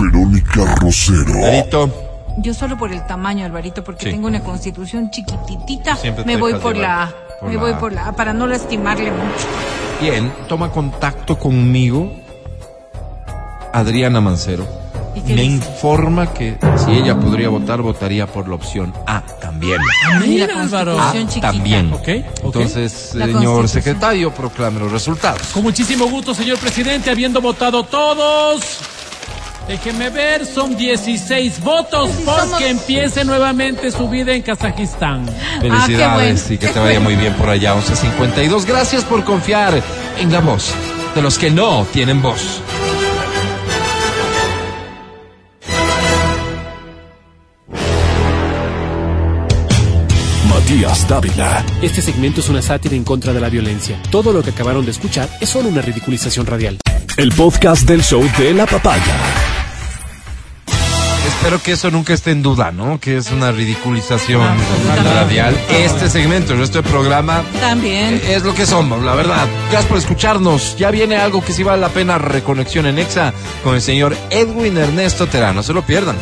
Verónica 0.00 0.74
Rosero. 0.76 1.40
Berito. 1.42 1.90
Yo 2.38 2.54
solo 2.54 2.76
por 2.76 2.92
el 2.92 3.04
tamaño, 3.06 3.44
Alvarito, 3.44 3.82
porque 3.82 4.04
Sí. 4.06 4.10
tengo 4.12 4.28
una 4.28 4.40
constitución 4.40 5.10
chiquititita. 5.10 5.96
Siempre 5.96 6.22
te 6.24 6.28
Me 6.30 6.36
voy 6.36 6.52
dejas 6.52 6.62
por 6.62 6.74
llevar. 6.76 6.90
la 6.90 7.02
A. 7.04 7.12
Me 7.42 7.54
la- 7.54 7.60
voy 7.60 7.74
por 7.74 7.92
la, 7.92 8.12
para 8.12 8.32
no 8.32 8.46
lastimarle 8.46 9.10
mucho. 9.10 9.46
Bien, 10.00 10.32
toma 10.48 10.70
contacto 10.70 11.38
conmigo, 11.38 12.12
Adriana 13.72 14.20
Mancero. 14.20 14.66
¿Y 15.14 15.20
qué 15.22 15.34
Me 15.34 15.42
dice? 15.42 15.54
informa 15.56 16.32
que 16.32 16.56
si 16.84 16.92
ella 16.92 17.18
podría 17.18 17.48
votar, 17.48 17.82
votaría 17.82 18.26
por 18.28 18.48
la 18.48 18.54
opción 18.54 18.92
A 19.06 19.22
también. 19.40 19.80
Y 20.24 20.38
la 20.38 20.46
Mira. 20.46 20.46
A 21.10 21.12
chiquita. 21.26 21.50
también. 21.52 21.92
Ok, 21.92 22.00
ok. 22.02 22.44
Entonces, 22.44 23.14
La 23.14 23.26
señor 23.26 23.68
secretario, 23.68 24.32
proclame 24.32 24.78
los 24.78 24.92
resultados. 24.92 25.42
Con 25.48 25.64
muchísimo 25.64 26.06
gusto, 26.06 26.34
señor 26.34 26.58
presidente, 26.58 27.10
habiendo 27.10 27.40
votado 27.40 27.82
todos. 27.82 28.78
Déjenme 29.68 30.08
ver, 30.08 30.46
son 30.46 30.76
16 30.78 31.60
votos 31.60 32.08
porque 32.24 32.70
empiece 32.70 33.22
nuevamente 33.26 33.90
su 33.90 34.08
vida 34.08 34.32
en 34.32 34.40
Kazajistán. 34.40 35.26
Felicidades 35.60 36.46
Ah, 36.48 36.54
y 36.54 36.56
que 36.58 36.68
te 36.68 36.78
vaya 36.78 37.00
muy 37.00 37.16
bien 37.16 37.34
por 37.34 37.50
allá, 37.50 37.74
1152. 37.74 38.64
Gracias 38.64 39.04
por 39.04 39.24
confiar 39.24 39.82
en 40.18 40.32
la 40.32 40.40
voz 40.40 40.72
de 41.14 41.20
los 41.20 41.38
que 41.38 41.50
no 41.50 41.86
tienen 41.92 42.22
voz. 42.22 42.62
Matías 50.48 51.06
Dávila. 51.08 51.64
Este 51.82 52.02
segmento 52.02 52.40
es 52.40 52.48
una 52.48 52.62
sátira 52.62 52.94
en 52.94 53.04
contra 53.04 53.32
de 53.32 53.40
la 53.40 53.48
violencia. 53.48 54.00
Todo 54.10 54.32
lo 54.32 54.42
que 54.42 54.50
acabaron 54.50 54.84
de 54.84 54.90
escuchar 54.92 55.28
es 55.40 55.48
solo 55.48 55.68
una 55.68 55.82
ridiculización 55.82 56.46
radial. 56.46 56.78
El 57.16 57.32
podcast 57.32 57.86
del 57.86 58.02
show 58.02 58.24
de 58.38 58.54
la 58.54 58.66
papaya. 58.66 59.57
Espero 61.48 61.62
que 61.62 61.72
eso 61.72 61.90
nunca 61.90 62.12
esté 62.12 62.32
en 62.32 62.42
duda, 62.42 62.72
¿no? 62.72 63.00
Que 63.00 63.16
es 63.16 63.30
una 63.30 63.50
ridiculización 63.52 64.46
radial. 65.14 65.58
Este 65.70 66.10
segmento, 66.10 66.52
el 66.52 66.58
resto 66.58 66.82
del 66.82 66.90
programa, 66.90 67.42
También. 67.58 68.16
eh, 68.16 68.34
es 68.34 68.42
lo 68.42 68.54
que 68.54 68.66
somos, 68.66 69.02
la 69.02 69.14
verdad. 69.14 69.46
Gracias 69.70 69.86
por 69.86 69.96
escucharnos. 69.96 70.76
Ya 70.76 70.90
viene 70.90 71.16
algo 71.16 71.42
que 71.42 71.54
sí 71.54 71.62
vale 71.62 71.80
la 71.80 71.88
pena, 71.88 72.18
reconexión 72.18 72.84
en 72.84 72.98
Exa 72.98 73.32
con 73.64 73.74
el 73.74 73.80
señor 73.80 74.14
Edwin 74.28 74.76
Ernesto 74.76 75.26
Terán. 75.26 75.56
No 75.56 75.62
se 75.62 75.72
lo 75.72 75.80
pierdan. 75.80 76.16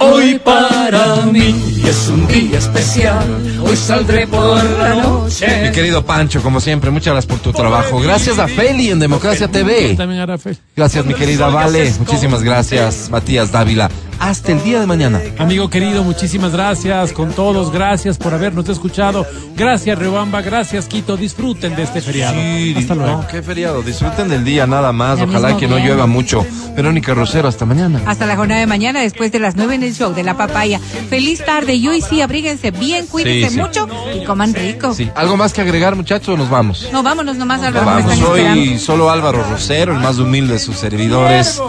Hoy 0.00 0.38
para 0.38 1.16
mí 1.26 1.82
es 1.86 2.08
un 2.08 2.26
día 2.26 2.58
especial. 2.58 3.24
Hoy 3.64 3.76
saldré 3.76 4.26
por 4.26 4.62
la 4.62 4.94
Mi 4.94 5.00
noche. 5.00 5.70
querido 5.72 6.04
Pancho, 6.04 6.42
como 6.42 6.60
siempre, 6.60 6.90
muchas 6.90 7.12
gracias 7.14 7.26
por 7.26 7.38
tu 7.40 7.52
trabajo. 7.52 8.00
Gracias 8.00 8.38
a 8.38 8.48
Feli 8.48 8.90
en 8.90 8.98
Democracia 8.98 9.48
TV. 9.48 9.94
También 9.94 10.38
fe. 10.38 10.56
Gracias, 10.76 11.04
mi 11.06 11.14
querida 11.14 11.48
Vale. 11.48 11.92
Muchísimas 11.98 12.42
gracias, 12.42 13.08
Matías 13.10 13.52
Dávila. 13.52 13.90
Hasta 14.18 14.52
el 14.52 14.62
día 14.64 14.80
de 14.80 14.86
mañana. 14.86 15.20
Amigo 15.38 15.68
querido, 15.68 16.02
muchísimas 16.02 16.52
gracias 16.52 17.12
con 17.12 17.32
todos. 17.32 17.70
Gracias 17.70 18.16
por 18.16 18.32
habernos 18.32 18.68
escuchado. 18.68 19.26
Gracias, 19.56 19.98
Riobamba. 19.98 20.40
Gracias, 20.40 20.86
Quito. 20.86 21.16
Disfruten 21.16 21.76
de 21.76 21.82
este 21.82 22.00
feriado. 22.00 22.36
Hasta 22.78 22.94
luego. 22.94 23.22
No, 23.22 23.26
qué 23.26 23.42
feriado. 23.42 23.82
Disfruten 23.82 24.28
del 24.28 24.44
día 24.44 24.66
nada 24.66 24.92
más. 24.92 25.20
Ojalá 25.20 25.56
que 25.56 25.68
no 25.68 25.78
llueva 25.78 26.06
mucho. 26.06 26.46
Verónica 26.74 27.12
Rosero, 27.14 27.48
hasta 27.48 27.66
mañana. 27.66 28.00
Hasta 28.06 28.26
la 28.26 28.34
jornada 28.36 28.60
de 28.60 28.66
mañana, 28.66 29.00
después 29.00 29.30
de 29.30 29.38
las 29.38 29.56
nueve 29.56 29.74
en 29.74 29.82
el 29.82 29.94
show 29.94 30.12
de 30.14 30.22
la 30.24 30.36
papaya. 30.36 30.80
Feliz 31.10 31.44
tarde 31.44 31.74
y 31.74 31.86
hoy 31.86 32.00
sí, 32.00 32.20
abríguense 32.20 32.70
bien, 32.70 33.06
cuídense 33.06 33.50
Sí, 33.50 33.54
sí. 33.56 33.60
mucho 33.60 33.86
y 34.14 34.24
coman 34.24 34.54
rico. 34.54 34.92
Sí. 34.94 35.08
¿Algo 35.14 35.36
más 35.36 35.52
que 35.52 35.60
agregar, 35.60 35.94
muchachos? 35.96 36.34
o 36.34 36.36
Nos 36.36 36.50
vamos. 36.50 36.88
No, 36.92 37.02
vámonos 37.02 37.36
nomás 37.36 37.62
a 37.62 37.70
Nos 37.70 37.84
vamos. 37.84 38.16
Soy 38.18 38.40
esperando. 38.40 38.78
solo 38.80 39.10
Álvaro 39.10 39.44
Rosero, 39.48 39.92
el 39.92 40.00
más 40.00 40.18
humilde 40.18 40.54
de 40.54 40.58
sus 40.58 40.76
servidores. 40.76 41.60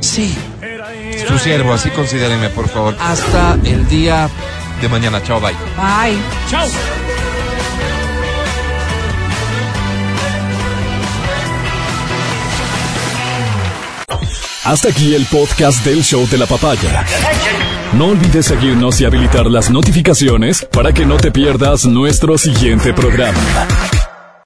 Sí. 0.00 0.32
Su 1.30 1.38
siervo, 1.38 1.72
así 1.72 1.90
considérenme, 1.90 2.48
por 2.50 2.68
favor. 2.68 2.96
Hasta 2.98 3.56
el 3.64 3.86
día 3.88 4.28
de 4.80 4.88
mañana. 4.88 5.22
Chao, 5.22 5.40
bye. 5.40 5.52
Bye. 5.76 6.18
Chao. 6.48 6.66
Hasta 14.64 14.88
aquí 14.88 15.14
el 15.14 15.24
podcast 15.26 15.84
del 15.84 16.02
show 16.02 16.28
de 16.28 16.36
la 16.36 16.46
papaya. 16.46 17.04
No 17.92 18.08
olvides 18.08 18.46
seguirnos 18.46 19.00
y 19.00 19.04
habilitar 19.04 19.46
las 19.46 19.70
notificaciones 19.70 20.66
para 20.70 20.92
que 20.92 21.06
no 21.06 21.16
te 21.16 21.30
pierdas 21.30 21.86
nuestro 21.86 22.36
siguiente 22.38 22.92
programa. 22.92 23.38